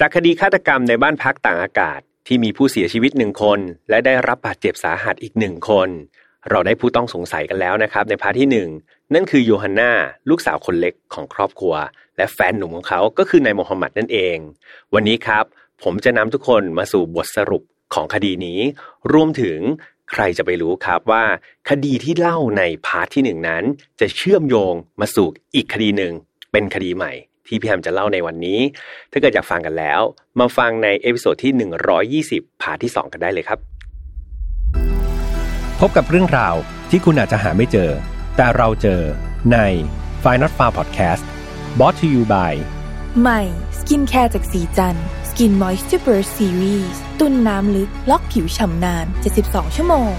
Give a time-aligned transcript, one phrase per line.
[0.00, 3.58] จากคดีฆาตกรรมในบ้านพักตากอากาศที่มีผู้เสียชีวิตหนึ่งคน
[3.90, 5.88] และได้รับบาดเจ็บสาหัสอีกหนึ่งคน
[6.50, 8.68] เราได้ผู้ต้องสงสัยกันแล้วนะครับ ใน part ที่หนึ่ง
[9.14, 9.92] นั่นคือโยฮันนา
[10.28, 11.74] ลูกสาวคนเล็กของครอบครัว
[12.16, 14.36] และแฟนหนุ่มของเขาก็คือนายโมฮัมหมัดนั่นเอง
[14.94, 15.44] วันนี้ครับ
[15.82, 17.62] ผมจะนำทุกคนมาสู่บทสรุป
[17.94, 18.60] ของคดีนี้
[19.12, 19.58] รวมถึง
[20.10, 21.24] ใครจะไปรู้ครับว่า
[21.68, 23.64] คดีที่เล่าใน part ที่หนึ่งนั้น
[24.00, 26.12] จะเชื่อมโยงมาสู่อีกคดีหนึ่ง
[26.52, 27.12] เป็นคดีใหม่
[27.48, 28.60] ที่พี่แฮมจะเล่าในวันนี้
[29.12, 30.00] ถ้าเกิดอยากฟังกันแล้ว
[30.40, 31.52] มาฟังใน episode ที่
[32.42, 33.58] 120 part ที่ 2 กันได้เลยครับ
[35.80, 36.54] พบกับเรื่องราว
[36.90, 37.90] ที่คุณอาจจะหาไม่เจอ
[38.36, 39.02] แต่เราเจอ
[39.52, 39.58] ใน
[40.22, 41.24] f i n a l f a r Podcast
[41.78, 42.52] brought to you by
[43.20, 43.42] ใหม่
[43.78, 44.96] skincare จากศรีจัน
[45.28, 49.06] ทร์ Skin Moisture Burst Series ตุนน้ำลึก ล็อกผิวฉ่ำนาน
[49.40, 50.12] 72 ชั่วโมง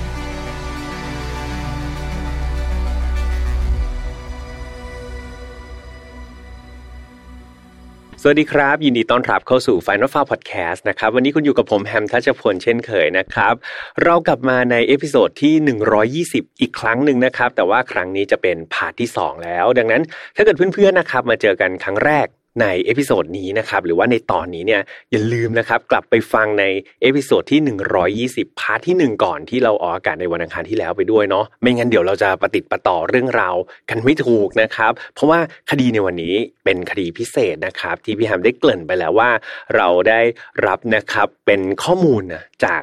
[8.23, 13.53] สวัสดีครับ ยินดีต้อนรับเข้าสู่ Final Affair Podcast นะครับวันนี้คุณอยู่กับผมแฮมทัชพลเช่นเคยนะครับ
[14.03, 20.03] เรากลับมาใน episode ที่ 120 อีกครั้งหนึ่งนะครับ แต่ว่าครั้งนี้จะเป็น part ที่ 2 แล้ว ดังนั้น
[20.35, 22.27] ถ้าเกิดเพื่อนๆนะครับมาเจอกันครั้งแรก
[22.61, 26.65] ใน episode นี้นะครับหรือว่าในตอนนี้เนี่ยอย่าลืมนะครับกลับไปฟังใน
[27.01, 27.59] episode ที่
[28.45, 33.55] 120 part ที่ 1 ก่อนที่เราออกอากาศในวันอังคารที่แล้วไปด้วยเนาะไม่งั้นเดี๋ยวเราจะปฏิติดประต่อเรื่องราว
[33.89, 35.39] กันไม่ถูกนะครับ เพราะว่า
[35.69, 39.29] คดีในวันนี้เป็นคดีพิเศษนะครับ ที่พี่แฮมได้เกริ่นไปแล้วว่า
[39.75, 40.21] เราได้
[40.65, 42.81] รับนะครับเป็นข้อมูลนะจาก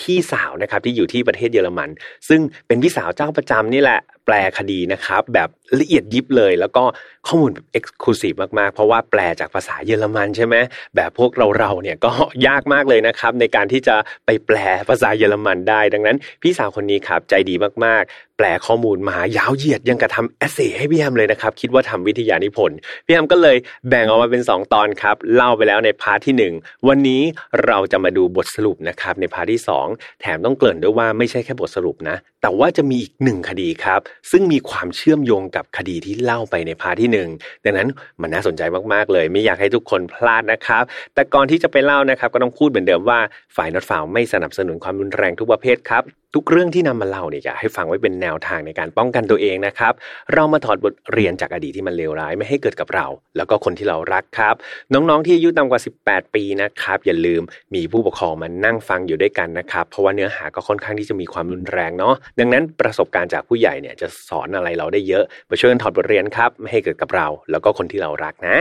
[0.00, 1.90] พี่สาวนะครับที่อยู่ที่ประเทศเยอรมัน
[2.28, 5.48] ซึ่งเป็นพี่สาวเจ้าประจำนี่แหละแปลคดีนะครับ แบบ
[5.80, 6.84] ละเอียดยิบเลย แล้วก็
[7.26, 10.56] ข้อมูลแบบเอ็กซ์คลูซีฟมากๆ เพราะว่าแปลจากภาษาเยอรมันใช่ไหม
[10.96, 12.12] แบบพวกเราเราเนี่ยก็
[12.46, 14.56] ยากมากเลยนะครับ ในการที่จะไปแปล
[14.88, 23.56] ภาษาเยอรมันได้ ดังนั้น พี่สาวคนนี้ครับใจดีมากๆ แปลข้อมูลมายาวเหยียดยังกะทำ essay ให้พี่แฮมเลยนะครับ คิดว่าทำวิทยานิพนธ์พี่แฮมก็เลย
[23.88, 27.22] แบ่งออกมาเป็น 2 ตอนครับ เล่าไปแล้วใน part ที่ 1 วันนี้
[27.66, 37.88] เราจะมาดูบทสรุปนะครับใน part ที่ 2 แถมต้องเกริ่นด้วยว่าไม่ใช่แค่บทสรุปนะ แต่ว่าจะมีอีกหนึ่งคดีครับ ซึ่งมีความเชื่อมโยงกับคดีที่เล่าไปใน part ที่ 1 ดังนั้น
[38.20, 40.84] มันน่าสนใจมากๆเลย ไม่อยากให้ทุกคนพลาดนะครับ
[41.14, 43.18] แต่ก่อนที่จะไปเล่านะครับก็ต้องพูดเหมือนเดิมว่า
[43.56, 49.92] ฝ่ายนอตฟาวไม่สนับสนุนความรุนแรงทุกประเภทครับทุกเรื่องที่นำมาเล่าเนี่ยอยากให้ฟังไว้เป็นแนวทางในการป้องกันตัวเองนะครับ
[50.34, 53.06] เรามาถอดบทเรียนจากอดีตที่มันเลวร้ายไม่ให้เกิดกับเรา
[53.36, 54.54] แล้วก็คนที่เรารักครับ
[54.92, 57.42] น้องๆที่อายุต่ำกว่า 18 ปีนะครับ อย่าลืม
[57.74, 68.56] มีผู้ปกครองมานั่งฟังอยู่ด้วยกันนะครับ เพราะว่าเนื้อหาก็ค่อนข้างที่จะมีความรุนแรงเนาะดังนั้นประสบการณ์จากผู้ใหญ่เนี่ยจะสอนอะไรเราได้เยอะมาช่วยกันถอดบทเรียนครับไม่ให้เกิดกับเรา แล้วก็คนที่เรารักนะ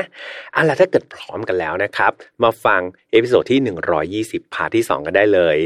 [0.53, 2.11] เอาล่ะถ้าเกิดพร้อมกันแล้วนะครับ
[2.43, 2.81] มาฟัง
[3.11, 3.59] episode ที่
[4.43, 5.57] 120 part ที่ 2 กันได้เลย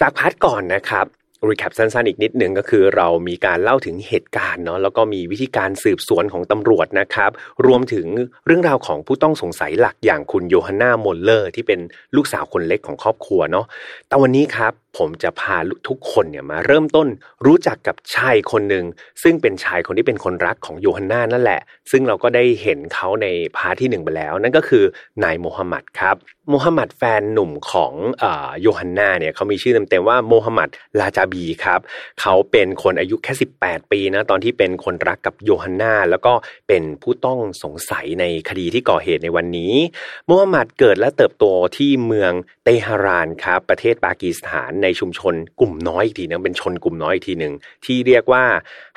[0.00, 1.06] จาก part ก่อนนะครับ
[1.46, 7.30] recap สั้นๆอีกนิดหนึ่งก็คือเรามีการเล่าถึงเหตุการณ์เนาะแล้วก็มีวิธีการสืบสวนของตำรวจนะครับ
[7.66, 8.06] รวมถึง
[8.46, 11.80] เรื่องราวของผู้ต้องสงสัยหลักอย่างคุณโยฮันนาโมลเลอร์ ที่เป็น
[12.16, 13.66] ลูกสาวคนเล็กของครอบครัวเนาะ
[14.08, 15.56] แต่วันนี้ครับ ผมจะพา
[15.88, 17.08] ทุกคนเนี่ยมาเริ่มต้น
[17.46, 18.84] รู้จักกับชายคนหนึ่ง
[19.22, 21.60] ซึ่งเป็นชายคนที่เป็นคนรักของโยฮันนานั่นแหละ
[21.90, 23.26] ซึ่งเราก็ได้เห็นเขาใน
[23.56, 24.84] part ที่หนึ่งไปแล้ว นั่นก็คือ
[25.24, 26.16] นายโมฮัมหมัดครับ
[26.50, 27.92] โมฮัมหมัดแฟนหนุ่มของ
[28.60, 30.68] โยฮันนาเนี่ยเขามีชื่อเต็มๆว่าโมฮัมหมัด
[31.00, 31.80] ลาจาบีครับ
[32.20, 33.32] เขาเป็นคนอายุแค่
[33.62, 36.32] 18 ปีนะตอนที่เป็นคนรักกับโยฮันนาแล้วก็
[36.68, 39.74] เป็นผู้ต้องสงสัยในคดีที่ก่อเหตุในวันนี้
[40.26, 41.44] โมฮัมหมัดเกิดและเติบโต
[41.76, 42.32] ที่เมือง
[42.64, 47.54] เตหะรานครับประเทศปากีสถานในชุมชนกลุ่มน้อยอีกทีนึงเป็นชนกลุ่มน้อยอีกทีหนึ่ง
[47.84, 48.44] ที่เรียกว่า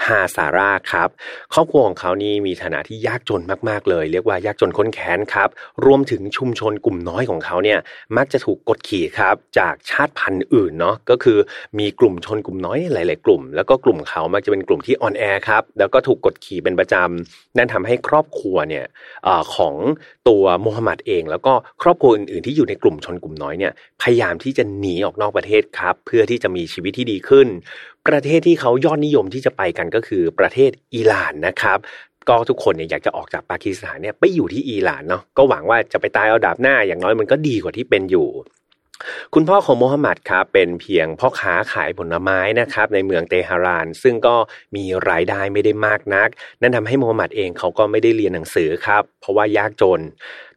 [0.05, 1.09] ฮาซาร่าครับ
[1.53, 5.49] ครอบครัวของเขานี่มีฐานะที่ยากจนมากๆเลย เรียกว่ายากจนค้นแค้นครับ
[5.85, 7.79] รวมถึงชุมชนกลุ่มน้อยของเขาเนี่ย
[8.17, 11.37] มักจะถูกกดขี่ครับจากชาติพันธุ์อื่นเนาะก็คือ
[11.79, 18.85] มีกลุ่มชนกลุ่มน้อยหลาย ๆ กลุ่ม แล้วก็กลุ่มเขามักจะเป็นกลุ่มที่อ่อนแอครับแล้วก็ถูกกดขี่เป็นประจำนั่นทำให้ครอบครัวเนี่ย
[19.27, 19.75] อของ
[20.29, 27.47] ตัวโมฮัมหมัดเอง แล้วก็ครอบครัวอื่น ๆ ที่อยู่ในกลุ่มชนกลุ่มน้อยเนี่ยพยายามที่จะหนีออกนอกประเทศครับเพื่อที่จะมีชีวิตที่ดีขึ้น
[28.07, 31.79] ประเทศที่เขายอดนิยมที่จะไปกันก็คือประเทศอิหร่านนะครับ
[32.29, 38.27] ก็ทุกคนเนี่ยอยากจะออกจากปากีสถานเนี่ยไปอยู่ที่อิหร่านเนาะก็หวังว่าจะไปตายเอาดาบหน้าอย่างน้อยมันก็ดีกว่าที่เป็นอยู่
[39.33, 44.35] คุณพ่อของโมฮัมหมัดครับเป็นเพียงพ่อค้าขายผลไม้นะครับในเมืองเตหะราน ซึ่งก็
[44.75, 46.29] มีรายได้ไม่ได้มากนัก
[46.61, 50.01] นั่นทำให้โมฮัมหมัดเองเขาก็ไม่ได้เรียนหนังสือครับเพราะว่ายากจน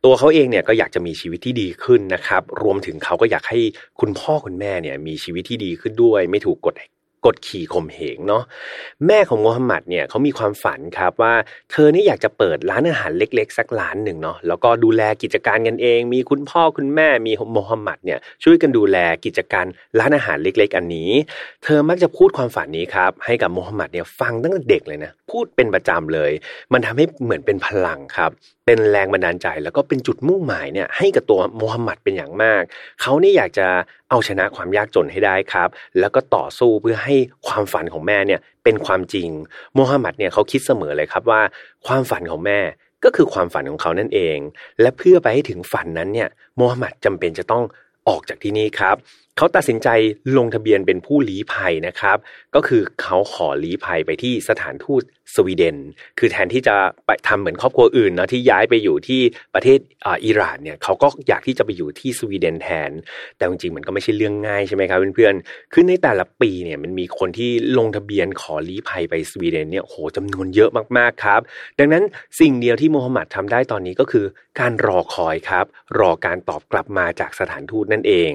[0.05, 3.59] ตัวเขาเองเนี่ยก็อยากจะมีชีวิตที่ดีขึ้นนะครับรวมถึงเขาก็อยากให้
[4.01, 6.75] คุณพ่อคุณแม่เนี่ยมีชีวิตที่ดีขึ้นด้วย ไม่ถูกกด
[7.27, 8.43] กดขี่ข่มเหงเนาะ
[9.07, 11.35] แม่ของโมฮัมหมัดเนี่ยเขามีความฝันครับว่า
[11.71, 19.67] เธอเนี่ยอยากจะเปิดร้านอาหารเล็ก ๆ สักร้านหนึ่งเนาะแล้วก็ดูแลกิจการกันเอง มีคุณพ่อคุณแม่มีโมฮัมหมัดเนี่ยช่วยกันดูแลกิจการ
[19.99, 21.11] ร้านอาหารเล็ก ๆ อันนี้
[21.65, 26.33] เธอมักจะพูดความฝันนี้ครับให้กับโมฮัมหมัดเนี่ยฟังตั้งแต่เด็กเลยนะพูดเป็นประจำเลย
[26.73, 28.31] มันทำให้เหมือนเป็นพลังครับ
[28.67, 32.63] เป็นแรงบันดาลใจแล้วก็เป็นจุดมุ่งหมายเนี่ยให้กับตัวโมฮัมหมัดเป็นอย่างมาก
[33.01, 33.69] เขานี่อยากจะ
[34.15, 35.69] เอาชนะความยากจนให้ได้ครับ
[35.99, 37.15] แล้วก็ต่อสู้เพื่อให้
[37.47, 39.29] ความฝันของแม่เนี่ยเป็นความจริง
[39.75, 41.41] โมฮัมหมัดเนี่ยเขาคิดเสมอเลยครับว่า
[41.87, 42.61] ความฝันของแม่
[43.05, 44.39] ก็คือความฝันของเขานั่นเอง
[44.81, 47.65] และเพื่อไปให้ถึงฝันนั้นเนี่ยโมฮัมหมัดจำเป็นจะต้อง
[48.09, 48.97] ออกจากที่นี่ครับ
[49.37, 49.89] เขาตัดสินใจ
[50.37, 52.19] ลงทะเบียนเป็นผู้ลี้ภัยนะครับ
[52.55, 55.03] ก็คือเขาขอลี้ภัยไปที่สถานทูต
[55.35, 55.77] สวีเดน
[56.19, 56.75] คือแทนที่จะ
[57.07, 59.21] ไปทำเหมือนครอบครัวอื่นนะที่ย้ายไปอยู่ที่
[59.55, 59.79] ประเทศ
[60.25, 62.91] อิหร่านเนี่ยเขาก็อยากที่จะไปอยู่ที่สวีเดนแทน
[63.37, 71.41] แต่จริงๆมันก็ไม่ใช่เรื่องง่ายใช่ไหมครับเพื่อนๆคือในแต่ละปีเนี่ยมันมีคนที่ลงทะเบียนขอลี้ภัยไปสวีเดนเนี่ยโหจำนวนเยอะมากๆครับ
[71.79, 72.05] ดังนั้น
[72.41, 74.25] สิ่งเดียวที่โมฮัมหมัดทำได้ตอนนี้ก็คือ
[74.61, 75.67] การรอคอยครับ
[75.99, 78.35] รอการตอบกลับมาจากสถานทูตนั่นเอง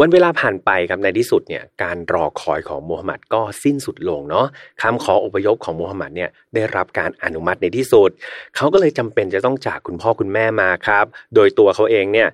[0.00, 4.46] วันเวลาผ่านไปครับในที่สุดเนี่ยการรอคอยของมูฮัมหมัดก็สิ้นสุดลงเนาะ
[4.82, 8.10] คำขออพยพของมูฮัมหมัดเนี่ยได้รับการอนุมัติในที่สุด
[8.56, 12.28] เขาก็เลยจำเป็นจะต้องจากคุณพ่อคุณแม่มาครับ โดยตัวเขาเองเนี่ย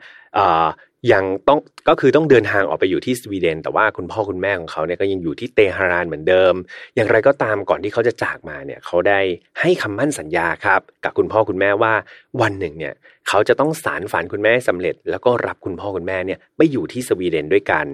[1.13, 1.59] ยังต้อง
[1.89, 6.55] ก็คือต้องเดินทางออกไปอยู่ที่สวีเดน แต่ว่าคุณพ่อคุณแม่ของเขาเนี่ยก็ยังอยู่ที่เตหะรานเหมือนเดิม
[6.95, 9.21] อย่างไรก็ตามก่อนที่เขาจะจากมาเนี่ยเขาได้
[9.61, 11.95] ให้คำมั่นสัญญาครับ กับคุณพ่อคุณแม่ว่า
[12.41, 12.95] วันหนึ่งเนี่ย
[13.29, 17.87] เขาจะต้องสารฝันคุณแม่สำเร็จ แล้วก็รับคุณพ่อคุณแม่เนี่ยไปอยู่ที่สวีเดนด้วยกัน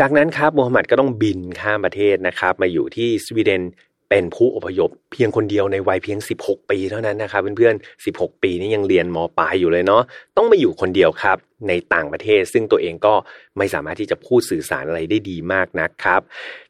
[0.00, 3.62] จากนั้นครับโมฮัมหมัดก็ต้องบินข้ามประเทศนะครับ มาอยู่ที่สวีเดน
[4.10, 10.02] เป็นผู้อพยพเพียงคนเดียวในวัยเพียง 16 ปีเท่านั้นนะครับเพื่อนๆ 16 ปีนี้ยังเรียนมปลายอยู่เลยเนาะ
[10.36, 11.36] ต้องมาอยู่คนเดียวครับ
[11.68, 13.14] ในต่างประเทศ ซึ่งตัวเองก็
[13.58, 16.20] ไม่สามารถที่จะพูดสื่อสารอะไรได้ดีมากนักครับ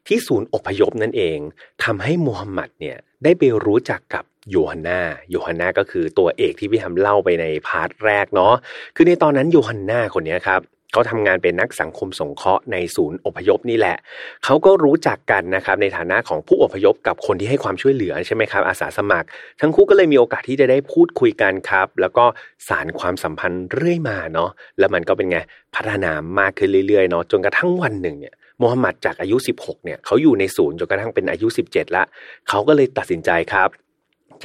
[0.07, 1.39] ที่ศูนย์อพยพนั่นเอง
[1.83, 8.53] ทำให้มูฮัมหมัดเนี่ยได้ไปรู้จักกับโยฮันนาโยฮันนาก็คือตัวเอกที่พี่ทำเล่าไปในพาร์ทแรกเนาะ
[8.95, 10.61] คือในตอนนั้นโยฮันนาคนนี้ครับ
[10.91, 13.97] เขาทำงานเป็นนักสังคมสงเคราะห์ในศูนย์อพยพนี่แหละ
[14.45, 19.27] เขาก็รู้จักกันนะครับในฐานะของผู้อพยพกับคนที่ให้ความช่วยเหลือใช่ไหมครับอาสาสมัคร
[19.61, 22.25] ทั้งคู่ก็เลยมีโอกาสที่จะได้พูดคุยกันครับ แล้วก็
[22.67, 24.49] สารความสัมพันธ์เรื่อยมาเนาะ
[24.79, 25.37] แล้วมันก็เป็นไง
[25.75, 32.03] พัฒนามากขึ้นเรื่อยๆเนาะจนกระทั่งวันหนึ่งเนี่ยโมฮัมหมัดจากอายุ 16 เนี่ยเขาอยู่ในศูนย์จนกระทั่งเป็นอายุ 17 ละ
[32.49, 33.69] เขาก็เลยตัดสินใจครับ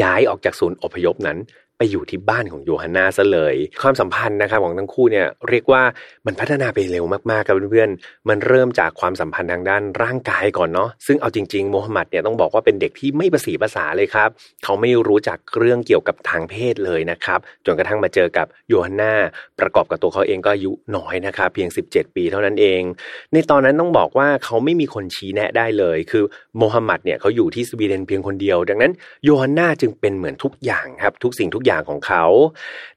[0.03, 1.39] ย้ายออกจากศูนย์อพยพนั้น
[1.79, 5.83] ไปอยู่ที่บ้านของโยฮันนาซะเลย ความสัมพันธ์นะครับของทั้งคู่เนี่ยเรียกว่า
[6.27, 14.29] มันพัฒนาไปเร็วมากๆครับเพื่อนๆ มันเริ่มจากความสัมพันธ์ทางด้านร่างกายก่อนเนาะ ซึ่งเอาจริงๆโมฮัมหมัดเนี่ยต้องบอกว่าเป็นเด็กที่ไม่ประสีภาษาเลยครับ
[14.65, 19.15] เขาไม่รู้จักเรื่องเกี่ยวกับทางเพศเลยนะครับ จนกระทั่งมาเจอกับโยฮันนา
[19.61, 22.83] ประกอบกับตัวเขาเองก็อายุน้อยนะครับเพียง 17 ปีเท่านั้นเอง
[23.33, 26.25] ในตอนนั้นต้องบอกว่าเขาไม่มีคนชี้แนะได้เลย คือ
[26.59, 28.93] โมฮัมหมัดเนี่ยเขาอยู่ที่สวีเดนเพียงคนเดียว ดังนั้น
[29.25, 32.25] โยฮันนาจึงเป็นเหมือนทุกอย่างครับทุกสิ่งทุกอย่างของเขา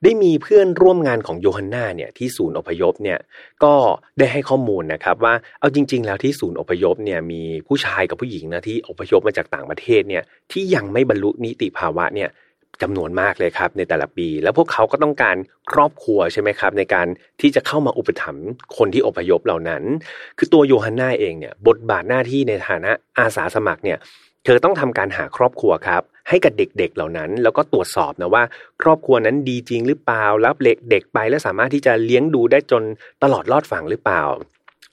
[0.03, 3.19] ได้มีเพื่อนร่วมงานของโยฮันนาเนี่ยที่ศูนย์อพยพเนี่ย
[3.63, 3.73] ก็
[4.17, 12.31] ได้ให้ข้อมูลนะครับว่าเอาจริง ๆ แล้วที่ศูนย์อพยพเนี่ยมีผู้ชายกับผู้หญิงนะที่อพยพมาจากต่างประเทศเนี่ยที่ยังไม่บรรลุนิติภาวะเนี่ย
[12.81, 15.35] จำนวนมากเลยครับในแต่ละปี แล้วพวกเขาก็ต้องการ
[15.71, 17.07] ครอบครัวใช่ไหมครับ ในการ
[17.41, 19.83] ที่จะเข้ามาอุปถัมภ์คนที่อพยพเหล่านั้น
[20.37, 23.97] คือตัวโยฮันนาเองเนี่ยบทบาทหน้าที่ในฐานะอาสาสมัครเนี่ย
[24.45, 28.43] เธอต้องทำการหาครอบครัวครับ ให้กับเด็กๆเหล่านั้น แล้วก็ตรวจสอบนะว่า
[28.81, 32.83] ครอบครัวนั้นดีจริงหรือเปล่ารับเด็กเด็กไป แล้วสามารถที่จะเลี้ยงดูได้จน
[33.23, 34.23] ตลอดรอดฝั่งหรือเปล่า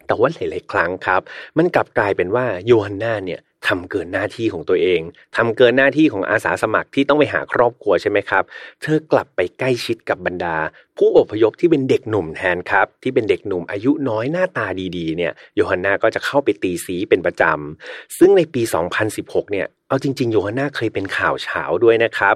[0.06, 1.20] แต่ว่าหลายๆครั้งครับ
[1.58, 5.00] มันกลับกลายเป็นว่าโยฮันนาเนี่ย ทำเกินหน้าที่ของตัวเอง
[5.36, 8.44] ทำเกินหน้าที่ของอาสาสมัครที่ต้องไปหาครอบครัวใช่ไหมครับ
[8.82, 10.56] เธอกลับไปใกล้ชิดกับบรรดา
[10.98, 18.62] ผู้อพยพที่เป็นเด็กหนุ่มแทนครับ ที่เป็นเด็กหนุ่มอายุน้อยหน้าตาดีๆเนี่ยโยฮันนาก็จะเข้าไปตีสีเป็นประจำซึ่งในปี
[19.06, 22.34] 2016 เนี่ยเอาจริงๆ โยฮันนาเคยเป็นข่าวเฉาด้วยนะครับ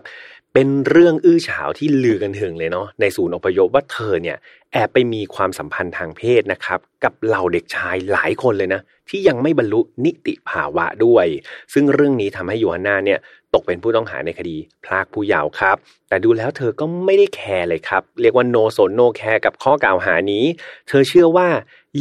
[0.55, 4.37] เป็นเรื่องอื้อฉาวที่ลือกันถึงเลยเนาะในศูนย์อพยพว่าเธอเนี่ย
[4.73, 11.27] แอบไปมีความสัมพันธ์ทางเพศนะครับ กับเหล่าเด็กชายหลายคนเลยนะ ที่ยังไม่บรรลุนิติภาวะด้วย
[11.73, 13.19] ซึ่งเรื่องนี้ทำให้โยฮันนาเนี่ย
[13.55, 15.77] ตกเป็นผู้ต้องหาในคดีพรากผู้เยาว์ครับ
[16.09, 20.45] แต่ดูแล้วเธอก็ไม่ได้แคร์เลยครับ เรียกว่า no สน no care กับข้อกล่าวหานี้
[20.89, 21.49] เธอเชื่อว่า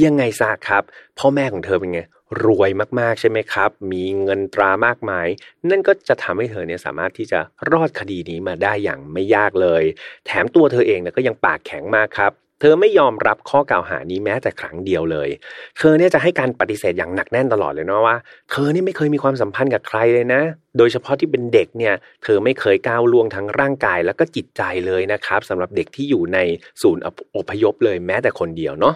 [0.03, 0.83] ยังไงซะครับ
[1.19, 2.01] พ่อแม่ของเธอเป็นไง
[2.45, 2.69] รวย
[2.99, 5.27] มากๆใช่ไหมครับ มีเงินตรามากมาย
[5.69, 7.39] นั่นก็จะทำให้เธอเนี่ยสามารถที่จะ
[7.71, 9.83] รอดคดีนี้มาได้อย่างไม่ยากเลย
[10.25, 15.29] แถมตัวเธอเองเนี่ยก็ยังปากแข็งมากครับ เธอไม่ยอมรับข้อกล่าวหานี้แม้แต่ครั้งเดียวเลย
[15.77, 18.17] เธอเนี่ยจะให้การปฏิเสธอย่างหนักแน่นตลอดเลยเนาะว่า
[18.51, 20.41] เธอเนี่ยไม่เคยมีความสัมพันธ์กับใครเลยนะ
[20.77, 21.93] โดยเฉพาะที่เป็นเด็กเนี่ย
[22.23, 26.39] เธอไม่เคยก้าวล่วงทั้งร่างกายแล้วก็จิตใจเลยนะครับสำหรับเด็กที่อยู่ใน
[26.81, 27.03] ศูนย์
[27.37, 28.95] อพยพเลยแม้แต่คนเดียวเนาะ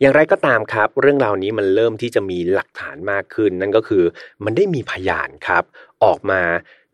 [0.00, 4.04] อย่างไรก็ตามครับ เรื่องราวนี้มันเริ่มที่จะมีหลักฐานมากขึ้น นั่นก็คือ
[4.44, 5.64] มันได้มีพยานครับ
[6.04, 6.42] ออกมา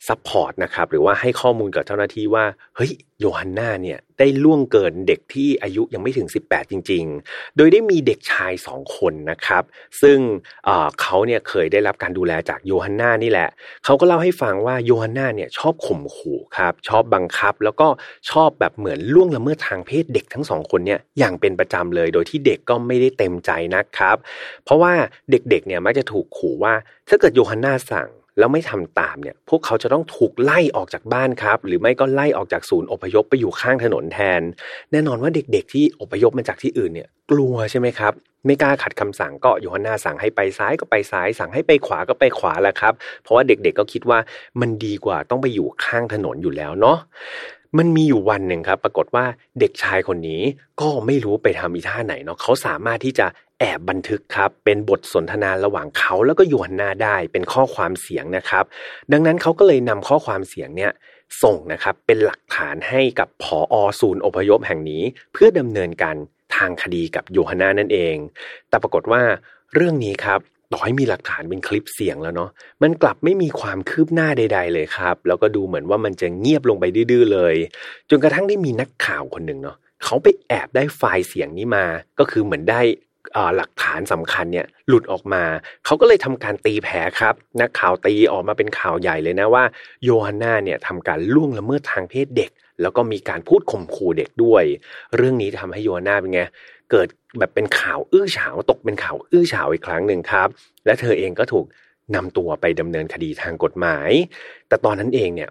[0.08, 2.44] support นะครับหรือว่าให้ข้อมูลกับเจ้าหน้าที่ว่า
[2.76, 9.62] เฮ้ยโยฮันนาเนี่ยได้ล่วงเกินเด็กที่อายุยังไม่ถึง 18 จริง ๆ โดยได้มีเด็กชายสองคนนะครับ
[10.02, 10.18] ซึ่ง
[11.00, 13.48] เขาเนี่ยเคยได้รับการดูแลจากโยฮันนานี่แหละ
[13.84, 17.88] เขาก็เล่าให้ฟังว่าโยฮันนาเนี่ยชอบข่มขู่ครับ ชอบบังคับ แล้วก็
[18.30, 24.16] ชอบแบบเหมือนล่วงละเมิดทางเพศเด็กทั้งสองคนเนี่ยอย่างเป็นประจำเลย โดยที่เด็กก็ไม่ได้เต็มใจนะครับ
[24.64, 24.92] เพราะว่า
[25.30, 26.74] เด็กๆเนี่ยมักจะถูกขู่ว่า
[27.08, 34.42] ถ้าเกิดโยฮันนาสั่ง แล้วไม่ทำตามเนี่ย พวกเขาจะต้องถูกไล่ออกจากบ้านครับ หรือไม่ก็ไล่ออกจากศูนย์อพยพไปอยู่ข้างถนนแทน
[34.92, 38.12] แน่นอนว่าเด็กๆ ที่อพยพมาจากที่อื่นเนี่ย กลัวใช่ไหมครับ
[38.46, 44.18] ไม่กล้าขัดคำสั่งก็โยฮันนาสั่งให้ไปซ้ายก็ไปซ้าย สั่งให้ไปขวาก็ไปขวาแหละครับ เพราะว่าเด็กๆก็คิดว่า
[44.60, 46.98] มันดีกว่าต้องไปอยู่ข้างถนนอยู่แล้วเนาะ
[47.78, 49.24] มันมีอยู่วันหนึ่งครับ ปรากฏว่า
[49.60, 50.42] เด็กชายคนนี้
[50.80, 53.26] ก็ไม่รู้ไปทำอีท่าไหนเนาะเขาสามารถที่จะ
[53.60, 58.64] แอบบันทึกครับ เป็นบทสนทนาระหว่างเขาแล้วก็ยูฮันนาได้เป็นข้อความเสียงนะครับ
[59.12, 60.92] ดังนั้นเขาก็เลยนำข้อความเสียงเนี่ย
[61.42, 66.16] ส่งนะครับเป็นหลักฐานให้กับผออศูนย์อพยพแห่งนี้ เพื่อดำเนินการ
[66.56, 68.16] ทางคดีกับโยฮันนานั่นเอง
[68.68, 69.22] แต่ปรากฏว่า
[69.75, 70.40] เรื่องนี้ครับ
[70.72, 72.50] ต่อให้มีหลักฐานเป็นคลิปเสียงแล้วเนาะ
[72.82, 77.54] มันกลับไม่มีความคืบหน้าใด ๆ เลยครับ แล้วก็ดูเหมือนว่ามันจะเงียบลงไปดื้อเลย
[78.10, 81.84] จนกระทั่งได้มีนักข่าวคนหนึ่งเนาะเขาไปแอบได้ไฟล์เสียงนี้มา
[82.18, 82.80] ก็คือเหมือนได้
[83.56, 85.44] หลักฐานสำคัญเนี่ยหลุดออกมา
[85.84, 89.64] เขาก็เลยทำการตีแผลครับ นักข่าวตีออกมาเป็นข่าวใหญ่เลยนะว่า
[90.04, 92.50] โยฮันนาเนี่ยทำการล่วงละเมิดทางเพศเด็ก
[92.82, 94.64] แล้วก็มีการพูดข่มขู่เด็กด้วย
[95.16, 96.42] เรื่องนี้ทำให้โยฮันนาเป็นไง
[96.90, 100.48] เกิดแบบเป็นข่าวอื้อฉาวตกเป็นข่าวอื้อฉาวอีกครั้งหนึ่งครับ
[100.86, 101.66] และเธอเองก็ถูก
[102.14, 104.10] นำตัวไปดำเนินคดีทางกฎหมาย
[104.68, 105.50] แต่ตอนนั้นเองเนี่ย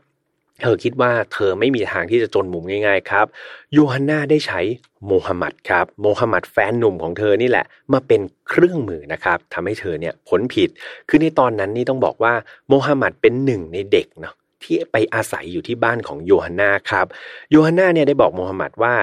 [0.61, 3.25] เธอคิดว่าเธอไม่มีทางที่จะจนมุมง่าย ๆ ครับ
[3.73, 4.59] โยฮันนาได้ใช้
[5.07, 10.69] โมฮัมหมัดครับโมฮัมหมัดแฟนหนุ่มของเธอนี่แหละ มาเป็นเครื่องมือนะครับทำให้เธอเนี่ยพ้นผิด
[11.09, 12.33] คือในตอนนั้นนี่ต้องบอกว่า
[12.69, 17.05] โมฮัมหมัดเป็นหนึ่งในเด็กเนาะที่ไปอาศัยอยู่ที่บ้านของโยฮันนาครับ
[17.51, 18.93] โยฮันนาเนี่ยได้บอกโมฮัมหมัดว่า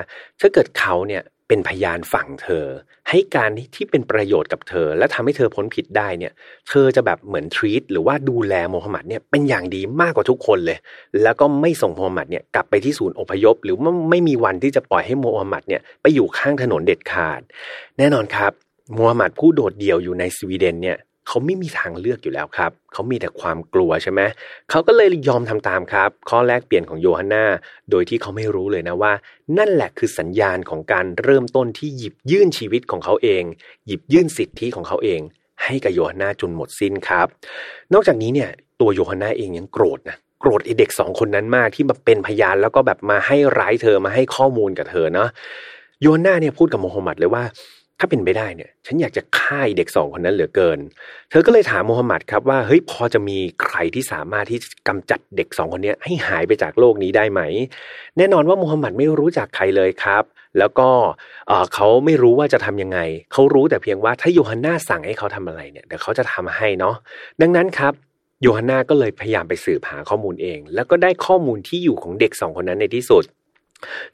[0.41, 1.23] ถ้าเกิดเขาเนี่ย
[1.55, 2.67] เป็นพยานฝั่งเธอ
[3.11, 6.33] ให้การที่เป็นประโยชน์กับเธอ และทำให้เธอพ้นผิดได้เนี่ย
[6.69, 10.79] เธอจะแบบเหมือนทรีตหรือว่าดูแลโมฮัมหมัดเนี่ยเป็นอย่างดีมากกว่าทุกคนเลย
[11.23, 17.41] แล้วก็ไม่ส่งโมฮัมหมัดเนี่ยกลับไปที่ศูนย์อพยพ หรือว่าไม่มีวันที่จะปล่อยให้โมฮัมหมัดเนี่ยไปอยู่ข้างถนนเด็ดขาด
[17.99, 18.53] แน่นอนครับ
[18.95, 20.99] โมฮัมหมัดผู้โดดเดี่ยวอยู่ในสวีเดนเนี่ย
[21.29, 24.21] เขาไม่มีทางเลือกอยู่แล้วครับ เขามีแต่ความกลัวใช่ไหม
[24.71, 27.45] เขาก็เลยยอมทำตามครับ ข้อแรกเปลี่ยนของโยฮันนา
[27.91, 29.13] โดยที่เขาไม่รู้เลยนะว่า
[29.59, 33.43] นั่นแหละคือสัญญาณของการเริ่มต้นที่หยิบยื่นชีวิตของเขาเอง
[33.87, 35.21] หยิบยื่นสิทธิของเขาเอง
[35.65, 37.27] ให้กับโยฮันนาจนหมดสิ้นครับ
[37.93, 38.51] นอกจากนี้เนี่ย
[38.81, 45.29] ตัวโยฮันนาเองยังโกรธนะโกรธไอเด็กสองคนนั้นมากที่มาเป็นพยานแล้วก็แบบมาให้ร้ายเธอมาให้ข้อมูลกับเธอเนาะ
[46.01, 47.45] โยฮันนาเนี่ยพูดกับโมฮัมหมัดเลยว่า
[48.05, 50.79] ถ้าเป็นไปได้เนี่ย ฉันอยากจะฆ่าเด็กสองคนนั้นเหลือเกิน
[51.31, 57.41] เธอก็เลยถามโมฮัมหมัดครับว่าเฮ้ยพอจะมีใครที่สามารถที่กำจัดเด็กสองคนนี้ให้หายไปจากโลกนี้ได้ไหม
[58.19, 60.25] แน่นอนว่าโมฮัมหมัดไม่รู้จักใครเลยครับ
[60.59, 60.89] แล้วก็
[61.75, 62.99] เขาไม่รู้ว่าจะทํำยังไง
[63.33, 66.95] เขารู้แต่เพียงว่าถ้าโยฮันนาสั่งให้เขาทำอะไรเนี่ยเดี๋ยวเขาจะทำให้เนาะ
[67.41, 67.93] ดังนั้นครับ
[68.43, 73.25] โยฮันนาก็เลยพยายามไปสืบหาข้อมูลเอง แล้วก็ได้ข้อมูลที่อยู่ของเด็กสองคนนั้นในที่สุด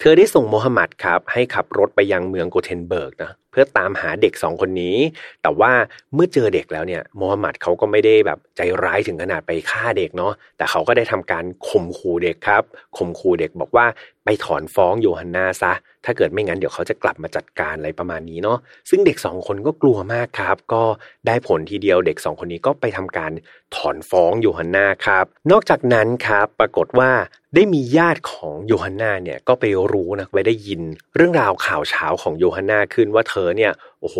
[0.00, 4.96] เธอได้ส่งโมฮัมหมัดครับ ให้ขับรถไปยังเมืองโกเทนเบิร์กนะ พื่อตามหาเด็กสองคนนี้
[5.42, 5.72] แต่ว่า
[6.14, 12.62] เมื่อเจอเด็กแล้วเนี่ยมูฮัมหมัดเขาก็ไม่ได้แบบใจร้ายถึงขนาดไปฆ่าเด็กเนาะแต่เขาก็ได้ทำการข่มขู่เด็กครับ
[12.96, 13.86] ข่มขู่เด็กบอกว่า
[14.30, 15.72] ไปถอนฟ้องโยฮันนาซะ
[16.04, 18.58] ถ้าเกิดไม่งั้นเดี๋ยวเขาจะกลับมาจัดการอะไรประมาณนี้เนาะ
[18.90, 20.82] ซึ่งเด็กสองคนก็กลัวมากครับ ก็
[21.26, 23.32] ได้ผลทีเดียวเด็กสองคนนี้ก็ไปทำการ
[23.74, 27.10] ถอนฟ้องโยฮันนาครับ นอกจากนั้นครับปรากฏว่า
[27.54, 30.80] ได้มีญาติของโยฮันนาเนี่ยก็ไปรู้นะไปได้ยิน
[31.16, 34.18] เรื่องราวข่าวเช้าของโยฮันนาขึ้นว่าเธอเนี่ยโอ้โห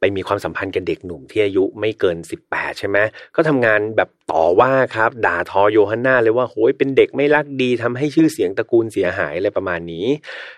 [0.00, 2.16] ไปมีความสัมพันธ์กับเด็กหนุ่มที่อายุไม่เกิน
[2.48, 2.98] 18 ใช่ไหม
[3.36, 10.06] ก็ทำงานแบบต่อว่าครับ ด่าทอโยฮันนาเลยว่าโอ้ยเป็นเด็กไม่รักดีทำให้ชื่อเสียงตระกูลเสียหายอะไรประมาณนี้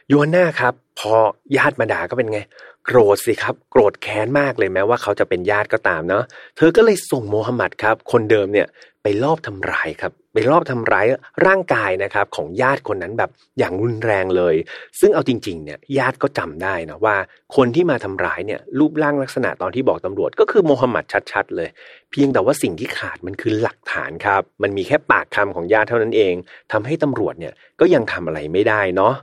[0.08, 1.14] โยฮันนาครับ พอ
[1.56, 2.40] ญาติมาด่าก็เป็นไง
[2.86, 6.24] โกรธสิครับ โกรธแค้นมากเลยแม้ว่าเขาจะเป็นญาติก็ตามเนาะ
[6.56, 8.66] เธอก็เลยส่งโมฮัมหมัดครับ คนเดิมเนี่ย
[9.02, 11.06] ไปลอบทำร้ายครับ ไปรอบทำร้าย
[11.46, 14.54] ร่างกายนะครับของญาติคนนั้นแบบอย่างรุนแรงเลย
[15.00, 17.16] ซึ่งเอาจริงๆเนี่ยญาติก็จำได้นะว่า
[17.56, 21.68] คนที่มาทำร้ายเนี่ยรูปร่างลักษณะตอนที่บอกตำรวจ ก็คือโมฮัมหมัดชัดๆ เลย
[22.10, 26.34] เพียงแต่ว่าสิ่งที่ขาดมันคือหลักฐานครับ มันมีแค่ปากคำของญาติเท่านั้นเอง
[26.72, 29.14] ทำให้ตำรวจเนี่ยก็ยังทำอะไรไม่ได้เนาะ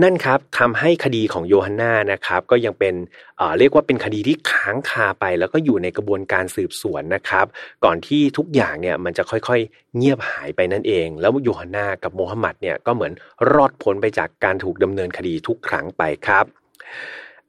[0.00, 2.94] นั่นครับทำให้คดีของโยฮันนานะครับ ก็ยังเป็น
[3.38, 7.46] เเรียกว่าเป็นคดีที่ค้างคาไป แล้วก็อยู่ในกระบวนการสืบสวนนะครับ
[7.84, 13.12] ก่อนที่ทุกอย่างเนี่ยมันจะค่อยๆ เงียบหายไปนั่นเอง แล้วโยฮันนากับโมฮัมหมัดเนี่ยก็เหมือน
[13.52, 16.44] รอดพ้นไปจากการถูกดำเนินคดีทุกครั้งไปครับ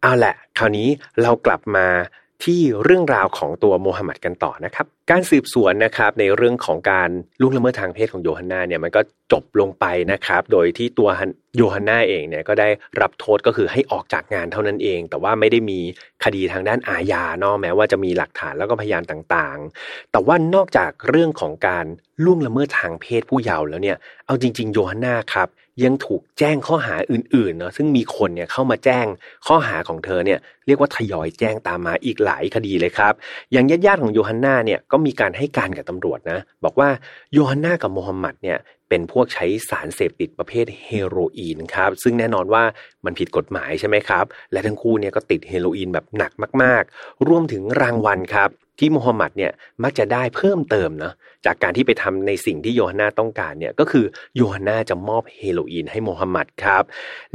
[0.01, 0.87] เอาแหละ คราวนี้
[1.21, 1.87] เรากลับมา
[2.43, 7.09] ที่เรื่องราวของตัวโมฮัมหมัดกันต่อนะครับการสืบสวนนะครับในเรื่องของการ
[7.41, 11.09] ล่วงละเมิดทางเพศของโยฮันนาเนี่ยมันก็จบลงไปนะครับ โดยที่ตัว
[11.57, 12.69] โยฮันนาเองเนี่ยก็ได้
[13.01, 15.79] รับโทษก็คือให้ออกจากงานเท่านั้นเอง แต่ว่าไม่ได้มี
[16.23, 21.85] คดีทางด้านอาญาเนาะแม้ว่าจะมีหลักฐานแล้วก็พยานต่างๆ แต่ว่านอกจากเรื่องของการ
[22.23, 25.49] ล่วงละเมิดทางเพศผู้เยาว์แล้วเนี่ยเอาจริง ๆ โยฮันนาครับ
[25.83, 29.05] ยังถูกแจ้งข้อหาอื่นๆเนาะซึ่งมีคนเนี่ยเข้ามาแจ้ง
[29.47, 33.13] ข้อหาของเธอเนี่ยเรียกว่าทยอยแจ้งตามมาอีกหลายคดีเลยครับ
[33.51, 36.89] อย่างญาติๆของโยฮันนาเนี่ยก็มีการให้การกับตำรวจนะ บอกว่า
[37.33, 38.57] โยฮันนากับโมฮัมหมัดเนี่ย
[38.89, 42.63] เป็นพวกใช้สารเสพติดประเภทเฮโรอีนครับ ซึ่งแน่นอนว่า
[43.05, 46.31] มันผิดกฎหมายใช่ไหมครับ และทั้งคู่เนี่ยก็ติดเฮโรอีนแบบหนัก
[46.63, 48.49] มาก ๆ รวมถึงรางวัลครับ
[48.79, 49.51] ที่โมฮัมหมัดเนี่ย
[49.83, 51.13] มักจะได้เพิ่มเติมเนาะ
[51.45, 56.83] จากการที่ไปทำในสิ่งที่โยฮันนาต้องการเนี่ยก็คือโยฮันนาจะมอบเฮโรอีนให้โมฮัมหมัดครับ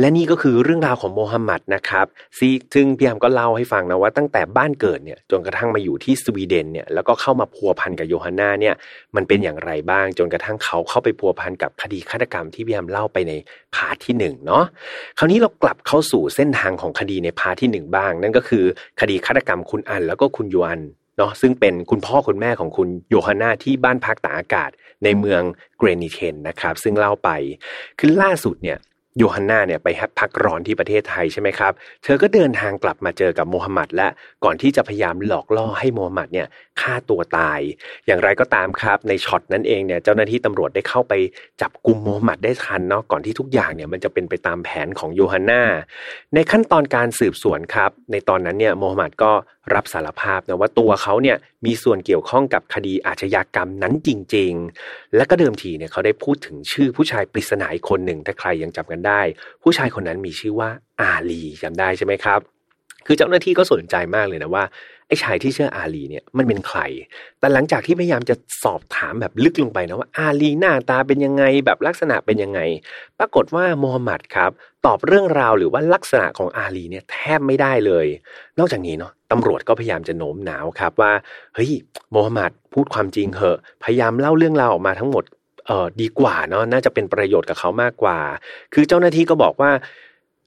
[0.00, 2.07] และนี่ก็คือเรื่องราวของโมฮัมหมัดนะครับ
[2.38, 8.75] ซีซึ่งพี่ยามก็เล่าให้ฟังนะว่าตั้งแต่บ้านเกิดเนี่ยจนกระทั่งมาอยู่ที่สวีเดนเนี่ยแล้วก็เข้ามาพัวพันกับโยฮันนาเนี่ย
[9.16, 13.33] มันเป็นอย่างไรบ้าง จนกระทั่งเขาเข้าไปพัวพันกับคดีฆาตกรรมที่พี่แฮมเล่าไปใน
[13.75, 14.64] part ที่1เนาะ
[15.18, 18.64] คราวนี้เรากลับเข้าสู่เส้นทางของคดีใน part ที่ 1 บ้าง นั่นก็คือ
[19.00, 20.83] คดีฆาตกรรมคุณอันแล้วก็คุณยูอัน
[21.18, 24.70] เนาะซึ่งเป็นคุณพ่อคุณแม่ของคุณโยฮันนาที่บ้านพักตากอากาศ
[25.04, 25.42] ในเมือง
[25.78, 27.30] เกรนิเทนนะครับ ซึ่งเล่าไป
[27.98, 28.78] คือล่าสุดเนี่ย
[29.18, 31.72] โยฮันนาเนี่ยไปพักร้อนที่ประเทศไทยใช่ไหมครับ
[32.04, 34.08] เธอก็เดินทางกลับมาเจอกับโมฮัมหมัดและ
[34.44, 36.46] ก่อนที่จะพยายามหลอกล่อให้โมฮัมหมัดเนี่ย
[36.80, 37.60] ฆ่าตัวตาย
[38.06, 41.12] อย่างไรก็ตามครับ ในช็อตนั้นเองเนี่ยเจ้าหน้าที่ตำรวจได้เข้าไป
[41.60, 45.62] จับกลุ่มโมฮัมหมัดได้ทันเนาะก่อนที่ทุกอย่างเนี่ยมันจะเป็นไปตามแผนของโยฮันนา
[46.34, 49.32] ในขั้นตอนการสืบสวนครับ ในตอนนั้นเนี่ยโมฮัมหมัดก็
[49.75, 54.52] รับสารภาพนะว่าตัวเขาเนี่ยมีส่วนเกี่ยวข้องกับคดีอาชญากรรมนั้นจริง
[54.84, 59.20] ๆ และก็เดิมทีเนี่ยเขาได้พูดถึงชื่อผู้ชายปริศนาอีกคนหนึ่งถ้าใครยังจำกันได้
[59.62, 60.70] ผู้ชายคนนั้นมีชื่อว่า
[61.00, 62.40] อาลีจำได้ใช่ไหมครับ
[63.06, 64.64] คือเจ้าหน้าที่ก็สนใจมากเลยนะว่า
[65.08, 66.80] ไอ้ชายที่ชื่ออาลีเนี่ยมันเป็นใคร
[67.38, 72.60] แต่หลังจากที่พยายามจะสอบถามแบบลึกลงไปนะว่าอาลีหน้าตาเป็นยังไงแบบลักษณะเป็นยังไง
[73.18, 74.50] ปรากฏว่าโมฮัมหมัดครับ
[74.87, 78.06] ตอบเรื่องราวหรือว่าลักษณะของอาลีเนี่ยแทบไม่ได้เลย
[78.58, 81.12] นอกจากนี้เนาะ ตำรวจก็พยายามจะโน้มน้าวครับว่า
[81.54, 81.70] เฮ้ย
[82.12, 85.25] โมฮัมหมัดพูดความจริงเหอะ พยายามเล่าเรื่องราวออกมาทั้งหมด
[85.66, 88.18] เออดีกว่าเนาะน่าจะเป็นประโยชน์กับเขามากกว่า
[88.75, 89.70] คือเจ้าหน้าที่ก็บอกว่า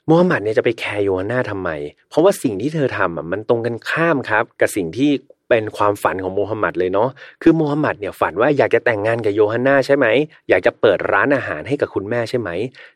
[0.08, 1.70] โมฮัมหมัดเนี่ยจะไปแคร์โยฮาน่าทำไม
[2.10, 5.12] เพราะว่าสิ่งที่เธอทำอะมันตรงกันข้ามครับ กับสิ่งที่
[5.50, 7.10] เป็นความฝันของโมฮัมหมัดเลยเนาะ
[7.42, 10.06] คือโมฮัมหมัดเนี่ยฝันว่าอยากจะแต่งงานกับโยฮันนาใช่ไหม
[10.50, 12.50] อยากจะเปิดร้านอาหารให้กับคุณแม่ใช่ไหม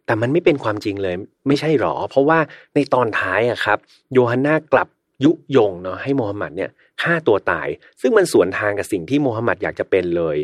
[0.06, 1.16] แต่มันไม่เป็นความจริงเลย
[1.48, 2.40] ไม่ใช่หรอ เพราะว่า
[2.76, 3.78] ในตอนท้ายอะครับ
[4.14, 4.88] โยฮันนากลับ
[5.24, 6.70] ยุยงเนาะให้โมฮัมหมัดเนี่ย
[7.02, 7.68] ฆ่าตัวตาย
[8.02, 10.38] ซึ่งมันสวนทางกับสิ่งที่โมฮัมหมัดอยากจะเป็นเลย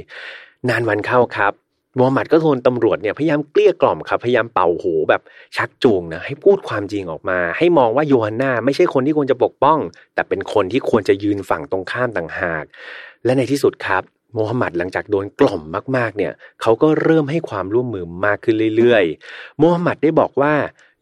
[0.69, 1.53] นานวันเข้าครับ
[1.95, 5.21] โมฮัมหมัดก็โดนตำรวจเนี่ยพยายามเกลี้ยกล่อมครับพยายามเป่าหูแบบ
[5.57, 9.79] ชักจูงนะให้พูดความจริงออกมา ให้มองว่าโยฮันนาไม่ใช่คนที่ควรจะปกป้อง
[10.13, 12.63] แต่เป็นคนที่ควรจะยืนฝั่งตรงข้ามต่างหาก
[13.25, 14.03] และในที่สุดครับ
[14.33, 15.61] โมฮัมหมัดหลังจากโดนกล่อม
[15.97, 20.53] มากๆเนี่ยเขาก็เริ่มให้ความร่วมมือมากขึ้นเรื่อยๆโมฮัมหมัดได้บอกว่า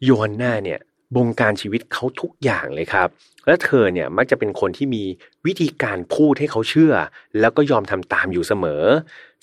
[0.04, 0.80] โยฮันนาเนี่ย
[1.16, 3.08] บงการชีวิตเขาทุกอย่างเลยครับ
[3.46, 5.04] และเธอเนี่ยมักจะเป็นคนที่มี
[5.46, 6.94] วิธีการพูดให้เขาเชื่อ
[7.40, 8.84] แล้วก็ยอมทำตามอยู่เสมอ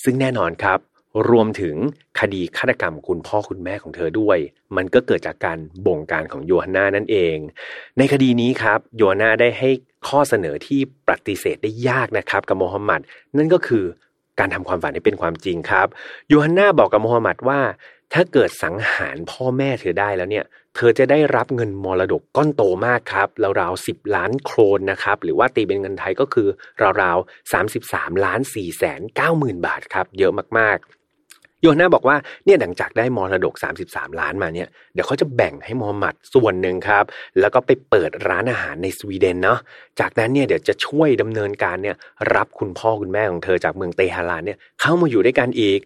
[0.04, 0.80] ซึ่งแน่นอนครับ
[1.30, 1.76] รวมถึง
[2.20, 4.38] คดีฆาตกรรมคุณพ่อคุณแม่ของเธอด้วย
[4.76, 7.38] มันก็เกิดจากการบงการของโยฮันนานั่นเอง
[7.98, 9.70] ในคดีนี้ครับ โยฮันนาได้ให้
[10.08, 13.02] ข้อเสนอที่ปฏิเสธได้ยากนะครับกับโมฮัมหมัด
[13.38, 13.84] นั่นก็คือ
[14.40, 15.88] การทำความฝันให้เป็นความจริงครับ
[16.30, 17.60] โยฮันนาบอกกับโมฮัมหมัดว่า
[18.14, 23.28] ถ้าเกิดสังหารพ่อแม่เธอได้แล้วเนี่ย เธอจะได้รับเงินมรดกก้อนโตมากครับ
[23.62, 26.48] ราวๆสิบล้านโครนนะครับ หรือว่าตีเป็นเงินไทยก็คือ
[27.02, 33.54] ราวๆสามสิบสามล้านสี่แสนเก้าหมื่นบาทครับ เยอะมากๆโยนาบอกว่าเนี่ยหลังจากได้มรดก
[33.88, 37.04] 33 ล้านมาเนี่ยเดี๋ยวเขาจะแบ่งให้มอมัดส่วนหนึ่งครับ
[37.40, 39.60] แล้วก็ไปเปิดร้านอาหารในสวีเดนเนาะ
[40.00, 41.96] จากนั้นเนี่ยเดี๋ยวจะช่วยดำเนินการเนี่ย
[42.36, 45.80] รับคุณพ่อคุณแม่ของเธอจากเมืองเตหะรานเนี่ยเข้ามาอยู่ด้วยกันอีก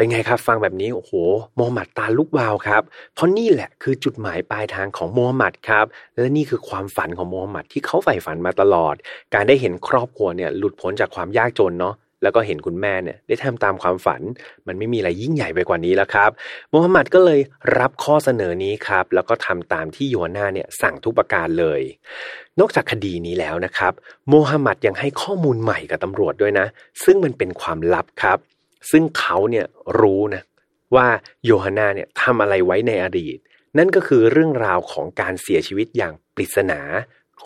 [0.00, 1.12] เป็นไงครับฟังแบบนี้โอ้โห
[1.54, 2.82] โมฮัมหมัดตาลุกวาวครับ
[3.14, 5.86] เพราะนี่แหละคือจุดหมายปลายทางของโมฮัมหมัดครับ
[6.18, 8.94] และนี่คือความฝันของโมฮัมหมัดที่เขาใฝ่ฝันมาตลอด
[9.34, 14.20] การได้เห็นครอบครัวเนี่ยหลุดพ้นจากความยากจนเนาะแล้วก็เห็นคุณแม่เนี่ยได้ทำตามความฝัน
[14.66, 16.30] มันไม่มีอะไรยิ่งใหญ่ไปกว่านี้แล้วครับ
[16.70, 17.40] โมฮัมหมัดก็เลย
[17.78, 21.80] รับข้อเสนอนี้ครับ แล้วก็ทำตามที่โยนาเนี่ยสั่งทุกประการเลย
[22.60, 23.92] นอกจากคดีนี้แล้วนะครับ
[24.28, 26.66] โมฮัมหมัดยังให้ข้อมูลใหม่กับตำรวจด้วยนะ
[27.04, 28.38] ซึ่งมันเป็นความลับครับ
[28.90, 29.66] ซึ่งเขาเนี่ย
[30.00, 30.42] รู้นะ
[30.94, 31.06] ว่า
[31.44, 33.36] โยฮานนาเนี่ยทำอะไรไว้ในอดีต
[33.78, 36.80] นั่นก็คือเรื่องราวของการเสียชีวิตอย่างปริศนา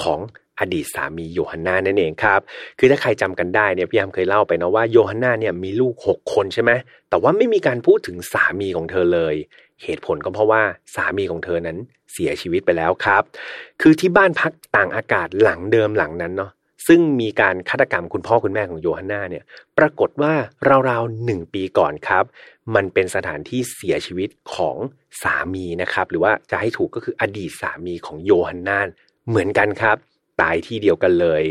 [0.03, 0.21] ของ
[0.61, 2.41] อดีตสามีโยฮันนานั่นเองครับ
[2.79, 6.71] คือถ้าใครจำกันได้เนี่ยพี่ยามเคยเล่าไปนะว่าโยฮันนาเนี่ยมีลูก 6 คนใช่ไหม
[7.11, 9.35] แต่ว่าไม่มีการพูดถึงสามีของเธอเลย
[9.83, 10.63] เหตุผลก็เพราะว่า
[10.95, 11.79] สามีของเธอนั้น
[12.13, 13.23] เสียชีวิตไปแล้วครับ
[13.81, 16.53] คือที่บ้านพักต่างอากาศหลังเดิมหลังนั้นเนาะ
[16.87, 19.45] ซึ่งมีการฆาตกรรมคุณพ่อคุณแม่ของโยฮันนาเนี่ย
[19.79, 20.33] ปรากฏว่า
[20.89, 22.25] ราวๆหนึ่งปีก่อนครับ
[22.75, 24.77] มันเป็นสถานที่เสียชีวิตของ
[25.23, 28.81] สามีนะครับ หรือว่าจะให้ถูกก็คืออดีตสามีของโยฮันนา
[29.29, 29.97] เหมือนกันครับ
[30.41, 31.43] ตายที่เดียวกันเลย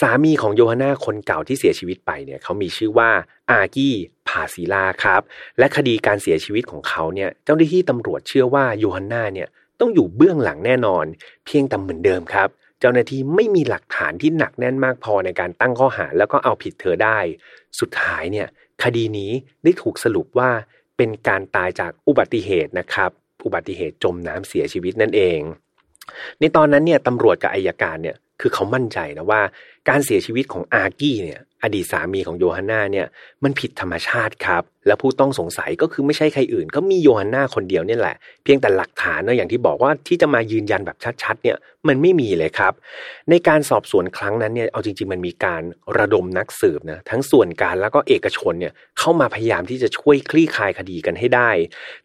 [0.00, 3.10] สามีของโยฮันนาคนเก่าที่เสียชีวิตไปเนี่ยเขามีชื่อว่า
[3.50, 3.94] อากี้
[4.28, 5.22] พาซิลาครับ
[5.58, 9.48] และคดีการเสียชีวิตของเขาเนี่ยเจ้าหน้าที่ตำรวจเชื่อว่าโยฮันนาเนี่ย
[9.80, 11.04] ต้องอยู่เบื้องหลังแน่นอน
[11.46, 12.48] เพียงแต่เหมือนเดิมครับ
[12.80, 17.18] เจ้าหน้าที่ไม่มีหลักฐานที่หนักแน่นมากพอในการตั้งข้อหาแล้วก็เอาผิดเธอได้
[17.80, 18.46] สุดท้ายเนี่ย
[18.82, 19.30] คดีนี้
[19.64, 20.50] ได้ถูกสรุปว่า
[20.96, 23.10] เป็นการตายจากอุบัติเหตุนะครับ
[23.44, 25.40] อุบัติเหตุจมน้ำเสียชีวิตนั่นเอง
[26.40, 29.42] ในตอนนั้นเนี่ยตำรวจกับอายการเนี่ยคือเขามั่นใจนะว่า
[29.88, 33.06] การเสียชีวิตของอาร์กี้เนี่ยอดีตสามีของโยฮันนาเนี่ย
[33.44, 41.56] มันผิดธรรมชาติครับ และผู้ต้องสงสัยก็คือไม่ใช่ใครอื่น ก็มีโยฮันนาคนเดียวเนี่ยแหละ เพียงแต่หลักฐานเนะอย่างที่บอกว่าที่จะมายืนยันแบบชัดๆ เนี่ย
[41.88, 42.72] มันไม่มีเลยครับ
[43.30, 45.62] ในการสอบสวนครั้งนั้นเนี่ยเอาจริง ๆ มันมีการ
[45.98, 51.50] ระดมนักสืบนะทั้งส่วนการแล้วก็เอกชนเนี่ยเข้ามาพยายามที่จะช่วยคลี่คลายคดีกันให้ได้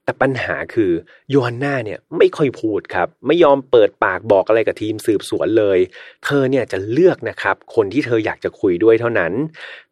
[0.03, 0.91] แต่ปัญหาคือ
[1.29, 5.79] โยฮันนาเนี่ยไม่ค่อยพูดครับ ไม่ยอมเปิดปากบอกอะไรกับทีมสืบสวนเลย
[6.25, 9.31] เธอเนี่ยจะเลือกนะครับคนที่เธออยากจะคุยด้วยเท่านั้น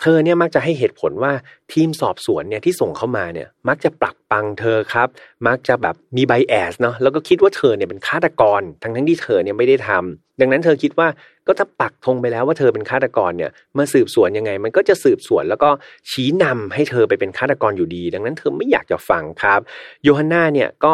[0.01, 1.33] เธอเนี่ยมักจะให้เหตุผลว่า
[1.73, 5.07] ทีมสอบสวนเนี่ยที่ส่งเข้ามาเนี่ยมักจะปลักปังเธอครับ
[5.47, 11.07] มักจะแบบมีไบแอสเนาะแล้วก็คิดว่าเธอเนี่ยเป็นฆาตกร ทั้งทั้งที่เธอเนี่ยไม่ได้ทำดังนั้นเธอคิดว่า
[11.47, 15.69] ก็ถ้าปักธงไปแล้วว่าเธอเป็นฆาตกรเนี่ยมาสืบสวนยังไง มันก็จะสืบสวนแล้วก็
[16.11, 19.59] ชี้นำให้เธอไปเป็นฆาตกรอยู่ดี ดังนั้นเธอไม่อยากจะฟังครับ
[20.03, 20.93] โยฮันนาเนี่ยก็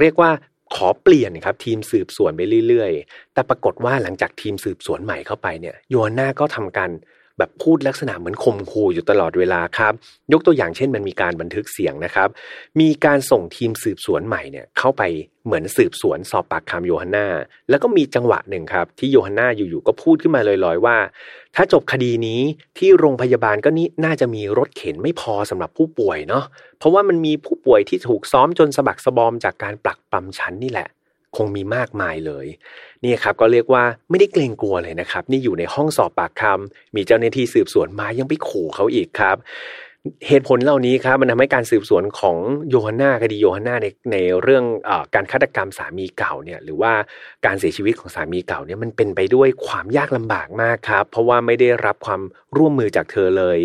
[0.00, 0.30] เรียกว่า
[0.74, 6.90] ขอเปลี่ยนครับทีมสืบสวนไปเรื่อยๆ แต่ปรากฏว่าหลังจากทีมสืบสวนใหม่เข้าไปเนี่ยโยฮันนาก็ทำการ
[7.40, 9.92] แบบพูดลักษณะเหมือนข่มขู่อยู่ตลอดเวลาครับ
[10.32, 12.28] ยกตัวอย่างเช่นมันมีการบันทึกเสียงนะครับ
[12.80, 15.02] มีการส่งทีมสืบสวนใหม่เนี่ยเข้าไป
[15.46, 17.26] เหมือนสืบสวนสอบปากคำโยฮันนา
[17.70, 20.96] แล้วก็มีจังหวะหนึ่งครับ ที่โยฮันนาอยู่ๆก็พูดขึ้นมาลอยๆว่า
[21.56, 22.40] ถ้าจบคดีนี้
[22.78, 26.44] ที่โรงพยาบาลก็นี่น่าจะมีรถเข็นไม่พอสำหรับผู้ป่วยเนาะ
[26.78, 30.88] เพราะว่ามันมีผู้ป่วยที่ถูกซ้อมจนสะบักสะบอมจากการปลักปั๊มชั้นนี่แหละ
[31.36, 32.46] คงมีมากมายเลย
[33.04, 39.36] นี่ครับก็เรียกว่าไม่ได้เกรงกลัวเลยนะครับ นี่อยู่ในห้องสอบปากคำมีเจ้าหน้าที่สืบสวนมายังไปขู่เขาอีกครับ
[40.28, 42.36] เหตุผลเหล่านี้ครับมันทำให้การสืบสวนของ
[42.68, 46.92] โยฮันนาคดีโยฮันนาในในเรื่องอการฆาตกรรมสามีเก่าเนี่ยหรือว่า
[47.46, 52.20] การเสียชีวิตของสามีเก่าเนี่ยมันเป็นไปด้วยความยากลำบากมากครับ เพราะว่าไม่ได้รับความ
[52.56, 53.58] ร่วมมือจากเธอเลย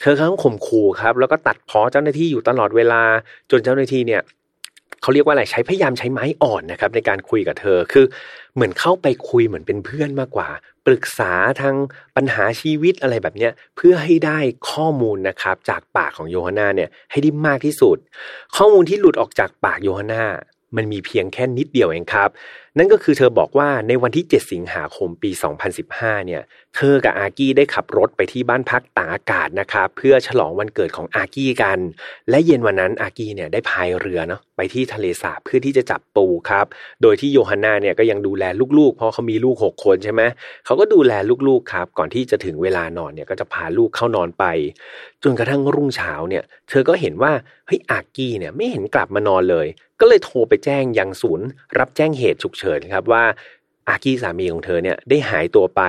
[0.00, 3.02] เธอทั้งข่มขู่ครับ แล้วก็ตัดพ้อเจ้าหน้าที่อยู่ตลอดเวลา
[3.50, 4.22] จนเจ้าหน้าที่เนี่ย
[5.02, 8.06] เขาเรียกว่าอะไรใช้พยายามใช้ไม้อ่อนนะครับ ในการคุยกับเธอคือ
[8.54, 10.48] เหมือนเข้าไปคุยเหมือนเป็นเพื่อนมากกว่า
[10.86, 11.74] ปรึกษาทาง
[12.16, 14.38] ปัญหาชีวิตอะไรแบบเนี้ยเพื่อให้ได้
[14.70, 17.96] ข้อมูลนะครับ จากปากของโยฮันนาเนี่ยให้ได้มากที่สุด
[18.56, 20.24] ข้อมูลที่หลุดออกจากปากโยฮันนา
[20.76, 22.28] มันมีเพียงแค่นิดเดียวเองครับ
[22.78, 25.30] นั่นก็คือเธอบอกว่าในวันที่ 7 สิงหาคมปี
[25.78, 26.42] 2015 เนี่ย
[26.76, 31.78] เธอกับอากี้ได้ขับรถไปที่บ้านพักตางอากาศนะครับเพื่อฉลองวันเกิดของอากี้กัน
[32.30, 36.66] และเย็นวันนั้นอากี้เนี่ยได้พายเรือเนาะไปที่ทะเลสาบเพื่อที่จะจับปูครับ
[37.02, 38.44] โดยที่โยฮันนาเนี่ยก็ยังดูแล
[38.78, 40.22] ลูกๆ เพราะเขามีลูก 6 คนใช่ไหม
[40.66, 41.12] เขาก็ดูแล
[41.48, 44.44] ลูกๆครับ ก่อนที่จะถึงเวลานอนเนี่ยก็จะพาลูกเข้านอนไป
[45.22, 47.32] จนกระทั่งรุ่งเช้าเนี่ย เธอก็เห็นว่า
[47.66, 49.68] เฮ้ยอากี้เนี่ยไม่เห็นกลับมานอนเลย
[50.00, 51.46] ก็เลยโทรไปแจ้งยังศูนย์
[51.78, 52.61] รับแจ้งเหตุฉุกเฉิน
[52.92, 53.24] ครับว่า
[53.88, 55.82] อากี้สามีของเธอเนี่ยได้หายตัวไป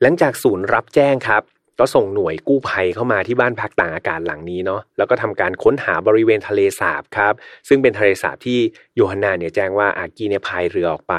[0.00, 1.42] หลังจากศูนย์รับแจ้งครับ
[1.78, 7.34] ก็ส่งหน่วยกู้ภัยเข้ามาที่บ้านพักต่างอากาศหลังนี้เนาะแล้วก็ทำการค้นหาบริเวณทะเลสาบครับ
[7.68, 8.58] ซึ่งเป็นทะเลสาบที่
[8.94, 11.14] โยฮันนาเนี่ยแจ้งว่าอากี้เนี่ยพายเรือออกไป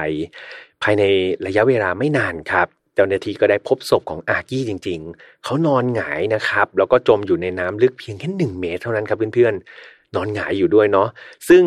[0.83, 1.03] ภายใน
[1.45, 11.07] ระยะเวลาไม่นานครับเจ้าหน้าที่ก็ได้พบศพของอากี้จริง ๆ เขานอนหงายนะครับ แล้วก็จมอยู่ในน้ำลึกเพียงแค่หนึ่งเมตรเท่านั้นครับเพื่อนๆนอนหงายอยู่ด้วยเนาะ
[11.49, 11.63] ซึ่ง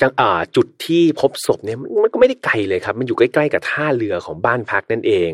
[0.00, 5.32] จังอ่าจุดที่พบศพเนี่ยมันก็ไม่ได้ไกลเลยครับ มันอยู่ใกล้ๆกับท่าเรือของบ้านพักนั่นเอง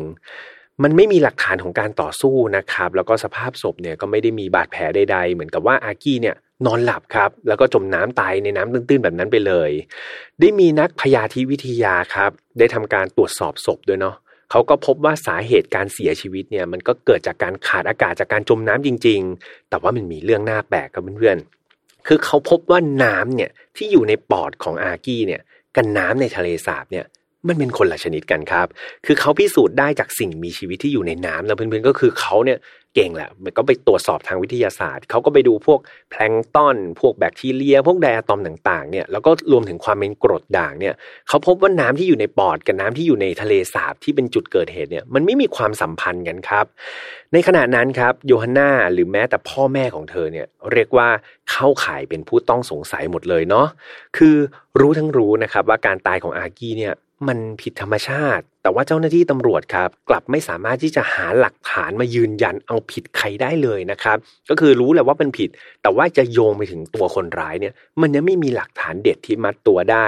[0.83, 9.71] มันไม่มีหลักฐานของการต่อสู้นะครับ แล้วก็สภาพศพเนี่ยก็ไม่ได้มีบาดแผลใดๆ เหมือนกับว่าอากี้เนี่ยนอนหลับครับ แล้วก็จมน้ำตายในน้ำตื้นๆแบบนั้นไปเลย
[10.39, 14.15] ได้มีนักพยาธิวิทยาครับ ได้ทำการตรวจสอบศพด้วยเนาะ
[14.51, 21.60] เขาก็พบว่าสาเหตุการเสียชีวิตเนี่ยมันก็เกิดจากการขาดอากาศจากการจมน้ำจริง ๆ แต่ว่ามันมีเรื่องน่าแปลกครับเพื่อนๆ
[22.07, 25.41] คือเขาพบว่าน้ำเนี่ยที่อยู่ในปอดของอากี้เนี่ย
[25.75, 27.05] กับน้ำในทะเลสาบเนี่ย
[27.47, 28.67] มันเป็นคนละชนิดกันครับ
[29.05, 32.57] คือเขาพิสูจน์ได้จากสิ่งมีชีวิตที่อยู่ในน้ำแล้วเพื่อนๆก็คือเขาเนี่ย
[32.95, 35.79] เก่งแหละมันก็ไปตรวจสอบทางวิทยาศาสตร์เขาก็ไปดูพวก
[36.11, 40.93] แพลงก์ต้นพวกแบคทีเรีย พวกไดอะตอมต่างๆเนี่ยแล้วก็รวมถึงความเป็นกรดด่างเนี่ย
[41.27, 46.65] เขาพบว่าน้ำที่อยู่ในปอดกับน้ำที่อยู่ในทะเลสาบที่เป็นจุดเกิดเหตุเนี่ยมันไม่มีความสัมพันธ์กันครับ
[47.33, 51.07] ในขณะนั้นครับโยฮันนาหรือแม้แต่พ่อแม่ของเธอเนี่ยเรียกว่า
[51.51, 53.67] เข้าข่ายเป็นผู้ต้องสงสัยหมดเลยเนาะ
[54.17, 54.35] คือ
[54.79, 56.93] รู้ทั้งรู้นะครับว่าการตายของอากี้เนี่ย
[57.27, 64.17] มันผิดธรรมชาติ แต่ว่าเจ้าหน้าที่ตำรวจครับ กลับไม่สามารถที่จะหาหลักฐานมายืนยันเอาผิดใครได้เลยนะครับ
[64.49, 65.49] ก็คือรู้แหละว่ามันผิด
[65.81, 70.07] แต่ว่าจะโยงไปถึงตัวคนร้ายเนี่ย มันยังไม่มีหลักฐานเด็ดที่มัดตัวได้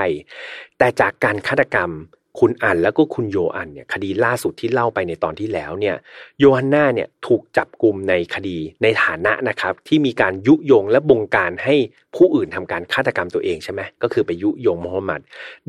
[0.77, 1.91] แต่จากการฆาตกรรม
[2.39, 5.95] คุณอันแล้วก็คุณโยอันเนี่ยคดีล่าสุดที่เล่าไปในตอนที่แล้วเนี่ย
[6.39, 11.75] โยฮันนาเนี่ยถูกจับกลุ่มในคดีในฐานะนะครับที่มีการยุยงและบงการให้
[12.15, 15.21] ผู้อื่นทำการฆาตกรรมตัวเองใช่ไหมก็คือไปยุยงโมฮัมหมัด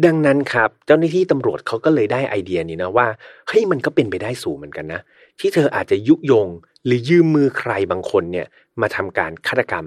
[0.05, 3.07] ดังนั้นครับเจ้าหน้าที่ตำรวจเขาก็เลยได้ไอเดียนี้นะว่า
[3.49, 5.01] เฮ้ยมันก็เป็นไปได้สูงเหมือนกันนะ
[5.41, 6.49] ที่เธออาจจะยุยง
[6.85, 8.47] หรือยืมมือใครบางคนเนี่ย
[8.81, 9.85] มาทำการฆาตกรรม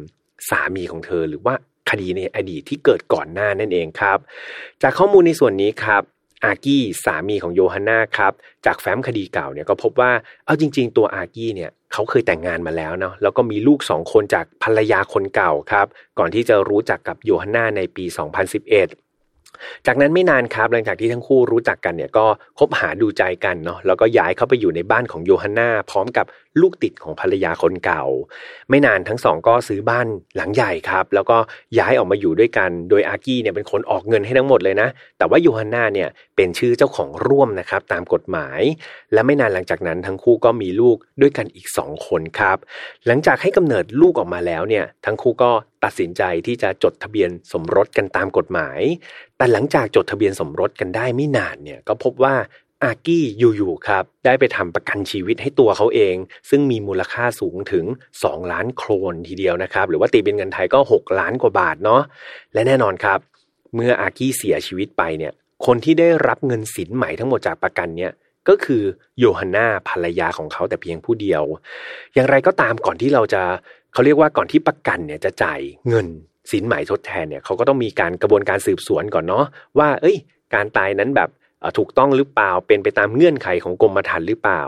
[0.50, 1.56] สามีของเธอหรือว่า
[1.90, 4.18] คดีในอดีตที่เกิดก่อนหน้านั่นเองครับ
[4.82, 6.04] จากข้อมูลในส่วนนี้ครับ
[6.46, 8.34] อากี้สามีของโยฮันนาครับ
[8.66, 10.12] จากแฟ้มคดีเก่าเนี่ยก็พบว่า
[10.46, 15.88] เอาจริง ๆ ตัวอากี้เนี่ยเขาเคยแต่งงานมาแล้วเนาะแล้วก็มีลูกสองคนจากภรรยาคนเก่าครับ
[16.20, 22.26] ก่อนที่จะรู้จักกับโยฮันนาในปี 2011จากนั้นไม่นานครับหลังจากที่ทั้งคู่รู้จักกันเนี่ยก็
[22.60, 26.26] คบหาดูใจกันเนาะแล้วก็ย้ายเข้าไปอยู่ในบ้านของโยฮันนาพร้อมกับ
[26.62, 28.04] ลูกติดของภรรยาคนเก่า
[28.70, 31.38] ไม่นานทั้งสองก็ซื้อบ้านหลังใหญ่ครับ แล้วก็
[31.80, 38.62] ย้ายออกมาอยู่ด้วยกัน โดยอากี้เนี่ยเป็นคนออกเงินให้ทั้งหมดเลยนะ แต่ว่าโยฮันนาเนี่ยเป็นชื่อเจ้าของร่วมนะครับตามกฎหมาย
[39.14, 42.58] และไม่นานหลังจากนั้นทั้งคู่ก็มีลูกด้วยกันอีกสองคนครับ
[43.08, 45.52] หลังจากให้กำเนิดลูกออกมาแล้วเนี่ยทั้งคู่ก็
[45.84, 48.80] ตัดสินใจที่จะจดทะเบียนสมรสกันตามกฎหมาย
[49.38, 52.36] แต่หลังจากจดทะเบียนสมรสกันได้ไม่นานเนี่ยก็พบว่า
[52.84, 56.16] อากี้อยู่ๆครับ ได้ไปทำประกันชีวิตให้ตัวเขาเอง
[56.50, 57.86] ซึ่งมีมูลค่าสูงถึง
[58.20, 62.02] 2 ล้านโครนทีเดียวนะครับ หรือว่าตีเป็นเงินไทยก็ 6 ล้านกว่าบาทเนาะ
[62.54, 63.20] และแน่นอนครับ
[63.76, 65.34] เมื่ออากี้เสียชีวิตไปเนี่ย
[65.66, 68.12] คนที่ได้รับเงินสินใหม่ทั้งหมดจากประกันเนี่ย
[68.48, 68.84] ก็คือ
[69.20, 71.44] โยฮันนาภรรยาของเขาแต่เพียงผู้เดียว
[72.14, 73.42] อย่างไรก็ตามก่อนที่เราจะ
[73.94, 75.60] เขาเรียกว่าก่อนที่ประกันเนี่ยจะจ่าย
[75.90, 76.08] เงิน
[76.52, 79.46] สินใหม่ทดแทนเนี่ยเขาก็ต้องมีการกระบวนการสืบสวนก่อนเนาะ
[79.78, 80.18] ว่า เอ้ย
[80.54, 81.30] การตายนั้นแบบ
[81.78, 84.64] ถูกต้องหรือเปล่าเป็นไปตามเงื่อนไขของกรมธรรม์หรือเปล่า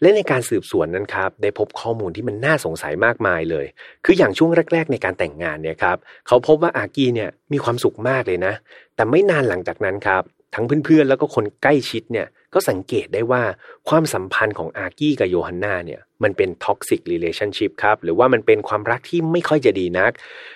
[0.00, 3.66] และในการสืบสวนนั้นครับได้พบข้อมูลที่มันน่าสงสัยมากมายเลย
[4.04, 8.54] คืออย่างช่วงแรก ๆ ในการแต่งงานเนี่ยครับเขาพบว่าอากี้เนี่ยมีความสุขมากเลยนะ
[8.96, 10.22] แต่ไม่นานหลังจากนั้นครับ
[10.54, 13.42] ทั้งเพื่อนๆแล้วก็คนใกล้ชิดเนี่ยก็สังเกตได้ว่า
[13.88, 20.12] ความสัมพันธ์ของอากี้กับโยฮันนาเนี่ยมันเป็น toxic relationship ครับหรือว่ามันเป็นความรักที่ไม่ค่อยจะดีนัก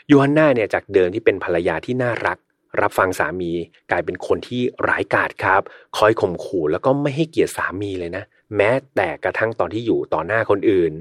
[0.08, 2.38] โยฮันนาเนี่ยจากเดิมที่เป็นภรรยาที่น่ารัก
[2.80, 3.52] รับฟังสามี
[3.90, 5.62] กลายเป็นคนที่ร้ายกาจครับ
[5.96, 8.24] คอยข่มขู่แล้วก็ไม่ให้เกียรติสามีเลยนะ
[8.56, 10.92] แม้แต่กระทั่งตอนที่อยู่ต่อหน้าคนอื่น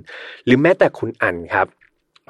[0.45, 1.67] หรือแม้แต่คุณอันครับ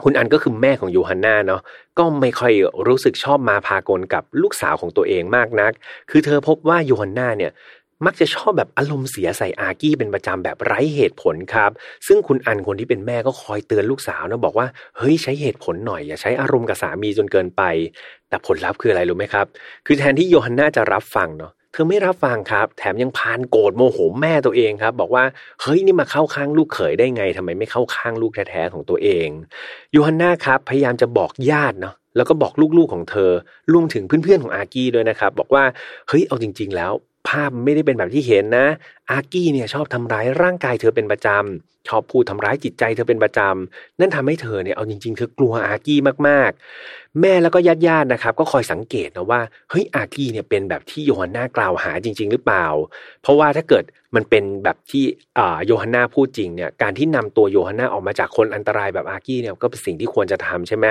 [0.03, 1.61] คุณอันก็คือแม่ของโยฮันนาเนาะ
[1.97, 2.53] ก็ไม่ค่อย
[2.87, 5.71] รู้สึกชอบมาพากลกับลูกสาวของตัวเองมากนัก
[6.09, 7.51] คือเธอพบว่ายูฮันนาเนี่ย
[8.05, 11.71] มักจะชอบแบบอารมณ์เสียใส่อากี้เป็นประจำแบบไร้เหตุผลครับ
[12.07, 17.61] ซึ่งคุณอันคนที่เป็นแม่ก็คอยเตือนลูกสาวนะบอกว่าเฮ้ยใช้เหตุผลหน่อยอย่าใช้อารมณ์กับสามีจนเกินไป
[18.29, 19.45] แต่ผลลัพธ์คืออะไรรู้ไหมครับ
[19.85, 25.23] คือแทนที่โยฮันนาจะรับฟังเนาะเธอไม่รับฟังครับ แถมยังพานโกรธโมโหแม่ตัวเองครับ บอกว่า
[25.61, 29.27] เฮ้ยนี่มาเข้าข้างลูกเขยได้ไงทำไมไม่เข้าข้างลูกแท้ๆของตัวเอง
[29.95, 33.31] ยูฮันนาครับพยายามจะบอกญาติเนาะแล้วก็บอกลูกๆของเธอ
[33.73, 35.63] รวมถึงเพื่อนๆของอากี้ด้วยนะครับ บอกว่า
[36.07, 36.91] เฮ้ยเอาจริง ๆ แล้ว
[37.27, 38.67] ภาพไม่ได้เป็นแบบที่เห็นนะ
[39.09, 52.65] อากี้เนี่ยชอบทำร้ายร่างกายเธอเป็นประจำ ชอบพูดทำร้ายจิตใจเธอเป็นประจำ นั่นทำให้เธอเนี่ยเอาจริงๆเธอกลัวอากี้มากๆ แม่แล้วก็ญาติๆนะครับ ก็คอยสังเกตนะว่าเฮ้ยอากี้เนี่ยเป็นแบบที่โยฮันนากล่าวหาจริง ๆ หรือเปล่า
[53.21, 53.83] เพราะว่าถ้าเกิด
[54.15, 55.03] มันเป็นแบบที่
[55.37, 60.85] อ่าโยฮันนาพูดจริงเนี่ยการที่นำตัวโยฮันนาออกมาจากคนอันตรายแบบอากี้เนี่ยก็เป็นสิ่งที่ควรจะทำใช่ไหม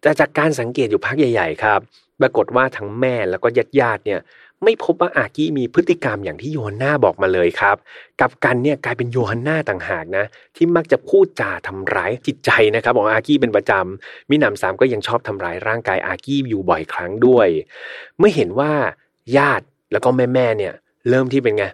[0.00, 1.80] แต่จากการสังเกตอยู่พักใหญ่ ๆ ครับ
[2.20, 3.48] ปรากฏว่าทั้งแม่แล้วก็
[3.80, 4.20] ญาติๆเนี่ย
[4.64, 7.76] ไม่พบว่าอากี้มีพฤติกรรมอย่างที่โยฮันนาบอกมาเลยครับ
[8.20, 10.24] กับกันเนี่ยกลายเป็นโยฮันนาต่างหากนะ
[10.56, 17.48] ที่มักจะพูดจาทำร้ายจิตใจนะครับของอากี้เป็นประจำมินำสามก็ยังชอบทำร้ายร่างกายอากี้อยู่บ่อยครั้งด้วย
[18.18, 18.72] เมื่อเห็นว่า
[19.36, 20.72] ญาติแล้วก็แม่แม่เนี่ย
[21.08, 21.64] เริ่มที่เป็นไง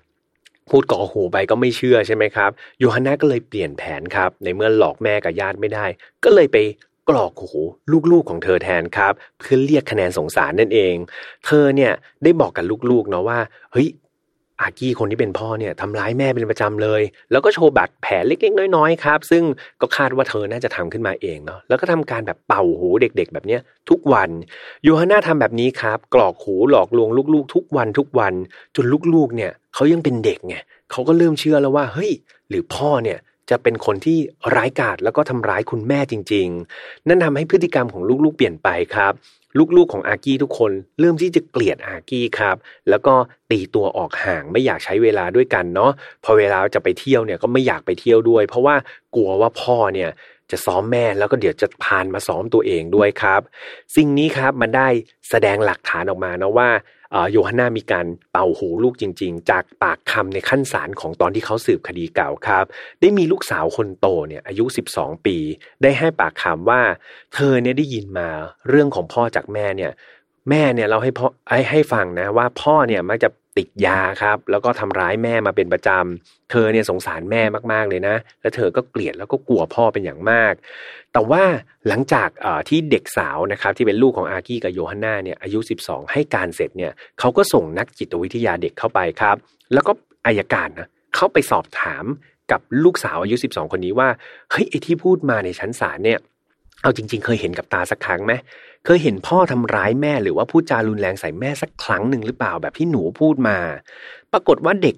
[0.71, 5.87] พูดก่อหูไปก็ไม่เชื่อใช่ไหมครับโยฮันนาก็เลยเปลี่ยนแผนครับ ในเมื่อหลอกแม่กับญาติไม่ได้
[6.25, 6.57] ก็เลยไป
[7.09, 7.53] กรอกหู
[8.11, 10.95] ลูกๆของเธอแทนครับ เพื่อเรียกคะแนนสงสารนั่นเอง
[11.47, 11.93] เธอเนี่ย
[12.25, 13.39] ได้บอกกับลูกๆเนาะว่า
[13.73, 13.89] เฮ้ย
[14.61, 19.43] อากี้คนที่เป็นพ่อเนี่ยทำร้ายแม่เป็นประจำเลย แล้วก็โชว์บาดแผลเล็กๆน้อยๆครับ ซึ่ง
[19.81, 24.31] ก็คาดว่าเธอน่าจะทำขึ้นมาเองเนาะแล้วก็ทำการแบบเป่าหูเด็ก ๆ แบบเนี้ยทุกวัน
[24.87, 28.35] ยูฮาน่าทำแบบนี้ครับ กรอกหูหลอกลวงลูกๆ ทุกวันทุกวัน
[28.77, 30.57] จนลูกๆเนี่ยเขายังเป็นเด็กไง
[30.91, 32.11] เขาก็เริ่มเชื่อแล้วว่าเฮ้ย
[32.49, 33.19] หรือพ่อเนี่ย
[33.51, 34.19] จะเป็นคนที่
[34.55, 39.13] ร้ายกาจแล้วก็ทำร้ายคุณแม่จริง ๆ นั่นทำให้พฤติกรรมของลูกๆ เปลี่ยนไปครับ
[39.77, 42.57] ลูกๆของอากี้ทุกคนเริ่มที่จะเกลียดอากี้ครับ
[42.89, 43.15] แล้วก็
[43.51, 45.93] ตีตัวออกห่างไม่อยากใช้เวลาด้วยกันเนาะ
[46.25, 48.77] พอเวลาจะไปเที่ยวเนี่ยก็ไม่อยากไปเที่ยวด้วย เพราะว่า
[49.15, 50.11] กลัวว่าพ่อเนี่ย
[50.51, 53.41] จะซ้อมแม่แล้วก็เดี๋ยวจะพานมาซ้อมตัวเองด้วยครับ
[53.97, 54.89] สิ่งนี้ครับมันได้
[55.31, 56.69] แสดงหลักฐานออกมานะว่า
[57.31, 62.65] โยฮันนามีการเป่าหูลูกจริง ๆ จากปากคำในขั้นศาลของตอนที่เขาสืบคดีเก่าครับ
[63.01, 65.37] ได้มีลูกสาวคนโตเนี่ยอายุ 12 ปี
[65.83, 66.81] ได้ให้ปากคำว่า
[67.35, 68.29] เธอเนี่ยได้ยินมา
[68.69, 69.93] เรื่องของพ่อจากแม่เนี่ย
[70.51, 77.43] แม่เนี่ยเราให้พ่อให้ให้ฟังนะว่าพ่อเนี่ยมักจะ ติดยาครับ แล้วก็ทำร้ายแม่มาเป็นประจำ เธอเนี่ยสงสารแม่
[77.73, 80.55] มากๆเลยนะ แล้วเธอก็เกลียดแล้วก็กลัวพ่อเป็นอย่างมาก
[81.13, 81.43] แต่ว่า
[81.89, 82.29] หลังจาก
[82.69, 89.37] ที่เด็กสาวนะครับที่เป็นลูกของอากี้กับโยฮันนาเนี่ยอายุ 12 ให้การเสร็จเนี่ยเขาก็ส่งนักจิตวิทยาเด็กเข้าไปครับ
[89.73, 89.93] แล้วก็
[90.27, 92.05] อายการนะเข้าไปสอบถาม
[92.53, 94.09] กับลูกสาวอายุ 12 คนนี้ว่า
[94.51, 96.19] เฮ้ยไอที่พูดมาในชั้นศาลเนี่ย
[96.83, 98.33] เอาจริง ๆ เคยเห็นกับตาสักครั้งไหม
[98.85, 103.57] เคยเห็นพ่อทำร้ายแม่หรือว่าพูดจารุนแรงใส่แม่สักครั้งหนึ่งหรือเปล่าแบบที่หนูพูดมา
[104.33, 104.97] ปรากฏว่าเด็ก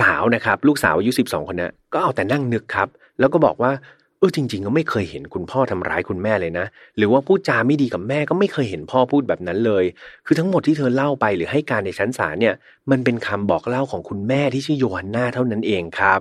[0.00, 3.72] สาวนะครับ ลูกสาวอายุสิบสองคนนี้ก็เอาแต่นั่งนึกครับ แล้วก็บอกว่า
[4.18, 9.84] เออจริง ๆ ก็ไม่เคยเห็นคุณพ่อทำร้ายคุณแม่เลยนะ หรือว่าพูดจาไม่ดีกับแม่ก็ไม่เคยเห็นพ่อพูดแบบนั้นเลย
[10.26, 12.54] คือทั้งหมดที่เธอเล่าไปหรือให้การในชั้นศาลเนี่ย
[12.90, 16.20] มันเป็นคำบอกเล่าของคุณแม่ที่ชื่อโยฮันนาเท่านั้นเองครับ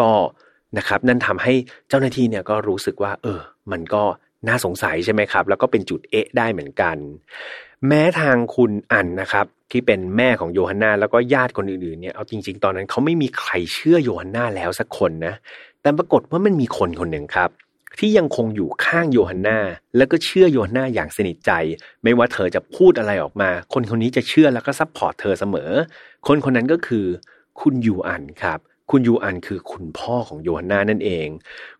[0.00, 0.10] ก็
[0.78, 1.52] นะครับ นั่นทำให้
[1.88, 3.40] เจ้าหน้าที่เนี่ยก็รู้สึกว่า เออ
[3.72, 4.02] มันก็
[4.46, 6.96] น่าสงสัยใช่ไหมครับ แล้วก็เป็นจุดเอะได้เหมือนกัน
[7.86, 15.34] แม้ทางคุณอันนะครับ ที่เป็นแม่ของโยฮันนาแล้วก็ญาติคนอื่นๆเนี่ยเอาจริง ๆ ตอนนั้นเขาไม่มีใครเชื่อโยฮันนาแล้วสักคนนะ
[15.82, 17.50] แต่ปรากฏว่ามันมีคนคนหนึ่งครับ
[17.98, 19.58] ที่ยังคงอยู่ข้างโยฮันนา
[19.96, 21.52] แล้วก็เชื่อโยฮันนาอย่างสนิทใจ
[22.02, 25.70] ไม่ว่าเธอจะพูดอะไรออกมา คนคนนี้จะเชื่อแล้วก็ support เธอเสมอ
[26.26, 27.06] คนคนนั้นก็คือ
[27.60, 28.58] คุณยูอันครับ
[28.90, 31.26] คุณยูอันคือคุณพ่อของโยฮันนานั่นเอง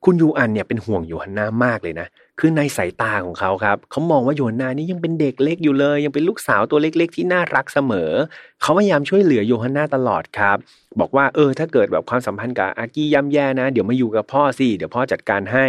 [0.05, 8.11] คุณยูอันเนี่ยเป็นห่วงโยฮันนามากเลยนะ คือในสายตาของเขาครับเขามองว่าโยฮันนานี่ยังเป็นเด็กเล็กอยู่เลย ยังเป็นลูกสาวตัวเล็กๆ ที่น่ารักเสมอ
[8.63, 10.59] เขาพยายามช่วยเหลือโยฮันนาตลอดครับ
[11.01, 15.67] บอกว่าเออ ถ้าเกิดแบบความสัมพันธ์กับอากี้ย่ำแย่นะ เดี๋ยวมาอยู่กับพ่อสิเดี๋ยวพ่อจัดการให้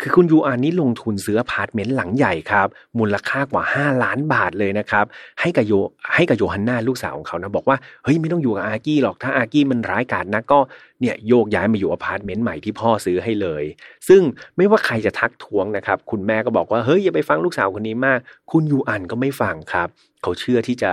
[0.00, 5.04] คือคุณยูอันนี่ลงทุนซื้ออพาร์ตเมนต์หลังใหญ่ครับ มูลค่ากว่า 5 ล้านบาทเลยนะครับ
[5.40, 5.72] ให้กับโย
[6.14, 10.58] ให้กับโยฮันนาลูกสาวของเขานะบอกว่าเฮ้ยไม่ต้องอยู่กับอากี้หรอกถ้าอากี้มันร้ายกาจนะก็
[11.00, 13.64] เนี่ยโยกย้ายมาอยู่อพาร์ตเมนต์ใหม่ที่พ่อซื้อให้เลย
[14.08, 14.22] ซึ่ง
[14.56, 18.18] ไม่ว่าใครจะทักท้วงนะครับ คุณแม่ก็บอกว่าเฮ้ยอย่าไปฟังลูกสาวคนนี้มาก
[18.50, 19.88] คุณยูอันก็ไม่ฟังครับ
[20.22, 20.92] เขาเชื่อที่จะ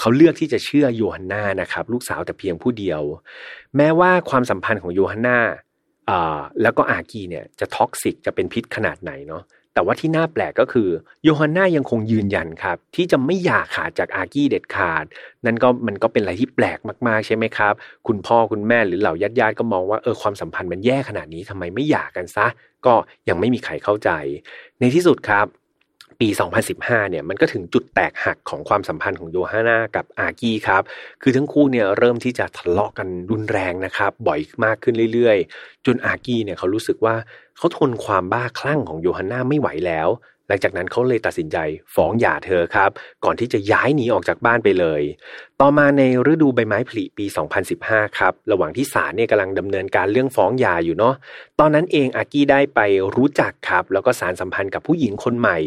[0.00, 3.02] เขาเลือกที่จะเชื่อโยฮันนานะครับ ลูกสาวแต่เพียงผู้เดียว
[3.76, 5.38] แม้ว่าความสัมพันธ์ของโยฮันนา
[6.62, 9.42] แล้วก็อากีเนี่ยจะท็อกซิกจะเป็นพิษขนาดไหนเนาะ
[9.74, 10.88] แต่ว่าที่น่าแปลกก็คือ
[11.24, 15.04] โยฮันนายังคงยืนยันครับ ที่จะไม่อยากขาดจากอากี้เด็ดขาด
[15.46, 17.74] นั่นก็มันก็เป็นอะไรที่แปลกมากๆใช่ไหมครับ
[18.06, 22.46] คุณพ่อคุณแม่หรือเหล่าญาติญาติก็มองว่าเออความสัมพันธ์มันแย่ขนาดนี้ทำไมไม่อยากกันซะ
[22.86, 22.94] ก็
[23.28, 24.10] ยังไม่มีใครเข้าใจ
[24.80, 25.46] ในที่สุดครับ
[26.20, 26.28] ปี
[26.70, 30.82] 2015 เนี่ยมันก็ถึงจุดแตกหักของความสัมพันธ์ของโยฮาน่ากับอากี้ครับ
[31.22, 37.14] คือทั้งคู่เนี่ยเริ่มที่จะทะเลาะกันรุนแรงนะครับ บ่อยมากขึ้นเรื่อยๆ จนอากี้เนี่ยเขารู้สึกว่า
[37.58, 40.08] เขาทนความบ้าคลั่งของโยฮันนาไม่ไหวแล้ว
[40.48, 41.56] หลังจากนั้นเขาเลยตัดสินใจ
[41.94, 42.90] ฟ้องหย่าเธอครับ
[43.24, 45.02] ก่อนที่จะย้ายหนีออกจากบ้านไปเลย
[45.60, 47.26] ต่อมาในฤดูใบไม้ผลิปี
[47.72, 51.14] 2015 ครับ ระหว่างที่ศาลเนี่ยกำลังดำเนินการเรื่องฟ้องหย่าอยู่เนาะ
[51.60, 52.80] ตอนนั้นเองอากี้ได้ไป
[53.16, 55.58] รู้จักครับ แล้วก็สารสัมพันธ์กับผู้หญิงคนใหม่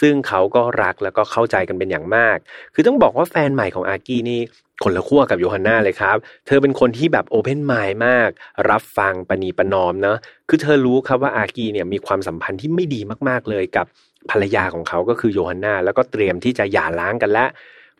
[0.00, 2.36] ซึ่งเขาก็รักแล้วก็เข้าใจกันเป็นอย่างมาก
[2.74, 4.40] คือต้องบอกว่าแฟนใหม่ของอากี้นี่
[4.84, 8.28] คนละขั้วกับโยฮันนาเลยครับ เธอเป็นคนที่แบบโอเพนไมล์มาก
[8.70, 10.16] รับฟังปณีประนอมเนะ
[10.48, 13.86] คือเธอรู้ครับว่าอากีเนี่ยมีความสัมพันธ์ที่ไม่ดีมากๆเลยกับ
[14.30, 17.48] ภรรยาของเขาก็คือโยฮันนาแล้วก็เตรียมที่จะหย่าร้างกันแล้ว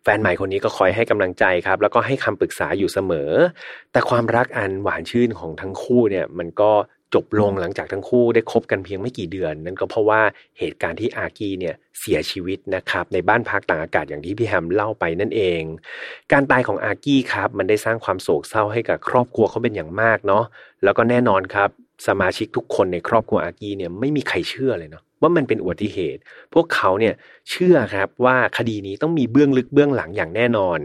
[0.02, 3.30] แฟนใหม่คนนี้ก็คอยให้กำลังใจครับ แล้วก็ให้คำปรึกษาอยู่เสมอ
[3.92, 6.70] แต่ความรักอันหวานชื่นของทั้งคู่เนี่ย มันก็
[7.14, 10.20] จบลงหลังจากทั้งคู่ได้คบกันเพียงไม่กี่เดือน นั่นก็เพราะว่า
[10.58, 15.62] เหตุการณ์ที่อากีเนี่ยเสียชีวิตนะครับ ในบ้านพักต่างอากาศอย่างที่พี่แฮมเล่าไปนั่นเอง
[16.32, 20.44] การตายของอากี้ครับ มันได้สร้างความโศกเศร้าให้กับครอบครัวเขาเป็นอย่างมากเนาะ
[20.84, 21.70] แล้วก็แน่นอนครับ
[22.06, 26.20] สมาชิกทุกคนในครอบครัวอากี้เนี่ยไม่มีใครเชื่อเลยเนาะ ว่ามันเป็นอุบัติเหตุ
[26.54, 27.14] พวกเขาเนี่ย
[27.50, 30.78] เชื่อครับว่าคดีนี้ต้องมีเบื้องลึกเบื้องหลังอย่างแน่นอน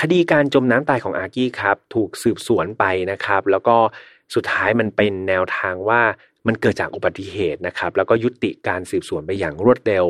[0.00, 3.76] คดีการจมน้ำตายของอากี้ครับ ถูกสืบสวนไปนะครับ แล้วก็
[4.34, 6.02] สุดท้ายมันเป็นแนวทางว่า
[6.46, 10.06] มันเกิดจากอุบัติเหตุนะครับ แล้วก็ยุติการสืบสวนไปอย่างรวดเร็ว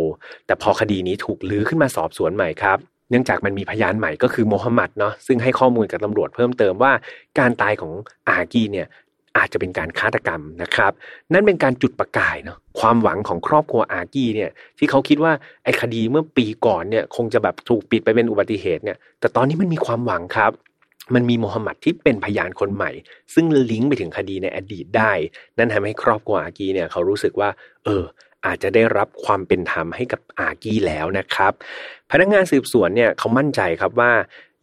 [0.47, 2.79] แต่พอคดีนี้ถูกลื้อขึ้นมาสอบสวนใหม่ครับ
[3.11, 6.93] เนื่องจากมันมีพยานใหม่ก็คือโมฮัมหมัดเนาะซึ่งให้ข้อมูลกับตำรวจเพิ่มเติมว่า
[7.39, 7.93] การตายของ
[8.29, 8.89] อากีเนี่ย
[9.37, 10.93] อาจจะเป็นการฆาตกรรมนะครับ
[11.33, 15.33] นั่นเป็นการจุดประกายเนาะความหวังของครอบครัวอากี้เนี่ยที่เขาคิดว่า
[15.65, 20.53] ไอ้คดีเมื่อปีก่อนเนี่ยคงจะแบบถูกปิดไปเป็นอุบัติเหตุเนี่ยแต่ตอนนี้มันมีความหวังครับ
[21.15, 22.91] มันมีโมฮัมหมัดที่เป็นพยานคนใหม่
[23.35, 25.13] ซึ่งลิงก์ไปถึงคดีในอดีตได้
[25.59, 27.51] นั่นทำให้ครอบครัวอากีเนี่ยเขารู้สึกว่า
[27.85, 28.05] เออ
[28.47, 31.53] อาจจะได้รับความเป็นธรรมให้กับอากีแล้วนะครับ
[32.11, 34.13] พนักงานสืบสวนเนี่ยเขามั่นใจครับว่า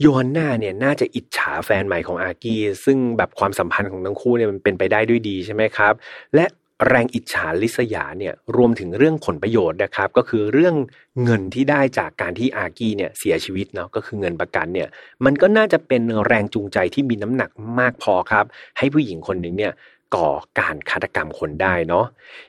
[0.02, 5.93] โยฮันนาเนี่ยน่าจะอิจฉาแฟนใหม่ของอากีซึ่งแบบความสัมพันธ์ของทั้งคู่เนี่ยมันเป็นไปได้ด้วยดีใช่ไหมครับ
[6.36, 6.45] และ
[6.88, 10.76] แรงอิจฉาลิษยาเนี่ยรวมถึงเรื่องผลประโยชน์นะครับ ก็คือเรื่อง
[11.24, 14.88] เงินที่ได้จากการที่อากีเนี่ยเสียชีวิตเนาะก็คือเงินประกันเนี่ย
[15.26, 18.45] มันก็น่าจะเป็นแรงจูงใจที่มีน้ำหนักมากพอครับ
[18.78, 19.74] ให้ผู้หญิงคนหนึ่งเนี่ย
[20.16, 20.30] ก่อ
[20.60, 22.06] การฆาตกรรมคนได้เนาะ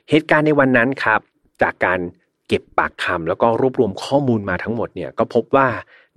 [0.09, 1.19] เหตุการณ์ในวันนั้นครับ
[1.61, 1.99] จากการ
[2.47, 5.67] เก็บปากคำแล้วก็รวบรวมข้อมูลมาทั้งหมดเนี่ยก็พบว่า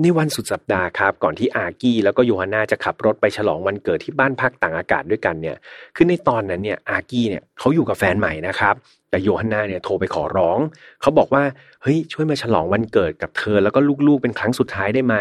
[0.01, 5.57] ในวันสุดสัปดาห์ครับก่อนที่อากี้แล้วก็โยฮาน่าจะขับรถไปฉลองวันเกิดที่บ้านพักต่างอากาศด้วยกันเนี่ย
[5.97, 8.75] คือในตอนนั้นเนี่ยอากี้เนี่ยเขาอยู่กับแฟนใหม่นะครับ
[9.11, 10.59] แต่โยฮันนาเนี่ยโทรไปขอร้อง
[11.01, 11.43] เขาบอกว่า
[11.83, 15.15] เฮ้ยช่วยมาฉลองวันเกิดกับเธอแล้วก็ลูกๆเป็นครั้งสุดท้ายได้ไหม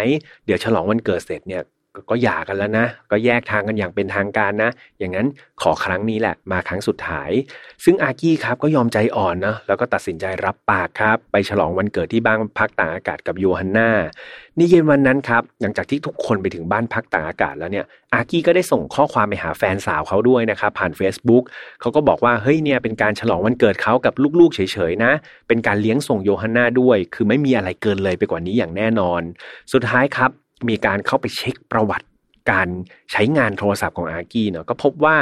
[0.45, 1.61] เดี๋ยวฉลองวันเกิดเสร็จเนี่ย
[2.09, 5.27] ก็หย่ากันแล้วนะ ก็แยกทางกันอย่างเป็นทางการนะ อย่างนั้น
[5.61, 7.31] ขอครั้งนี้แหละมาครั้งสุดท้าย
[7.83, 13.89] ซึ่งอากี้ครับก็ยอมใจอ่อนนะแล้วก็ตัดสินใจรับปากครับ ไปฉลองวันเกิดที่บ้านพักต่างอากาศกับโยฮันนา
[14.57, 21.43] นี่เย็นวันนั้นครับ หลังจากที่ทุกคนไปถึงบ้านพักต่างอากาศแล้วเนี่ย อากี้ก็ได้ส่งข้อความไปหาแฟนสาวเขาด้วยนะครับผ่าน Facebook
[21.81, 25.11] เขาก็บอกว่าเฮ้ยเนี่ยเป็นการฉลองวันเกิดเขากับลูกๆเฉยๆนะ
[25.47, 29.21] เป็นการเลี้ยงส่งโยฮันนาด้วย คือไม่มีอะไรเกินเลยไปกว่านี้อย่างแน่นอน
[29.73, 30.31] สุดท้ายครับ
[30.69, 32.07] มีการเข้าไปเช็คประวัติ
[32.51, 32.67] การ
[33.11, 35.17] ใช้งานโทรศัพท์ของอาร์กี้เนาะก็พบว่า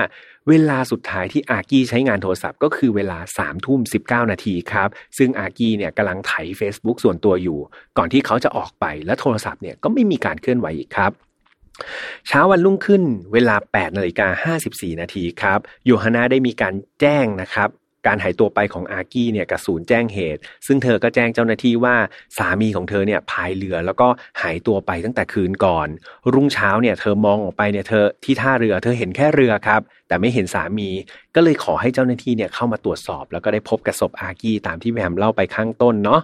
[0.50, 4.00] เวลาสุดท้ายที่อาร์กี้ใช้งานโทรศัพท์ก็คือเวลา3ามทุ่มสิ
[4.32, 7.60] นาทีครับ ซึ่งอาร์กี้เนี่ยกำลังไถ Facebook ส่วนตัวอยู่
[7.98, 11.12] ก่อนที่เขาจะออกไปและโทรศัพท์เนี่ยก็ไม่มีการเคลื่อนไหวอีกครับ
[12.28, 17.70] เช้าวันรุ่งขึ้นเวลา8นาฬิกา54นาทีครับโยฮานาได้มีการแจ้งนะครับ
[18.08, 21.96] การหายตัวไปของอากี้เนี่ยกับศูนย์แจ้งเหตุ ซึ่งเธอก็แจ้งเจ้าหน้าที่ว่า
[22.38, 24.08] สามีของเธอเนี่ยพายเรือแล้วก็
[24.42, 25.88] หายตัวไปตั้งแต่คืนก่อน
[26.34, 30.90] รุ่งเช้าเนี่ยเธอมองออกไปเนี่ยเธอที่ท่าเรือเธอเห็นแค่เรือครับ แต่ไม่เห็นสามี
[31.36, 36.22] ก็เลยขอให้เจ้าหน้าที่เนี่ยเข้ามาตรวจสอบ แล้วก็ได้พบกับศพอากี้ตามที่แวมเล่าไปข้างต้นเนาะ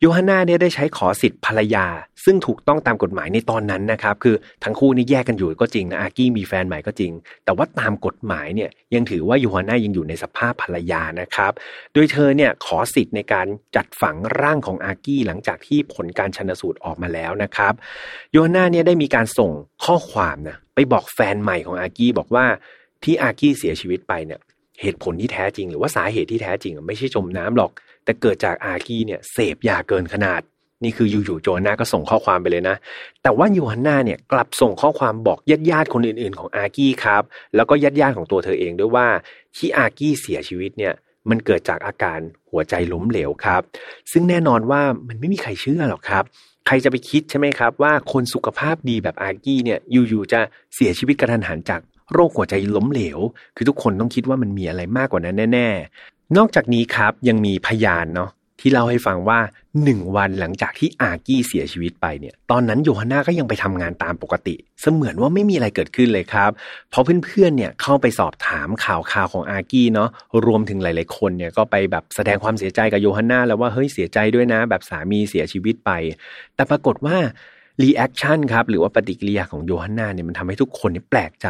[0.00, 1.86] โยฮันนาเนี่ยได้ใช้ขอสิทธิ์ภรรยา
[2.24, 7.12] ซึ่งถูกต้องตามกฎหมายในตอนนั้นนะครับ คือทั้งคู่นี่แยกกันอยู่ก็จริงนะอากี้มีแฟนใหม่ก็จริง
[7.44, 11.52] แต่ว่าตามกฎหมายเนี่ยยังถือว่าโยฮันนายังอยู่ในสภาพภรรยานะครับ
[11.92, 13.46] โดยเธอเนี่ยขอสิทธิ์ในการ
[13.76, 17.72] จัดฝังร่างของอากี้หลังจากที่ผลการชนสูตรออกมาแล้วนะครับ
[18.32, 19.50] โยฮันนาเนี่ยได้มีการส่ง
[19.84, 22.46] ข้อความนะไปบอกแฟนใหม่ของอากี้บอกว่า
[23.04, 24.40] ที่อากี้เสียชีวิตไปเนี่ย
[24.80, 27.70] เหตุผลที่แท้จริง หรือว่าสาเหตุที่แท้จริงไม่ใช่จมน้ำหรอก
[28.04, 30.42] แต่เกิดจากอากี้เนี่ยเสพยาเกินขนาด
[30.84, 32.76] นี่คืออยู่ๆโจนาก็ส่งข้อความไปเลยนะ
[33.22, 37.22] แต่ว่ายูฮันนาเนี่ยกลับส่งข้อความบอกญาติญาติคนอื่นๆ ของอากี้ครับ
[37.54, 39.06] แล้วก็ญาติญาติของตัวเธอเองด้วยว่า
[39.56, 40.94] ที่อากี้เสียชีวิตเนี่ย
[41.30, 42.20] มันเกิดจากอาการ
[42.50, 43.62] หัวใจล้มเหลวครับ
[44.12, 46.24] ซึ่งแน่นอนว่ามันไม่มีใครเชื่อหรอกครับ
[46.66, 50.40] ใครจะไปคิดใช่ไหมครับ ว่าคนสุขภาพดีแบบอากี้เนี่ยอยู่ๆจะ
[50.74, 51.80] เสียชีวิตกระทันหันจาก
[52.12, 53.18] โรคหัวใจล้มเหลว
[53.56, 55.68] คือทุกคนต้องคิดว่ามันมีอะไรมากกว่านั้นแน่
[56.02, 58.30] ๆ นอกจากนี้ครับยังมีพยานเนาะ
[58.60, 59.38] ที่เล่าให้ฟังว่า
[59.84, 66.50] หนึ่งวันหลังจากที่อากี้เสียชีวิตไปเนี่ย ตอนนั้นโยฮันนาก็ยังไปทำงานตามปกติ เสมือนว่าไม่มีอะไรเกิดขึ้นเลยครับ
[66.90, 70.08] เพราะเพื่อนๆเนี่ยเข้าไปสอบถามข่าวข่าวของอากี้เนาะ
[70.46, 75.90] รวมถึงหลายๆคนเนี่ยก็ไปแบบแสดงความเสียใจกับโยฮันนาแล้วว่าเฮ้ยเสียใจด้วยนะ แบบสามีเสียชีวิตไป
[76.54, 77.16] แต่ปรากฏว่า
[77.82, 81.48] reaction ครับหรือว่าปฏิกิริยาของโยฮันนาเนี่ยมันทำให้ทุกคนนี่แปลกใจ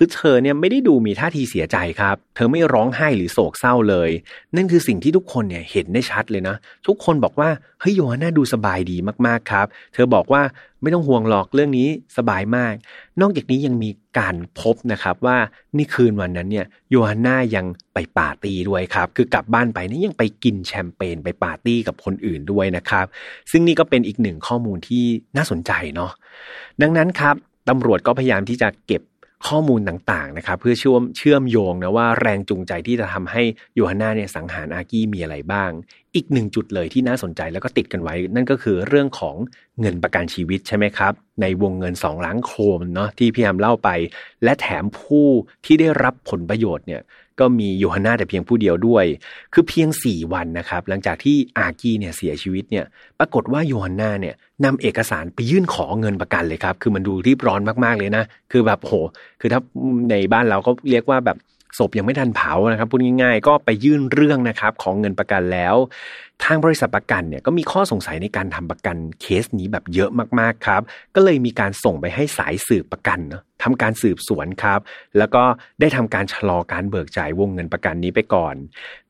[0.00, 4.10] คือเธอเนี่ยไม่ได้ดูมีท่าทีเสียใจครับ เธอไม่ร้องไห้หรือโศกเศร้าเลย
[4.56, 7.48] นั่นคือสิ่งที่ทุกคนเนี่ยเห็นได้ชัดเลยนะ ทุกคนบอกว่า
[7.80, 8.96] เฮ้ยโยฮันนาดูสบายดี
[9.26, 10.42] มากๆครับ เธอบอกว่า
[10.82, 12.74] ไม่ต้องห่วงหรอกเรื่องนี้สบายมาก
[13.20, 15.36] นอกจากนี้ยังมีการพบนะครับว่า
[15.76, 23.06] นี่คืนวันนั้นเนี่ยโยฮันนายังไปปาร์ตี้ด้วยครับ คือกลับบ้านไปนี่ยังไปกินแชมเปญไปปาร์ตี้กับคนอื่นด้วยนะครับ
[23.50, 25.04] ซึ่งนี่ก็เป็นอีกหนึ่งข้อมูลที่
[25.36, 26.10] น่าสนใจเนาะ
[26.82, 27.34] ดังนั้นครับ
[27.68, 29.02] ตำรวจก็พยายามที่จะเก็บ
[29.46, 33.42] ข้อมูลต่างๆนะครับเพื่อเชื่อมเชื่อมโยงนะว่าแรงจูงใจที่จะทำให้
[33.74, 35.70] โยฮันนาเนี่ยสังหารอากี้มีอะไรบ้าง
[36.14, 39.36] อีกหนึ่งจุดเลยที่น่าสนใจแล้วก็ติดกันไว้ นั่นก็คือเรื่องของ
[39.80, 43.90] เงินประกันชีวิตใช่ไหมครับ ในวงเงิน 2 ล้านโครมเนาะที่พี่ยามเล่าไป
[44.44, 45.26] และแถมผู้
[45.64, 47.02] ที่ได้รับผลประโยชน์เนี่ย
[47.40, 49.04] ก็มีโยฮันนาแต่เพียงผู้เดียวด้วย
[49.52, 52.84] คือเพียง 4 วันนะครับ หลังจากที่อากี้เนี่ยเสียชีวิตเนี่ย
[53.18, 54.34] ปรากฏว่าโยฮันนาเนี่ย
[54.64, 58.92] นำเอกสารไปยื่นขอเงินประกันเลยครับ คือมันดูรีบร้อนมากๆเลยนะ คือแบบโห
[59.40, 59.60] คือถ้า
[60.10, 61.38] ในบ้านเราก็เรียกว่าแบบ
[61.78, 65.74] ศพยังไม่ทันเผานะครับพูดง่ายๆ ก็ไปยื่นเรื่องนะครับของเงินประกันแล้ว
[66.44, 70.10] ทางบริษัทประกันเนี่ยก็มีข้อสงสัยในการทำประกันเคสนี้แบบเยอะ
[70.40, 70.82] มากๆครับ
[71.14, 74.80] ก็เลยมีการส่งไปให้สายสืบประกันเนาะ ทำการสืบสวนครับ
[75.18, 75.42] แล้วก็
[75.80, 78.54] ได้ทำการชะลอการเบิกจ่ายวงเงินประกันนี้ไปก่อน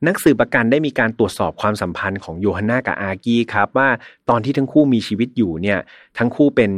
[0.07, 3.89] นักสืบประกันได้มีการตรวจสอบความสัมพันธ์ของโยฮันนากับอากี้ครับว่า
[4.29, 5.79] ตอนที่ทั้งคู่มีชีวิตอยู่เนี่ย
[6.17, 6.71] ทั้งคู่เป็น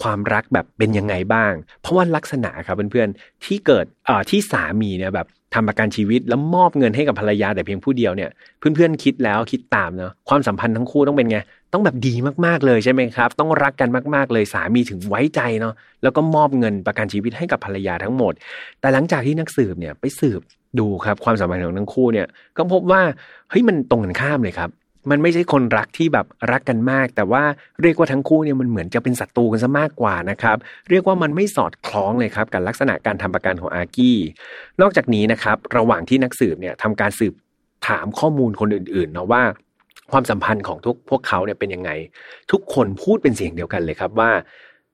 [0.00, 3.86] ความรักแบบเป็นยังไงบ้าง เพราะว่าลักษณะครับเพื่อนๆที่เกิด
[4.30, 11.38] ที่สามีเนี่ยแบบ ทำประกันชีวิตแล้วมอบเงินให้กับภรรยาแต่เพียงผู้เดียวเนี่ยเพื่อนๆคิดแล้วคิดตามเนาะความสัมพันธ์ทั้งคู่ต้องเป็นไง
[11.72, 12.14] ต้องแบบดี
[12.46, 18.32] มากๆเลยใช่ไหมครับ ต้องรักกันมากๆเลยสามีถึงไว้ใจเนาะแล้วก็มอบเงินประกันชีวิตให้กับภรรยาทั้งหมด
[18.80, 20.40] แต่หลังจากที่นักสืบเนี่ยไปสืบ
[20.78, 22.26] ดูครับความสัมพันธ์ของทั้งคู่เนี่ย
[22.56, 23.02] ก็พบว่า
[23.50, 24.70] เฮ้ยมันตรงกันข้ามเลยครับ
[25.10, 27.42] มันไม่ใช่คนรักที่แบบรักกันมาก แต่ว่า
[27.82, 30.56] เรียกว่าทั้งคู่เนี่ยมันเหมือนจะเป็นศัตรูกันซะมากกว่านะครับ
[30.90, 34.18] เรียกว่ามันไม่สอดคล้องเลยครับกับลักษณะการทำประกันของอากี้
[34.80, 37.34] นอกจากนี้นะครับ ระหว่างที่นักสืบเนี่ยทำการสืบ
[37.88, 39.42] ถามข้อมูลคนอื่นๆเนาะว่า
[40.12, 41.90] ความสัมพันธ์ของทุกพวกเขาเนี่ยเป็นยังไง
[42.52, 44.30] ทุกคนพูดเป็นเสียงเดียวกันเลยครับว่า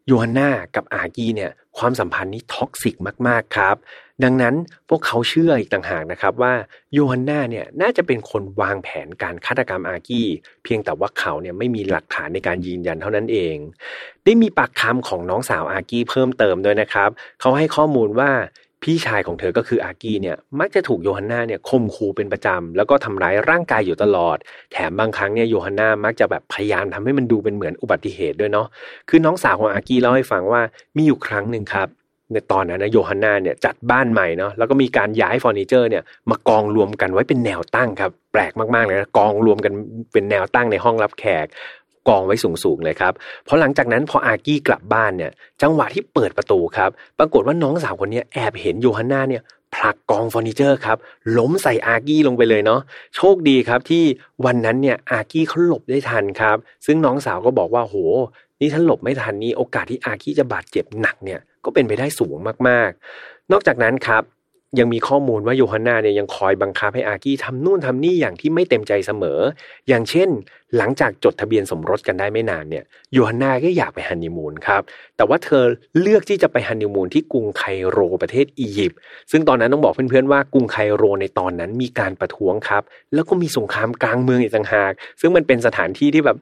[0.08, 2.94] โยฮันนากับอากีเนี่ยความสัมพันธ์นี้ท็อกซิก
[3.28, 3.76] มาก ๆ ครับ
[4.24, 4.54] ดังนั้น
[4.88, 6.54] พวกเขาเชื่ออีกต่างหากนะครับว่า
[6.92, 10.28] โยฮันนาเนี่ยน่าจะเป็นคนวางแผนการฆาตกรรมอากี้
[10.64, 13.56] เพียงแต่ว่าเขาเนี่ยไม่มีหลักฐานในการยืนยันเท่านั้นเอง
[14.24, 18.30] ได้มีปากคำของน้องสาวอากี้เพิ่มเติมด้วยนะครับ เขาให้ข้อมูลว่า
[18.82, 24.36] พี่ชายของเธอก็คืออากี้เนี่ยมักจะถูกโยฮันนาเนี่ยข่มขู่เป็นประจำแล้วก็ทำร้ายร่างกายอยู่ตลอด
[24.72, 28.66] แถมบางครั้งเนี่ยโยฮันนามักจะแบบพยายามทำให้มันดูเป็นเหมือนอุบัติเหตุด้วยเนาะ
[29.08, 30.60] คือน้องสาวของอากี้เล่าให้ฟังว่า
[30.96, 31.88] มีอยู่ครั้งหนึ่งครับ
[32.32, 39.72] ในตอนนั้นนะโยฮันนาเนี่ยจัดบ้านใหม่เนาะแล้วก็มีการย้ายเฟอร์นิเจอร์เนี่ยมากองรวมกันไว้เป็นแนวตั้งครับ แปลกมากๆเลยนะกองรวมกัน
[40.12, 41.46] เป็นแนวตั้งในห้องรับแขก
[42.08, 43.12] กองไว้สูงๆเลยครับ
[43.44, 45.32] เพอหลังจากนั้นพออากี้กลับบ้านเนี่ย
[45.62, 49.42] จังหวะที่เปิดประตูครับ ปรากฏว่าน้องสาวคนนี้แอบเห็นโยฮันนาเนี่ย
[49.74, 50.98] ผลักกองเฟอร์นิเจอร์ครับ
[51.38, 52.80] ล้มใส่อากี้ลงไปเลยเนาะ
[53.16, 54.04] โชคดีครับที่
[54.44, 56.56] วันนั้นเนี่ยอากี้เขาหลบได้ทันครับ
[56.86, 57.96] ซึ่งน้องสาวก็บอกว่าโห
[58.60, 62.36] นี่ถ้าหลบไม่ทันนี่โอกาสที่อากี้จะบาดเจ็บหนักเนี่ยก็เป็นไปได้สูง
[62.68, 64.22] มากๆ นอกจากนั้นครับ
[64.78, 69.40] ยังมีข้อมูลว่าโยฮันนาเนี่ยยังคอยบังคับให้อากี้ทำนู่นทำนี่อย่างที่ไม่เต็มใจเสมอ
[69.88, 70.28] อย่างเช่น
[70.76, 74.82] หลังจากจดทะเบียนสมรสกันได้ไม่นานเนี่ยโยฮันนาก็อยากไปฮันนีมูนครับ
[75.16, 75.64] แต่ว่าเธอ
[76.00, 78.98] เลือกที่จะไปฮันนีมูนที่กรุงไคโรประเทศอียิปต์
[79.30, 82.82] ซึ่งตอนนั้นต้องบอกเพื่อนๆว่ากรุงไคโรในตอนนั้นมีการประท้วงครับ
[83.14, 86.36] แล้วก็มีสงครามกลางเมืองอีกต่างหาก ซึ่งมันเป็นสถานที่ที่แบบ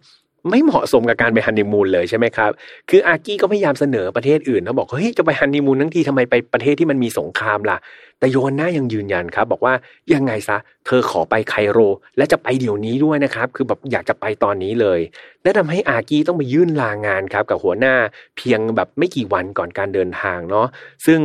[0.51, 2.51] ไม่เหมาะสมกับการไปฮันนีมูนเลยใช่ไหมครับ
[2.91, 7.77] คืออากี้ก็พยายามเสนอประเทศอื่นนะบอกเฮ้ยจะไปฮันนีมูนทั้งทีทำไมไปประเทศที่มันมีสงครามล่ะ
[8.19, 9.75] แต่โยนหน้ายังยืนยันครับ บอกว่า
[10.15, 11.79] ยังไงซะ เธอขอไปไคโร
[12.17, 15.01] และจะไปเดี๋ยวนี้ด้วยนะครับ คือแบบอยากจะไปตอนนี้เลย
[15.43, 17.95] และทำให้อากี้ต้องไปยื่นลางานครับกับหัวหน้า
[18.37, 20.67] เพียงแบบไม่กี่วันก่อนการเดินทางเนาะ
[21.07, 21.21] ซึ่ง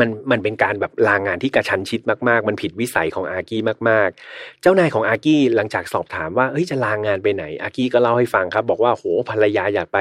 [0.00, 9.98] มันมันเป็นการแบบลางงานที่กระชันชิดมากๆ มันผิดวิสัยของอากี้มากๆ เจ้านายของอากี้หลังจากสอบถามว่าเฮ้ยจะลางงานไปไหน อากี้ก็เล่าให้ฟังครับ บอกว่าโหภรรยาอยากไป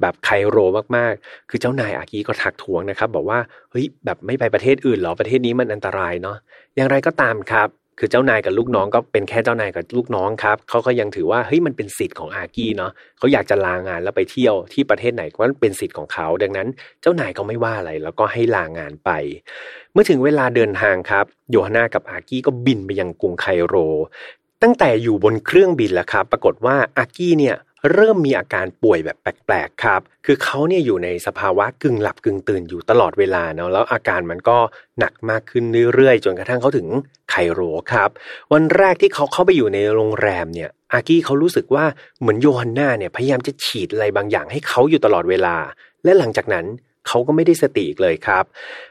[0.00, 0.56] แบบไคโร
[0.96, 3.38] มากๆ คือเจ้านายอากี้ก็ทักท้วงนะครับ บอกว่า
[3.70, 6.36] เฮ้ยแบบไม่ไปประเทศอื่นหรอประเทศนี้มันอันตรายเนาะ
[6.76, 7.68] อย่างไรก็ตามครับ
[8.04, 16.68] คือเจ้านายกับลูกน้องก็เป็นแค่เจ้านายกับลูกน้องครับเขาก็ยังถือว่าเฮ้ยมันเป็นสิทธิ์ของอากี้เนาะเขาอยากจะลางานแล้วไปเที่ยวที่ประเทศไหนก็เป็นสิทธิ์ของเขา ดังนั้น
[17.02, 19.10] เจ้านายก็ไม่ว่าอะไรแล้วก็ให้ลางานไป
[19.92, 23.74] เมื่อถึงเวลาเดินทางครับโยฮาน่ากับอากี้ก็บินไปยังกรุงไคโร
[24.62, 27.56] ตั้งแต่อยู่บนเครื่องบินแล้วครับ ปรากฏว่าอากี้เนี่ย
[27.90, 34.58] เริ่มมีอาการป่วยแบบแปลกๆครับ คือเขาเนี่ยอยู่ในสภาวะกึ่งหลับกึ่งตื่นอยู่ตลอดเวลาเนาะแล้วอาการมันก็
[34.98, 35.64] หนักมากขึ้น
[35.94, 36.86] เรื่อยๆ จนกระทั่งเขาถึง
[37.30, 37.60] ไคโร
[37.92, 38.10] ครับ
[38.52, 41.84] วันแรกที่เขาเข้าไปอยู่ในโรงแรมเนี่ยอากี้เขารู้สึกว่า
[42.20, 45.56] เหมือนโยฮันนาเนี่ยพยายามจะฉีดอะไรบางอย่างให้เขาอยู่ตลอดเวลา
[46.04, 46.66] และหลังจากนั้น
[47.06, 48.44] เขาก็ไม่ได้สติอีกเลยครับ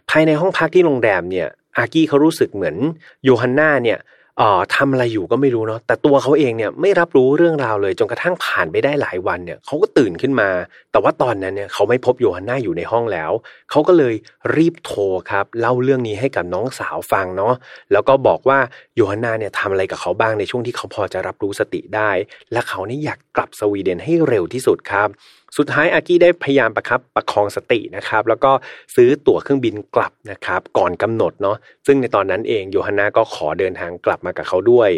[0.09, 2.75] ภายในห้องพักที่โรงแรมเนี่ยอากี้เขารู้สึกเหมือน
[3.23, 3.99] โยฮันนาเนี่ย
[4.37, 10.49] เอ่อทำอะไรอยู่ก็ไม่รู้เนาะแต่ตัวเขาเองเนี่ยไม่รับรู้เรื่องราวเลยจนกระทั่งผ่านไปได้หลายวันเนี่ยเขาก็ตื่นขึ้นมา
[10.91, 13.31] แต่ว่าตอนนั้นเนี่ยเขาไม่พบโยฮันนาอยู่ในห้องแล้ว
[13.71, 14.15] เขาก็เลย
[14.55, 15.01] รีบโทร
[15.31, 17.53] ครับเล่าเรื่องนี้ให้กับน้องสาวฟังเนาะ
[17.91, 18.59] แล้วก็บอกว่า
[18.95, 22.11] โยฮันนาเนี่ยทำอะไรกับเขาบ้างในช่วงที่เขาพอจะรับรู้สติได้
[22.51, 25.09] และเขานี่อยากกลับสวีเดนให้เร็วที่สุดครับ
[25.57, 28.51] สุดท้ายอากี้ได้พยายามประคับประคองสตินะครับ แล้วก็
[28.95, 34.89] ซื้อตั๋วเครื่องบินกลับนะครับ ก่อนกำหนดเนาะซึ่งในตอนนั้นเองโยฮันนาก็ขอเดินทางกลับมากับเขาด้วย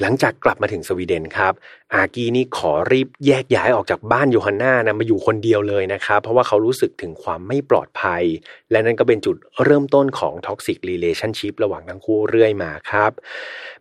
[0.00, 1.52] หลังจากกลับมาถึงสวีเดนครับ
[1.96, 8.22] อากีนี่ขอรีบแยกย้ายออกจากบ้านโยฮันนานะมาอยู่คนเดียวเลยนะครับ เพราะว่าเขารู้สึกถึงความไม่ปลอดภัย
[8.70, 13.12] และนั่นก็เป็นจุดเริ่มต้นของ toxic relationship ระหว่างทั้งคู่เรื่อยมาครับ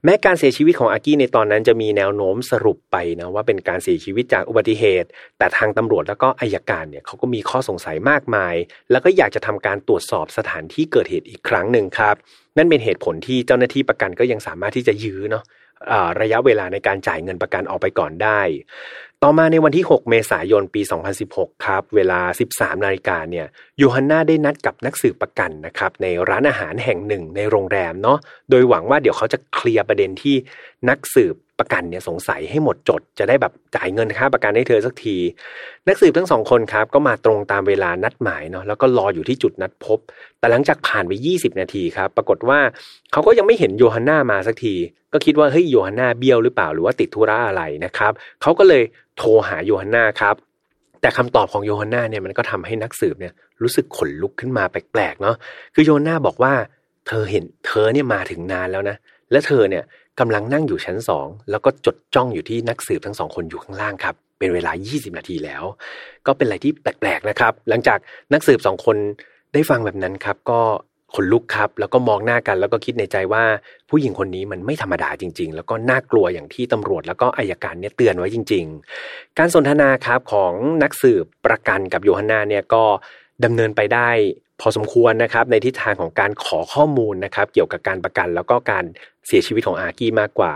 [0.04, 5.08] แม้การเสียชีวิตของอากีในตอนนั้นจะมีแนวโน้มสรุปไปนะว่าเป็นการเสียชีวิตจากอุบัติเหตุ
[5.38, 8.56] แต่ทางตำรวจแล้วก็อัยการเนี่ยเขาก็มีข้อสงสัยมากมาย
[8.92, 12.16] แล้วก็อยากจะทำการตรวจสอบสถานที่เกิดเหตุอีกครั้งหนึ่งครับ
[12.58, 15.44] นั่นเป็นเหตุผลที่เจ้าหน้าที่ประกันก็ยังสามารถที่จะยื้อเนาะ
[16.22, 18.42] ระยะเวลาในการจ่ายเงินประกันออกไปก่อนได้
[19.26, 20.82] ต่อมาในวันที่ 6 เมษายนปี
[21.24, 22.20] 2016 ครับ เวลา
[22.54, 23.48] 13 นาฬิกาเนี่ย
[23.82, 28.18] ยูฮันนาได้นัดกับนักสืบประกันนะครับในร้านอาหารแห่งหนึ่งในโรงแรมเนาะ
[28.50, 30.36] โดยหวังว่าเดี๋ยวเขาจะเคลียร์ประเด็นที่
[30.90, 35.18] นักสืบ ประกันเนี่ยสงสัยให้หมดจด จะได้แบบจ่ายเงินค่าประกันให้เธอสักที
[35.88, 40.00] นักสืบทั้งสองคนครับก็มาตรงตามเวลานัดหมายเนาะแล้วก็รออยู่ที่จุดนัดพบ
[40.40, 42.60] แต่หลังจากผ่านไป 20 นาทีครับ ปรากฏว่า
[43.12, 44.76] เขาก็ยังไม่เห็นโยฮันนามาสักที
[45.14, 48.84] ก็คิดว่าเฮ้ยโยฮันนาเบี้ยวหรือเปล่าหรือว่าติดธุระอะไรนะครับเขาก็เลย
[49.18, 50.36] โทรหาโยฮันนาครับ
[51.02, 55.36] แต่คำตอบของโยฮันนาเนี่ยมันก็ทำให้นักสืบเนี่ยรู้สึกขนลุกขึ้นมาแปลกๆเนาะ
[55.74, 56.54] คือโยฮันนาบอกว่า
[57.08, 58.96] เธอเห็นเธอเนี่ยมาถึงนานแล้วนะ
[59.32, 59.84] และเธอเนี่ย
[60.20, 65.64] กำลังนั่งอยู่ชั้นสองแล้วก็จดจ้องอยู่ที่นักสืบทั้งสองคนอยู่ข้างล่างครับ เป็นเวลา 20 นาทีแล้ว
[66.26, 68.00] ก็เป็นอะไรที่แปลกๆนะครับ หลังจาก
[68.34, 68.98] นักสืบสองคน
[69.54, 70.62] ได้ฟังแบบนั้นครับ ก็
[71.16, 73.44] ขนลุกครับ แล้วก็มองหน้ากัน แล้วก็คิดในใจว่า
[73.90, 78.66] ผู้หญิงคนนี้มันไม่ธรรมดาจริง ๆ แล้วก็น่ากลัวอย่างที่ตำรวจแล้วก็อายการเนี่ยเตือนไว้จริง
[79.02, 80.54] ๆ การสนทนาครับของ
[80.84, 82.84] นักสืบประกันกับโยฮันนาเนี่ยก็
[83.46, 84.10] ดำเนินไปได้
[84.62, 88.86] พอสมควรนะครับในทิศทางของการขอข้อมูลนะครับเกี่ยวกับการประกันแล้วก็การ
[89.28, 90.54] เสียชีวิตของอากี้มากกว่า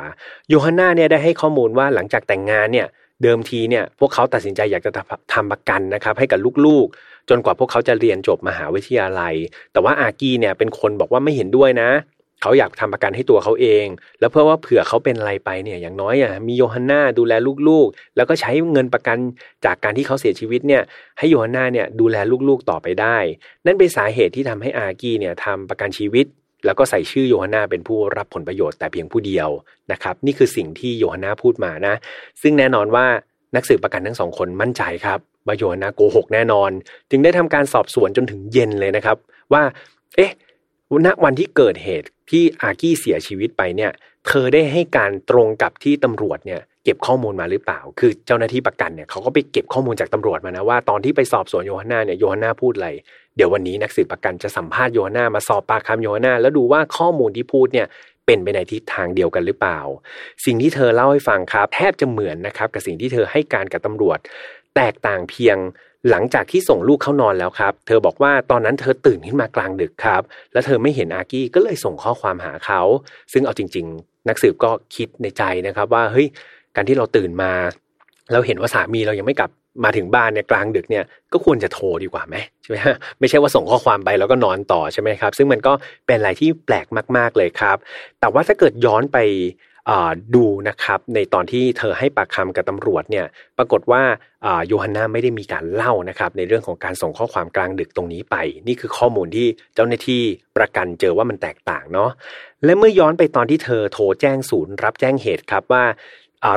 [0.49, 2.87] โยฮันนาเนี่ยได้ให้ข้อมูลว่าหลังจากแต่งงานเนี่ย
[3.23, 4.91] เดิมทีเนี่ยพวกเขาตัดสินใจอยากจะ
[5.33, 9.35] ทำประกันนะครับให้กับลูกๆ จนกว่าพวกเขาจะเรียนจบมหาวิทยาลัย
[9.71, 11.89] แต่ว่าอากี้เนี่ยเป็นคนบอกว่าไม่เห็นด้วยนะ
[12.41, 13.85] เขาอยากทำประกันให้ตัวเขาเอง
[14.19, 17.33] แล้วเพื่อว่าเผื่อเขาเป็นอะไรไปเนี่ยอย่างน้อยอะมีโยฮันนาดูแล
[17.67, 19.17] ลูกๆ แล้วก็ใช้เงินประกัน
[19.65, 20.83] จากการที่เขาเสียชีวิตเนี่ย
[21.17, 22.15] ให้โยฮันนาเนี่ยดูแล
[22.49, 23.17] ลูกๆต่อไปได้
[23.65, 26.25] นั่นเป็นสาเหตุที่ทำให้อากี้เนี่ยทำประกันชีวิต
[26.65, 29.49] แล้วก็ใส่ชื่อโยฮันนาเป็นผู้รับผลประโยชน์แต่เพียงผู้เดียว
[29.91, 31.95] นะครับนี่คือสิ่งที่โยฮันนาพูดมานะ
[32.41, 33.05] ซึ่งแน่นอนว่า
[33.55, 36.71] นักสืบประกันทั้งสองคนมั่นใจครับว่าโยฮันนาโกหกแน่นอน
[37.09, 39.17] จึงได้ทำการสอบสวนจนถึงเย็นเลยนะครับ
[39.53, 39.63] ว่า
[40.15, 40.31] เอ๊ะ
[41.05, 43.91] ณวันที่เกิดเหตุที่อากี้เสียชีวิตไปเนี่ย
[44.27, 52.89] เธอได้ให้การตรงกับที่ตำรวจเนี่ยเก็บข้อมูลมาหรือเปล่า คือเจ้าหน้าที่ประกันเนี่ยเขาก็ไปเก็บข้อมูลจากตำรวจมานะว่าตอนที่ไปสอบสวนโยฮันนาเนี่ยโยฮันนาพูดอะไร
[53.35, 57.88] เดี๋ยววันนี้นักสืบประกันจะสัมภาษณ์โยฮันนามาสอบปากคำโยฮันนาแล้วดูว่าข้อมูลที่พูดเนี่ย
[58.25, 59.79] เป็นไปในทิศทางเดียวกันหรือเปล่า
[60.45, 64.19] สิ่งที่เธอเล่าให้ฟังครับ แทบจะเหมือนนะครับกับสิ่งที่เธอให้การกับตำรวจ
[64.75, 65.57] แตกต่างเพียง
[66.09, 70.21] หลังจากที่ส่งลูกเข้านอนแล้วครับ เธอบอกว่าตอนนั้นเธอตื่นขึ้นมากลางดึกครับ
[70.53, 72.81] แล้วเธอไม่เห็นอากี้ก็เลยส่งข้อความหาเขา
[73.33, 76.27] ซึ่งเอาจริง ๆ นักสืบก็คิดในใจนะครับว่าเฮ้ย
[76.75, 77.51] การที่เราตื่นมา
[78.33, 79.51] เราเห็นว่าสามีเรายังไม่กลับ
[79.83, 85.73] มาถึงบ้านเนี่ยกลางดึกเนี่ยก็ควรจะโทรดีกว่าไหมใช่ไหมฮะไม่ใช่ว่าส่งข้อความไปแล้วก็นอนต่อใช่ไหมครับ ซึ่งมันก็
[86.05, 86.87] เป็นอะไรที่แปลก
[87.17, 87.77] มาก ๆเลยครับ
[88.19, 89.17] แต่ว่าถ้าเกิดย้อนไป
[90.35, 93.25] ดูนะครับในตอนที่เธอให้ปากคำกับตำรวจเนี่ย
[93.57, 94.01] ปรากฏว่า
[94.67, 98.35] โยฮันนาไม่ได้มีการเล่านะครับในเรื่องของการส่งข้อความกลางดึกตรงนี้ไป
[98.67, 100.21] นี่คือข้อมูลที่เจ้าหน้าที่
[100.57, 102.09] ประกันเจอว่ามันแตกต่างเนาะ
[102.65, 105.83] และเมื่อย้อนไปตอนที่เธอโทรแจ้งศูนย์รับแจ้งเหตุครับว่า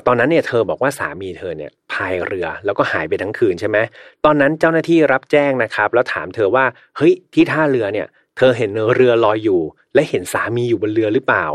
[0.07, 3.79] ตอนนั้นเนี่ยเธอบอกว่าสามีเธอเนี่ยพายเรือแล้วก็หายไปทั้งคืนใช่ไหม
[4.25, 6.65] ตอนนั้นเจ้าหน้าที่รับแจ้งนะครับ แล้วถามเธอว่า
[6.97, 8.07] เฮ้ยที่ท่าเรือเนี่ย
[8.37, 9.61] เธอเห็นเรือลอยอยู่
[9.95, 11.47] และเห็นสามีอยู่บนเรือหรือเปล่า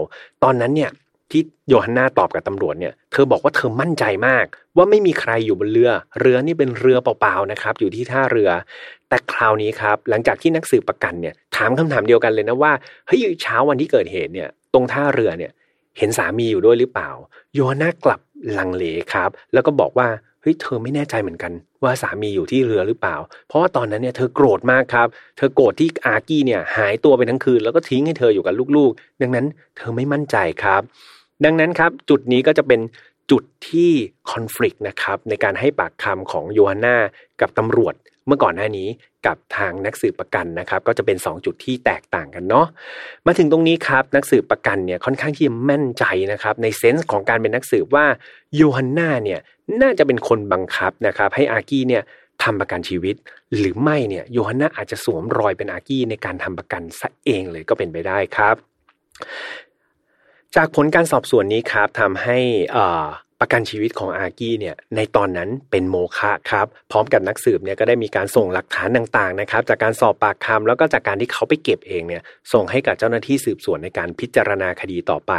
[0.43, 0.91] ตอนนั้นเนี่ย
[1.31, 4.45] ที่โยฮันนาตอบกับตำรวจเนี่ย เธอบอกว่าเธอมั่นใจมาก
[4.77, 8.49] ว่าไม่มีใครอยู่บนเรือ เรือนี่เป็นเรือเปล่าๆนะครับ อยู่ที่ท่าเรือ
[9.09, 12.71] แต่คราวนี้ครับ หลังจากที่นักสืบประกันเนี่ย ถามคำถามเดียวกันเลยนะว่า
[13.07, 15.51] เฮ้ยเช้าวันที่เกิดเหตุเนี่ย ตรงท่าเรือเนี่ย
[15.97, 17.09] เห็นสามีอยู่ด้วยหรือเปล่า
[17.53, 18.21] โยฮันนากลับ
[18.57, 20.07] ลังเลครับ แล้วก็บอกว่า
[20.41, 21.51] เฮ้ยเธอไม่แน่ใจเหมือนกัน
[21.83, 23.15] ว่าสามีอยู่ที่เรือหรือเปล่า
[23.47, 25.07] เพราะว่าตอนนั้นเนี่ยเธอโกรธมากครับ
[25.37, 29.45] เธอโกรธที่อากี้เนี่ยหายตัวไปทั้งคืน แล้วก็ทิ้งให้เธออยู่กับลูกๆ ดังนั้น
[29.77, 30.81] เธอไม่มั่นใจครับ
[31.43, 32.81] ดังนั้นครับจุดนี้ก็จะเป็น
[33.31, 33.91] จุดที่
[34.31, 36.97] คอน FLICT นะครับในการให้ปากคำของโยฮันนา
[37.41, 37.95] กับตำรวจ
[38.27, 38.87] เมื่อก่อนหน้านี้
[39.25, 42.67] กับทางนักสืบประกันนะครับ ก็จะเป็น 2 จุดที่แตกต่างกันเนาะ
[43.25, 48.05] มาถึงตรงนี้ครับนักสืบประกันเนี่ยค่อนข้างที่จะแม่นใจนะครับในเซนส์ของการเป็นนักสืบว่า
[48.55, 49.39] โยฮันนาเนี่ย
[49.81, 52.03] น่าจะเป็นคนบังคับนะครับให้อากี้เนี่ย
[52.43, 53.15] ทำประกันชีวิต
[53.57, 58.55] หรือไม่เนี่ยโยฮันนาอาจจะสวมรอยเป็นอากี้ในการทำประกันซะเองเลยก็เป็นไปได้ครับ
[60.55, 62.37] จากผลการสอบสวนนี้ครับทำให้
[62.77, 72.21] ปประกันชีวิตของอากี้เนี่ยในตอนนั้นเป็นโมฆะครับพร้อมกับนักสืบเนี่ยก็ได้มีการส่งหลักฐานต่างๆนะครับจากการสอบปากคำแล้วก็จากการที่เขาไปเก็บเองเนี่ย
[72.53, 75.33] ส่งให้กับเจ้าหน้าที่สืบสวนในการพิจารณาคดีต่อไป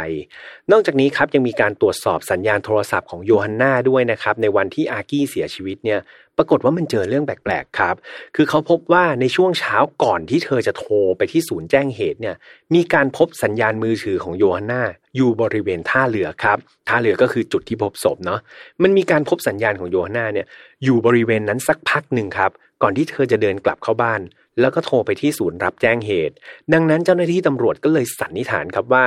[0.71, 5.99] นอกจากนี้ครับยังมีการตรวจสอบสัญญาณโทรศัพท์ของโยฮันนาด้วยนะครับในวันที่อากี้เสียชีวิตเนี่ย
[6.37, 7.95] ปรากฏว่ามันเจอเรื่องแปลกๆครับ
[8.35, 12.35] คือเขาพบว่าในช่วงเช้าก่อนที่เธอจะโทรไปที่ศูนย์แจ้งเหตุเนี่ย
[12.75, 14.83] มีการพบสัญญาณมือถือของโยฮันนา
[15.15, 16.57] อยู่บริเวณท่าเรือครับ
[16.87, 18.39] ท่าเรือก็คือจุดที่พบศพเนาะ
[18.83, 20.47] มันมีการพบสัญญาณของโยฮันนาเนี่ย
[20.83, 24.21] อยู่บริเวณนั้นสักพักหนึ่งครับ ก่อนที่เธอจะเดินกลับเข้าบ้าน
[24.59, 26.35] แล้วก็โทรไปที่ศูนย์รับแจ้งเหตุ
[26.73, 29.05] ดังนั้นเจ้าหน้าที่ตำรวจก็เลยสันนิษฐานครับว่า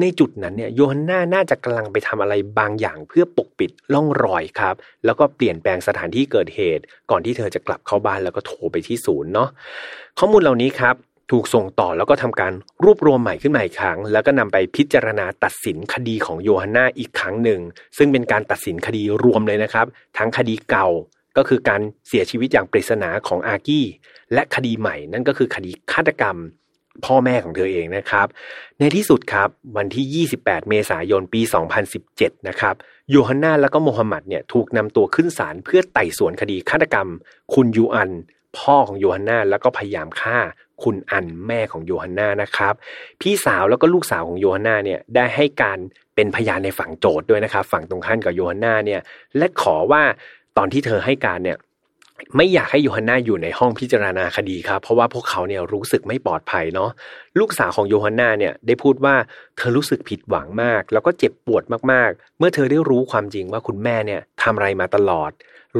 [0.00, 4.74] ในจุดนั้นเนี่ยโยฮันนาน่าจะกำลังไปทำอะไรบางอย่างเพื่อปกปิดล่องรอยครับ
[5.04, 9.48] แล้วก็เปลี่ยนแปลงสถานที่เกิดเหตุ ก่อนที่เธอจะกลับเข้าบ้านแล้วก็โทรไปที่ศูนย์เนาะ
[10.18, 10.94] ข้อมูลเหล่านี้ครับ
[11.30, 12.52] ถูกส่งต่อแล้วก็ทำการ
[12.84, 17.60] รวบรวมใหม่ขึ้นมาอีกครั้ง แล้วก็นำไปพิจารณาตัดสินคดีของโยฮันนาอีกครั้งหนึ่ง
[17.98, 19.86] ซึ่งเป็นการตัดสินคดีรวมเลยนะครับ
[20.18, 20.88] ทั้งคดีเก่า
[21.36, 23.86] ก็คือการเสียชีวิตอย่างปริศนาของอากี้
[24.32, 26.36] และคดีใหม่นั่นก็คือคดีฆาตกรรม
[27.06, 28.26] พ่อแม่ของเธอเองนะครับ
[28.78, 31.40] ในที่สุดครับวันที่ 28 เมษายนปี
[31.94, 32.74] 2017 นะครับ
[33.10, 37.08] โยฮันนาและก็โมฮัมหมัดเนี่ยถูกนำตัวขึ้นศาลเพื่อไต่สวนคดีฆาตกรรม
[37.54, 38.10] คุณยูอัน
[38.58, 40.38] พ่อของโยฮันนาแล้วก็พยายามฆ่า
[40.82, 42.74] คุณอันแม่ของโยฮันนานะครับ
[43.20, 45.78] พี่สาวแล้วก็ลูกสาวของโยฮันนาเนี่ยได้ให้การ
[46.14, 49.00] เป็นพยานในฝั่งโจทย์ด้วยนะครับ ฝั่งตรงข้ามกับโยฮันนาเนี่ย
[49.36, 50.02] และขอว่า
[50.56, 51.58] ตอนที่เธอให้การเนี่ย
[52.36, 56.90] ไม่อยากให้โยฮันนาอยู่ในห้องพิจารณาคดีครับ เพราะว่าพวกเขาเนี่ยรู้สึกไม่ปลอดภัยเนาะ
[57.38, 59.14] ลูกสาวของโยฮันนาเนี่ยได้พูดว่า
[59.56, 61.62] เธอรู้สึกผิดหวังมาก แล้วก็เจ็บปวด
[61.92, 65.30] มากๆ เมื่อเธอได้รู้ความจริงว่าคุณแม่เนี่ยทำอะไรมาตลอด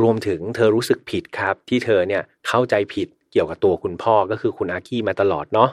[0.03, 5.70] รวมถึงเธอรู้สึกผิดครับ ที่เธอเนี่ยเข้าใจผิดเกี่ยวกับตัวคุณพ่อก็คือคุณอากี้มาตลอดเนาะ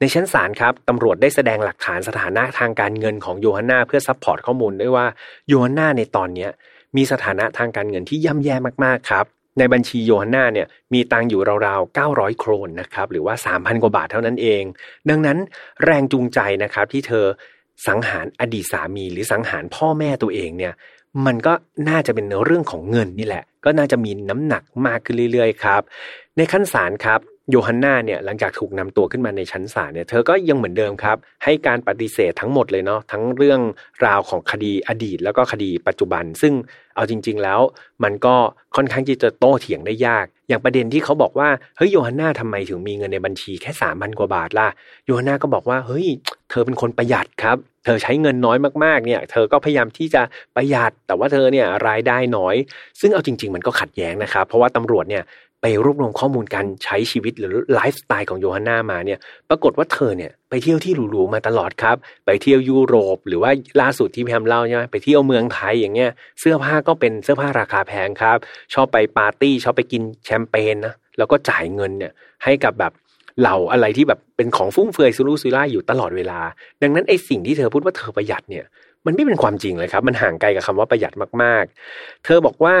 [0.00, 5.06] ในชั้นศาลครับตำรวจได้แสดงหลักฐานสถานะทางการเงินของโยฮันนาเพื่อ support ข้อมูลด้วยว่า
[5.48, 6.50] โยฮันนาในตอนเนี้ย
[6.96, 8.54] มีสถานะทางการเงินที่ย่ำแย่
[8.84, 9.26] มากๆครับ
[9.58, 14.62] ในบัญชีโยฮันนาเนี่ยมีตังอยู่ราวๆ 900 โครนนะครับหรือว่า 3,000 กว่าบาทเท่านั้นเอง
[15.10, 15.38] ดังนั้น
[15.84, 17.26] แรงจูงใจนะครับที่เธอ
[17.88, 20.72] สังหารอดีตสามีหรือสังหารพ่อแม่ตัวเองเนี่ย
[21.26, 21.52] มันก็
[21.88, 25.82] น่าจะเป็นเรื่องของเงินนี่แหละ ก็น่าจะมีน้ำหนักมากขึ้นเรื่อยๆครับ
[26.36, 33.60] ในขั้นศาลครับ โยฮันนาเนี่ยหลังจากถูกนำตัวขึ้นมาในชั้นศาลเนี่ยเธอก็ยังเหมือนเดิมครับ ให้การปฏิเสธทั้งหมดเลยเนาะทั้งเรื่อง
[34.06, 36.54] ราวของคดีอดีต แล้วก็คดีปัจจุบัน ซึ่ง
[36.96, 37.60] เอาจริง ๆ แล้ว
[38.04, 38.34] มันก็
[38.76, 44.68] ค่อนข้างที่จะโต้เถียงได้ยาก อย่างประเด็นที่เขาบอกว่าเฮ้ยโยฮันนาทำไมถึงมีเงินในบัญชีแค่สามพันกว่าบาทล่ะ
[45.06, 46.06] โยฮันนาก็บอกว่าเฮ้ย
[46.50, 50.22] เธอเป็นคนประหยัดครับ เธอใช้เงินน้อยมากๆเนี่ย เธอก็พยายามที่จะ
[50.56, 52.54] ประหยัดแต่ว่าเธอเนี่ยรายได้น้อย
[53.00, 55.22] ซึ่งเอาจริง ๆ มันก็ขัดแย้งนะครับ เพราะว่าตำรวจเนี่ย
[55.62, 61.96] ไปรวบรวมข้อมูลการใช้ชีวิตหรือไลฟ์สไตล์ของโยฮันนามาเนี่ย ปรากฏว่าเธอเนี่ยไปเที่ยวที่หรูๆมาตลอดครับ
[62.26, 63.50] ไปเที่ยวยุโรป หรือว่า
[63.80, 66.10] ล่าสุดที่พี่แฮมเล่าใช่ไหมไปเที่ยวเมืองไทยอย่างเงี้ย
[66.40, 68.38] เสื้อผ้าก็เป็นเสื้อผ้าราคาแพงครับ
[68.74, 72.12] ชอบไปปาร์ตี้ชอบไปกินแชมเปญนะ แล้วก็จ่ายเงินเนี่ย
[72.44, 72.92] ให้กับแบบ
[73.40, 76.40] เหล่าอะไรที่แบบเป็นของฟุ่มเฟือยซุรุ่ยซุร่ายอยู่ตลอดเวลา
[76.82, 78.64] ดังนั้นไอ้สิ่งที่เธอพูดว่าเธอประหยัดเนี่ย
[79.06, 82.74] มันไม่เป็นความจริงเลยครับ มันห่างไกลกับคำว่าประหยัดมาก ๆ เธอบอกว่า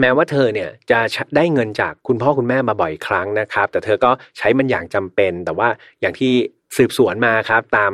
[0.00, 1.00] แม้ว่าเธอเนี่ยจะ
[1.36, 5.68] ได้เงินจากคุณพ่อคุณแม่มาบ่อยครั้งนะครับ แต่เธอก็ใช้มันอย่างจำเป็น แต่ว่า
[6.00, 6.32] อย่างที่
[6.76, 7.92] สืบสวนมาครับตาม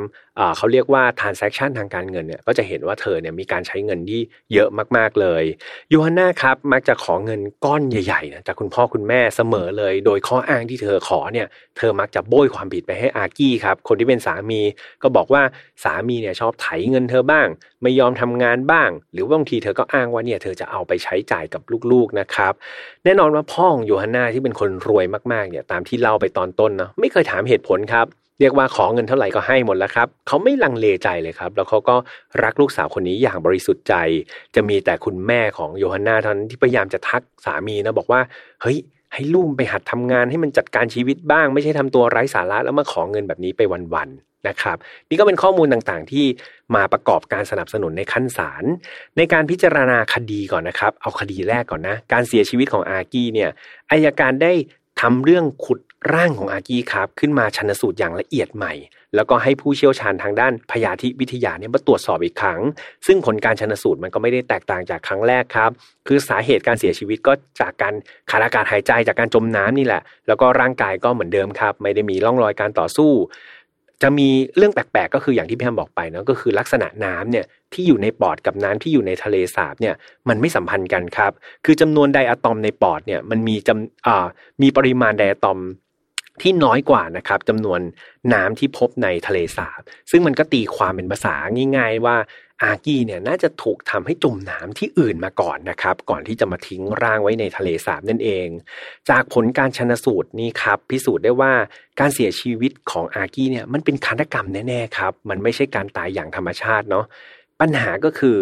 [0.57, 4.21] เขาเรียกว่า transaction ทางการเงินเนี่ยก็จะเห็นว่าเธอเนี่ยมีการใช้เงินที่
[4.55, 5.45] เยอะมากๆเลย
[5.93, 11.47] ยูฮันนาครับมักจะขอเงินก้อนใหญ่ๆนะจากคุณพ่อคุณแม่เสมอเลย โดยข้ออ้างที่เธอขอเนี่ย
[11.77, 14.61] เธอมักจะโบยความผิดไปให้อากี้ครับคนที่เป็นสามี
[15.03, 15.43] ก็บอกว่า
[15.85, 17.47] สามีเนี่ยชอบไถเงินเธอบ้าง
[17.83, 22.53] ไม่ยอมทำงานบ้าง หรือบางทีเธอก็อ้างว่าเนี่ยเธอจะเอาไปใช้จ่ายกับลูกๆนะครับ
[23.05, 28.09] แน่นอนว่าพ่อของยูฮันนาที่เป็นคนรวยมากๆเนี่ยตามที่เล่าไปตอนต้นนะไม่เคยถามเหตุผลครับ
[28.41, 31.97] เรียกว่าขอเงินเท่าไหร่ก็ให้หมดแล้วครับเขาไม่ลังเลใจเลยครับ แล้วเขาก็
[32.43, 33.95] รักลูกสาวคนนี้อย่างบริสุทธิ์ใจ
[34.55, 38.21] จะมีแต่คุณแม่ของโยฮันนาเท่านั้นที่พยายามจะทักสามีนะบอกว่า
[38.63, 38.79] เฮ้ย
[39.15, 43.61] ให้ลูกไปหัดทำงานให้มันจัดการชีวิตบ้าง ไม่ใช่ทำตัวไร้สาระแล้วมาขอเงินแบบนี้ไป
[43.95, 44.77] วันๆนะครับ
[45.09, 46.25] นี่ก็เป็นข้อมูลต่างๆ ที่
[46.75, 48.65] มาประกอบการสนับสนุนในขั้นศาล
[49.17, 53.51] ในการพิจารณาคดีก่อนนะครับ เอาคดีแรกก่อนนะ การเสียชีวิตของอากี้เนี่ย
[53.91, 54.53] อายการได้
[55.01, 55.81] ทำเรื่องขุด
[56.15, 58.73] ร่างของอากี้ครับขึ้นมาชันสูตรอย่างละเอียดใหม่
[59.15, 62.61] แล้วก็ให้ผู้เชี่ยวชาญทางด้านพยาธิวิทยาเนี่ยมาตรวจสอบอีกครั้ง
[63.07, 65.71] ซึ่งผลการชันสูตรมันก็ไม่ได้แตกต่างจากครั้งแรกครับ
[66.07, 67.95] คือสาเหตุการเสียชีวิตก็จากการ
[68.31, 73.11] ขาดอากาศหายใจจากการจมน้ำนี่แหละ แล้วก็ร่างกายก็เหมือนเดิมครับ ไม่ได้มีร่องรอยการต่อสู้
[74.03, 79.95] จะมีเรื่องแปลกๆ ก็คืออย่างที่พี่แฮมบอกไปนะก็คือลักษณะน้ำเนี่ยที่อยู่ในปอดกับน้ำที่อยู่ในทะเลสาบเนี่ย
[80.29, 81.33] มันไม่สัมพันธ์กันครับ
[81.65, 84.27] คือจำนวนไดอะตอมในปอดเนี่ยมันมีจำอ่า
[84.63, 85.59] มีปริมาณไดอะตอม
[86.43, 87.81] ที่น้อยกว่านะครับจำนวน
[88.35, 89.81] น้ำที่พบในทะเลสาบ
[90.11, 91.35] ซึ่งมันก็ตีความเป็นภาษา
[91.77, 92.17] ง่าย ๆ ว่า
[92.65, 98.49] อากี้เนี่ยน่าจะถูกทำให้จมน้ำที่อื่นมาก่อนนะครับ ก่อนที่จะมาทิ้งร่างไว้ในทะเลสาบนั่นเอง
[99.11, 101.53] จากผลการชนสูตรนี้ครับ พิสูจน์ได้ว่า
[102.01, 107.05] การเสียชีวิตของอากี้เนี่ยมันเป็นฆาตกรรมแน่ๆครับ มันไม่ใช่การตายอย่างธรรมชาติเนาะ
[107.61, 108.37] ปัญหาก็คือ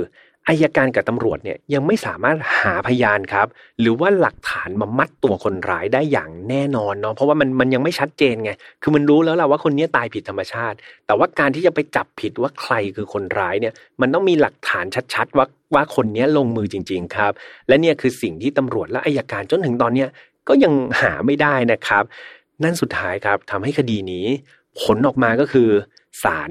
[0.49, 3.47] อายการกับตำรวจเนี่ยยังไม่สามารถหาพยานครับ
[3.81, 8.51] หรือว่าหลักฐานมามัดตัวคนร้ายได้อย่างแน่นอนเนาะเพราะว่ามันมันยังไม่ชัดเจนไง
[8.83, 10.77] คือมันรู้แล้วแหละว่าคนนี้ตายผิดธรรมชาติ
[11.07, 14.85] แต่ว่าการที่จะไปจับผิดว่าใครคือคนร้ายเนี่ยมันต้องมีหลักฐาน
[15.15, 17.33] ชัดๆว่าว่าคนนี้ลงมือจริง ๆ ครับ
[17.69, 20.09] และเนี่ยคือสิ่งที่ตำรวจและอายการจนถึงตอนเนี้ย
[20.49, 22.05] ก็ยังหาไม่ได้นะครับ
[22.63, 24.27] นั่นสุดท้ายครับทำให้คดีนี้
[24.81, 25.69] ผลออกมาก็คือ
[26.25, 26.51] ศาล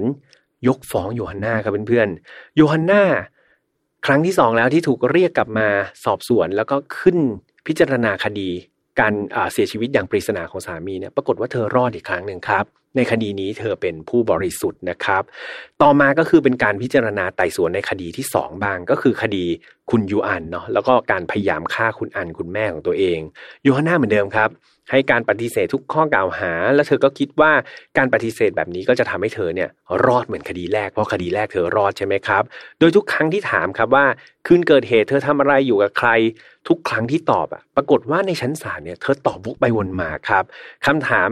[0.68, 3.02] ยกฟ้องโยฮันนาครับเพื่อนๆโยฮันนา
[4.06, 5.68] ครั้งที่สองแล้วที่ถูกเรียกกลับมา
[6.04, 7.16] สอบสวน แล้วก็ขึ้น
[7.66, 8.48] พิจารณาคดี
[9.00, 9.14] การ
[9.52, 15.22] เสียชีวิตอย่างปริศนาของสามีเนี่ยปรากฏว่าเธอรอดอีกครั้งหนึ่งครับ ในคดีนี้เธอเป็นผู้บริสุทธิ์นะครับ
[15.82, 19.44] ต่อมาก็คือเป็นการพิจารณาไต่สวนในคดีที่สองบางก็คือคดี
[19.90, 23.18] คุณยูอันเนาะแล้วก็การพยายามฆ่าคุณอันคุณแม่ของตัวเอง
[23.66, 24.50] ยูฮันนาเหมือนเดิมครับ
[24.92, 27.52] ให้การปฏิเสธทุกข้อกล่าวหา แล้วเธอก็คิดว่า
[27.98, 29.68] การปฏิเสธแบบนี้ก็จะทำให้เธอเนี่ย
[30.06, 32.42] รอดเหมือนคดีแรกเพราะคดีแรกเธอรอดใช่ไหมครับ
[32.78, 34.06] โดยทุกครั้งที่ถามครับว่า
[34.46, 36.08] คืนเกิดเหตุเธอทำอะไรอยู่กับใคร
[36.68, 40.44] ทุกครั้งที่ตอบอะปรากฏว่าในชั้นศาลเนี่ยเธอตอบวกไปวนมาครับ
[40.86, 41.30] คำถาม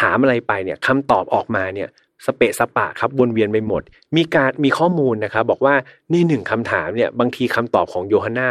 [0.00, 1.88] ถามอะไรไปเนี่ยคำตอบออกมาเนี่ย
[2.26, 3.82] สเปะสปะครับวนเวียนไปหมด
[4.16, 5.74] มีการมีข้อมูลนะครับบอกว่า
[6.10, 8.48] ในหนึ่งคำถามเนี่ยบางทีคำตอบของโยฮันนา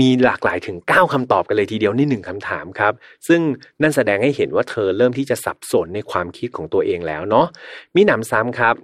[0.00, 2.92] มีหลากหลายถึง 9คำตอบกันเลยทีเดียวนี่หนึ่งคำถามครับ
[3.28, 3.40] ซึ่ง
[3.82, 7.46] นั่นแสดงให้เห็นว่าเธอเริ่มที่จะสับสนในความคิดของตัวเองแล้วเนาะ
[7.96, 8.74] มีหนำซ้ำครับ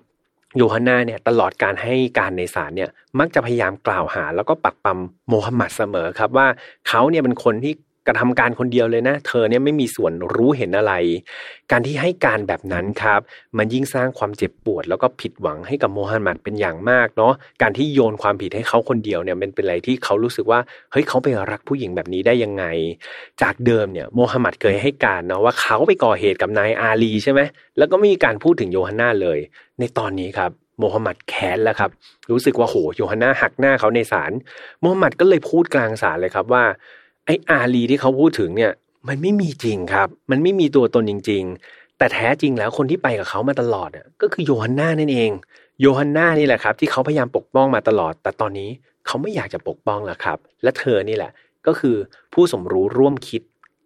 [0.57, 4.99] โยฮันนาเนี่ยตลอดการให้การในศาลเนี่ยมักจะพยายามกล่าวหา แล้วก็ปักปั๊ม
[5.29, 6.47] โมฮัมหมัดเสมอครับว่า
[6.89, 7.73] เขาเนี่ยเป็นคนที่
[8.09, 10.93] กระทำการคนเดียวเลยนะ เธอเนี่ยไม่มีส่วนรู้เห็นอะไร
[11.71, 13.21] การที่ให้การแบบนั้นครับ
[13.59, 17.33] มันยิ่งสร้างความเจ็บปวด แล้วก็ผิดหวังให้กับโมฮัมหมัดเป็นอย่างมากเนาะ
[17.63, 20.61] การที่โยนความผิดให้เขาคนเดียวเนี่ยมันเป็นอะไรที่เขารู้สึกว่า
[20.93, 22.65] เฮ้ยเขาไปรักผู้หญิงแบบนี้ได้ยังไง
[23.43, 27.41] จากเดิมเนี่ยโมฮัมหมัดเคยให้การเนาะว่าเขาไปก่อเหตุกับนายอาลีใช่ไหม
[27.79, 29.39] แล้วก็ไม่มีการพูดถึงโยฮันนาเลย
[29.79, 31.91] ในตอนนี้ครับโมฮัมหมัดแค้นแล้วครับ
[32.31, 34.33] รู้สึกว่าโหโยฮันนาหักหน้าเขาในศาล
[34.81, 36.65] โมฮัมหมัดก็เลยพูดกลางศาลเลยครับว่า
[37.29, 38.73] ไออารีที่เขาพูดถึงเนี่ย
[39.09, 43.91] มันไม่มีจริงครับ มันไม่มีตัวตนจริง ๆ แต่แท้จริงแล้วคนที่ไปกับเขามาตลอด
[44.23, 45.31] ก็คือโยฮันนานั่นเอง
[45.81, 48.71] โยฮันนานี่แหละครับ ที่เขาพยายามปกป้องมาตลอด แต่ตอนนี้
[49.07, 51.33] เขาไม่อยากจะปกป้องแล้วครับ และเธอนี่แหละ
[51.67, 51.97] ก็คือ
[52.33, 53.43] ผู้สมรู้ร่วมคิด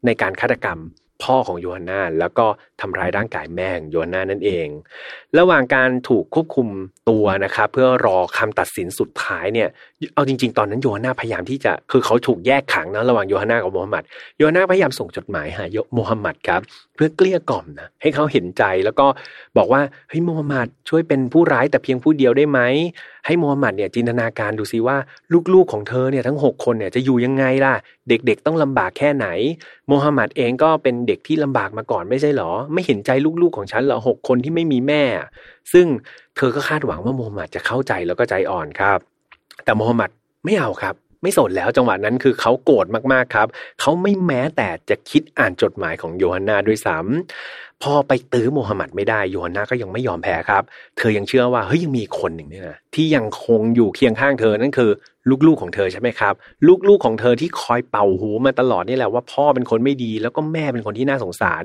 [0.07, 0.78] ในการฆาตกรรม
[1.22, 2.47] พ่อของโยฮันนาแล้วก็
[2.83, 4.66] ทำร้ายร่างกายแม่งโยฮันานั่นเอง
[5.39, 6.68] ระหว่างการถูกควบคุม
[7.11, 9.68] ตัวนะครับเพื่อรอคำตัดสินสุดท้ายเนี่ย
[10.14, 14.05] เอาจริง ๆ ตอนนั้นโยฮันาพยายามที่จะคือเขาถูกแยกขังนะระหว่างโยฮันากับโมฮัมหมัด
[14.39, 15.64] โยฮันนาพยายามส่งจดหมายหา
[15.95, 16.61] โมฮัมหมัดครับ
[16.95, 19.07] เพื่อเกลี้ยกล่อมนะให้เขาเห็นใจแล้วก็
[19.57, 22.61] บอกว่าเฮ้ยโมฮัมหมัดช่วยเป็นผู้ร้ายแต่เพียงผู้เดียวได้ไหม
[23.26, 24.97] ให้โมฮัมหมัดเนี่ยจินตนาการดูซิว่า
[25.55, 27.74] ลูกๆของเธอเนี่ยทั้ง 6 คนเนี่ยจะอยู่ยังไงล่ะ
[28.09, 29.26] เด็กๆต้องลำบากแค่ไหน
[29.89, 33.10] โมฮัมหมัดเองก็เป็นเด็กที่ลำบากมาก่อนไม่ใช่หรอไม่เห็นใจ
[33.42, 35.02] ลูกๆของฉันเหรอหกคนที่ไม่มีแม่
[35.72, 35.86] ซึ่ง
[36.36, 38.98] เธอก็คาดหวังว่าโมฮัมหมัดจะเข้าใจแล้วก็ใจอ่อนครับ
[39.64, 40.10] แต่โมฮัมหมัด
[40.44, 43.48] ไม่เอาครับ ไม่สนแล้วจังหวะนั้นคือเขาโกรธมากๆครับ
[43.80, 50.62] เขาไม่แม้แต่จะคิดอ่านจดหมายของโยฮันนาด้วยซ้ำ พอไปตื้อโมฮัมหมัดไม่ได้โยฮันนาก็ยังไม่ยอมแพ้ครับ
[50.99, 54.91] เธอยังเชื่อว่าเฮ้ยยังมีคนหนึ่งเนี่ยนะที่ยังคงอยู่เคียงข้างเธอนั่นคือ
[55.47, 56.35] ลูกๆของเธอใช่ไหมครับ
[56.89, 61.64] ลูกๆของเธอที่คอยเป่าหูมาตลอดนี่แหละว่าพ่อเป็นคนไม่ดี แล้วก็แม่เป็นคนที่น่าสงสาร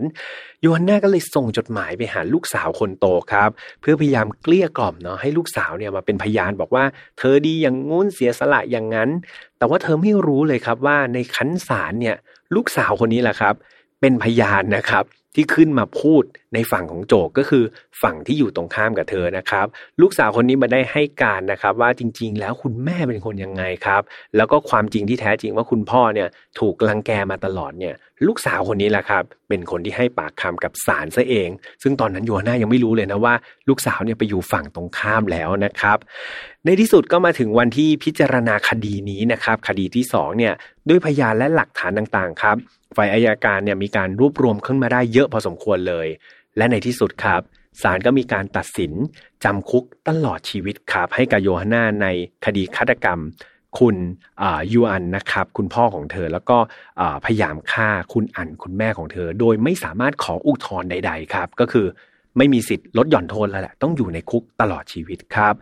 [0.61, 3.49] โยฮันนาก็เลยส่งจดหมายไปหาลูกสาวคนโตครับ
[3.81, 6.83] เพื่อพยายามเกลี้ยกล่อมเนาะให้ลูกสาวเนี่ยมาเป็นพยานบอกว่า
[7.19, 9.09] เธอดีอย่างงุ้นเสียสละอย่างนั้น
[9.57, 12.15] แต่ว่าเธอไม่รู้เลยครับว่าในขั้นศาลเนี่ย
[12.55, 13.55] ลูกสาวคนนี้แหละครับ
[14.01, 15.03] เป็นพยานนะครับ
[15.39, 16.23] ที่ขึ้นมาพูด
[16.53, 17.63] ในฝั่งของโจกก็คือ
[18.01, 19.67] ฝั่งที่อยู่ตรงข้ามกับเธอนะครับ
[20.01, 24.01] ลูกสาวคนนี้มาได้ให้การนะครับ ว่าจริง ๆ แล้วคุณแม่เป็นคนยังไงครับ
[24.35, 26.27] แล้วก็ความจริงที่แท้จริงว่าคุณพ่อเนี่ย
[26.59, 27.95] ถูกลังแกมาตลอดเนี่ย
[28.25, 31.49] ลูกสาวคนนี้แหละครับ เป็นคนที่ให้ปากคำกับศาลซะเอง
[31.83, 33.33] ซึ่งตอนนั้นโยนายังไม่รู้เลยนะว่า
[33.69, 35.97] ลูกสาวเนี่ยไปอยู่ฝั่งตรงข้ามแล้วนะครับ
[36.65, 40.53] ในที่สุดก็มาถึงวันที่พิจารณาคดีนี้นะครับ คดีที่2เนี่ย
[40.89, 42.57] ด้วยพยานและหลักฐานต่างๆ ครับ
[42.95, 46.07] ฝ่ายอายการเนี่ยมีการรวบรวมขึ้นมาได้เยอะพอสมควรเลย
[46.57, 47.41] และในที่สุดครับ
[47.81, 48.93] ศาลก็มีการตัดสิน
[49.43, 52.07] จำคุกตลอดชีวิตครับให้กับโยฮาน่าใน
[52.45, 53.19] คดีฆาตกรรม
[53.79, 53.95] คุณ
[54.71, 56.57] ยูอันนะครับคุณพ่อของเธอแล้วก็
[57.25, 61.85] พยายามฆ่าคุณอันคุณแม่ของเธอ โดยไม่สามารถขออุทธรณ์ใด ๆ ครับ ก็คือ
[62.37, 65.53] ไม่มีสิทธิ์ลดหย่อนโทษแล้วแหละต้องอยู่ในคุกตลอดชีวิตครับ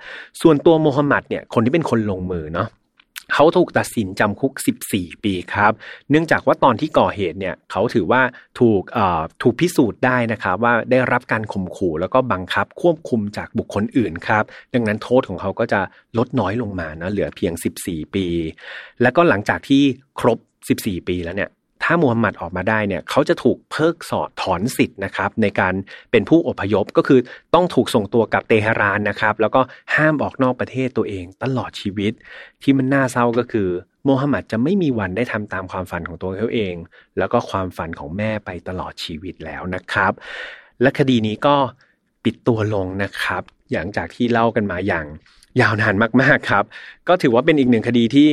[0.42, 2.68] ส่วนตัวโมฮัมหมัดเนี่ยคนที่เป็นคนลงมือเนาะ
[3.34, 4.54] เขาถูกตัดสินจำคุก
[4.90, 5.72] 14 ปีครับ
[6.10, 8.22] เนื่องจากว่าตอนที่ก่อเหตุเนี่ยเขาถือว่า
[8.60, 8.82] ถูก
[9.42, 15.82] ถูกพิสูจน์ได้นะครับว่าได้รับการข่มขู่แล้วก็บังคับควบคุมจากบุคคลอื่นครับ ดังนั้นโทษของเขาก็จะ
[16.18, 17.54] ลดน้อยลงมานะเหลือเพียง
[17.84, 18.28] 14 ปี
[19.02, 19.82] แล้วก็หลังจากที่
[20.20, 20.40] ครบ
[20.74, 21.50] 14 ปีแล้วเนี่ย
[21.88, 25.74] ถ้ามูฮัมหมัดออกมาได้เนี่ยเขาจะถูกเพิกสอดถอนสิทธิ์นะครับในการ
[26.12, 27.20] เป็นผู้อพยพก็คือ
[27.54, 29.62] ต้องถูกส่งตัวกับเตหะรานนะครับ แล้วก็
[29.96, 32.14] ห้ามออกนอกประเทศตัวเองตลอดชีวิต
[32.62, 33.70] ที่มันน่าเศร้าก็คือ
[34.06, 36.76] โมฮัมหมัดจะไม่มีวันได้ทำตามความฝันของตัวเขาเอง
[37.18, 40.12] แล้วก็ความฝันของแม่ไปตลอดชีวิตแล้วนะครับ
[40.82, 41.56] และคดีนี้ก็
[42.24, 45.06] ปิดตัวลงนะครับหลังจากที่เล่ากันมาอย่าง
[45.62, 46.66] ยาวนานมากๆครับ
[47.08, 48.30] ก็ถือว่าเป็นอีกหนึ่งคดีที่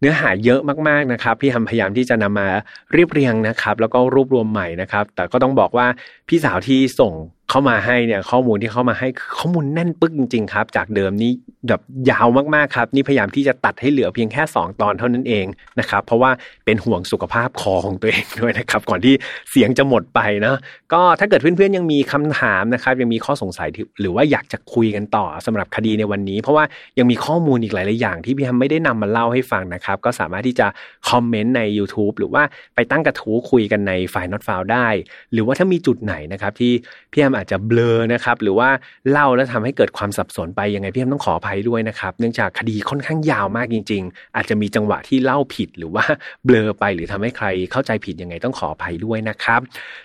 [0.00, 2.48] เนื้อหาเยอะมากๆนะครับพี่ทำพยายามที่จะนำมา
[2.92, 5.86] เรียบเรียงนะครับ แล้วก็รวบรวมใหม่นะครับ แต่ก็ต้องบอกว่า
[6.28, 7.12] พี่สาวที่ส่ง
[7.50, 11.32] เข้ามาให้เนี่ยข้อมูลที่เข้ามาให้ข้อมูลแน่นปึ๊กจริง ๆ ครับ จากเดิมนี้
[11.68, 11.80] แบบ
[12.10, 15.46] ยาวมากๆครับ นี่พยายามที่จะตัดให้เหลือเพียงแค่ 2 ตอนเท่านั้นเอง
[15.80, 16.30] นะครับ เพราะว่า
[16.64, 19.14] เป็นห่วงสุขภาพคอของตัวเองด้วยนะครับ ก่อนที่
[19.50, 20.56] เสียงจะหมดไปนะ
[20.92, 23.68] ก็ถ้าเกิดเพื่อนๆยังมีคำถามนะครับยังมีข้อสงสัย
[24.00, 26.64] หรือว่าอยากจะคุยกันต่อสำหรับคดีในวันนี้ เพราะว่า
[26.98, 30.66] ยังมีข้อมูลอีกหลายๆอย่าง ที่พี่แฮมไม่ได้นำมาเล่าให้ฟังนะครับ ก็สามารถที่จะ
[31.10, 32.42] คอมเมนต์ใน YouTube หรือว่า
[32.74, 34.88] ไปตั้งกระทู้คุยกันในฝ่ายนอตฟาวได้
[35.32, 36.72] หรือว่าถ้ามีจุดไหนนะครับที่
[37.12, 38.68] พี่แฮมอาจจะเบลอนะครับหรือว่า
[39.10, 46.04] เล่าแล้วทำให้เกิดความสับสนไปยังไงพี่แอมต้องขออภัยด้วยนะครับ เนื่องจากคดีค่อนข้างยาวมากจริง ๆ อาจจะมีจังหวะที่เล่าผิดหรือว่า
[46.44, 49.60] เบลอไปหรือทำให้ใครเข้าใจผิดยังไงต้องขออภัยด้วยนะครับ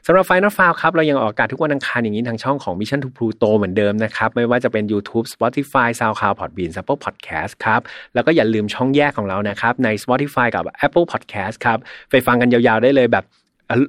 [0.06, 7.82] สำหรับ final thought ครับเรายังออกอากาศทุกวันอังคารอย่างนี้ทางช่องของ Mission to Pluto เหมือนเดิมนะครับไม่ว่าจะเป็น YouTube Spotify SoundCloud Podbean Apple Podcast ครับ
[8.14, 11.78] แล้วก็อย่าลืมช่องแยกของเรานะครับใน Spotify กับ Apple Podcast ครับ
[12.12, 13.26] ไปฟังกันยาวๆได้เลยแบบ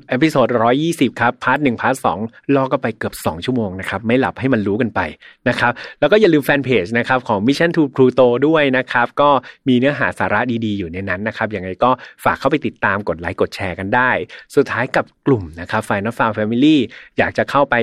[0.09, 2.19] episode ร้อยยี่สิบครับ part หนึ่ง part สอง
[2.55, 5.01] ล่อก็ไปเกือบ2ชั่วโมงนะครับ ไม่หลับให้มันรู้กันไป
[5.49, 9.31] นะครับ แล้วก็อย่าลืมแฟนเพจนะครับของ Mission to Pluto ด้วยนะครับ ก็
[9.69, 11.91] มีเนื้อหาสาระดีๆ อยู่ในนั้นนะครับ ยังไงก็
[12.25, 14.11] ฝากเข้าไปติดตามกดไลค์กดแชร์กันได้
[14.57, 16.77] สุดท้ายกับกลุ่มนะครับ Final Farm Family
[17.19, 17.75] อยากจะเข้าไป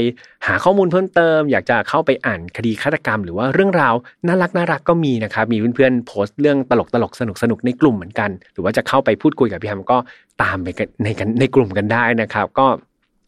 [0.45, 3.95] หาข้อมูลเพิ่มเติม อยากจะเข้าไปอ่านคดีฆาตกรรม หรือว่าเรื่องราว
[4.27, 9.97] น่ารักน่ารักก็มีนะครับ มีเพื่อนๆโพสต์เรื่องตลกตลกสนุกสนุกในกลุ่มเหมือนกัน หรือว่าจะเข้าไปพูดคุยกับพี่แฮมก็
[10.43, 10.67] ตามไป
[11.03, 12.67] ในกันในกลุ่มกันได้นะครับ ก็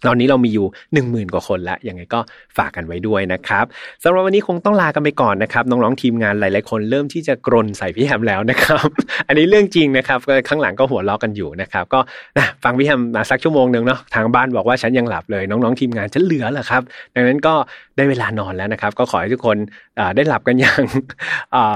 [0.07, 0.67] ตอนนี้เรามีอยู่
[1.05, 2.19] 1 0,000 กว่าคนแล้วยังไงก็
[2.57, 3.65] ฝากกันไว้ด้วยนะครับ
[4.03, 8.87] สำหรับวันนี้คงต้องลากันไปก่อนนะครับน้องๆทีมงานหลายๆคนเริ่มที่จะกรนใส่พี่แฮมแล้วนะครับ
[9.27, 11.99] อันนี้เรื่องจริงนะครับข้างหลังก็หัวเราะกันอยู่นะครับ ก็
[12.37, 16.81] นะฟังพี่แฮมมาสักชั่วโมงหนึ่งเนาะทางบ้านบอกว่าฉันยังหลับเลยน้องๆทีมงานฉันเหลือเหรอครับ
[17.15, 17.53] ดังนั้นก็
[17.97, 19.57] ได้เวลานอนแล้วนะครับ ก็ขอให้ทุกคน
[20.15, 20.83] ได้หลับกันอย่าง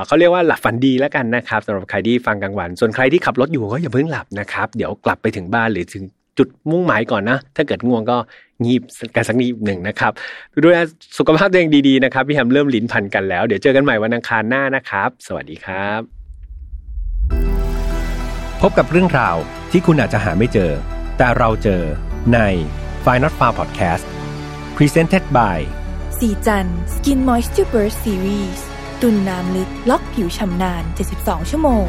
[0.06, 6.04] เขาเรียกว่าหลับฝันดีแล้วกันนะครับสำหรับใครที่ฟังกลางวัน ส่วนใครที่ขับรถอยู่ก็อย่าเพิ่งหลับนะครับเดี๋ยวกลับไปถึงบ้านหรือถึง
[6.38, 8.18] จุดมุ่งหมายก่อนนะ ถ้าเกิดง่วงก็
[8.64, 8.82] งีบ
[9.16, 10.12] กันสักนิดหนึ่งนะครับ
[10.64, 10.78] ดูแล
[11.18, 16.02] สุขภาพตัวเองดีๆนะครับพี่แฮมเริ่มลิ้นพันกันแล้ว เดี๋ยวเจอกันใหม่วันอังคารหน้านะครับ สวัสดีครับ
[18.62, 19.36] พบกับเรื่องราว
[19.72, 20.72] ที่คุณอาจจะหาไม่เจอ
[21.18, 21.82] แต่เราเจอ
[22.34, 22.40] ใน
[23.06, 24.06] f i n a l f a r Podcast
[24.78, 25.60] Presented by
[26.20, 28.62] สีจัน Skin Moisture Burst Series
[29.02, 30.84] ตุนน้ำลึกล็อกผิวชำนาน
[31.18, 31.86] 72 ชั่วโมง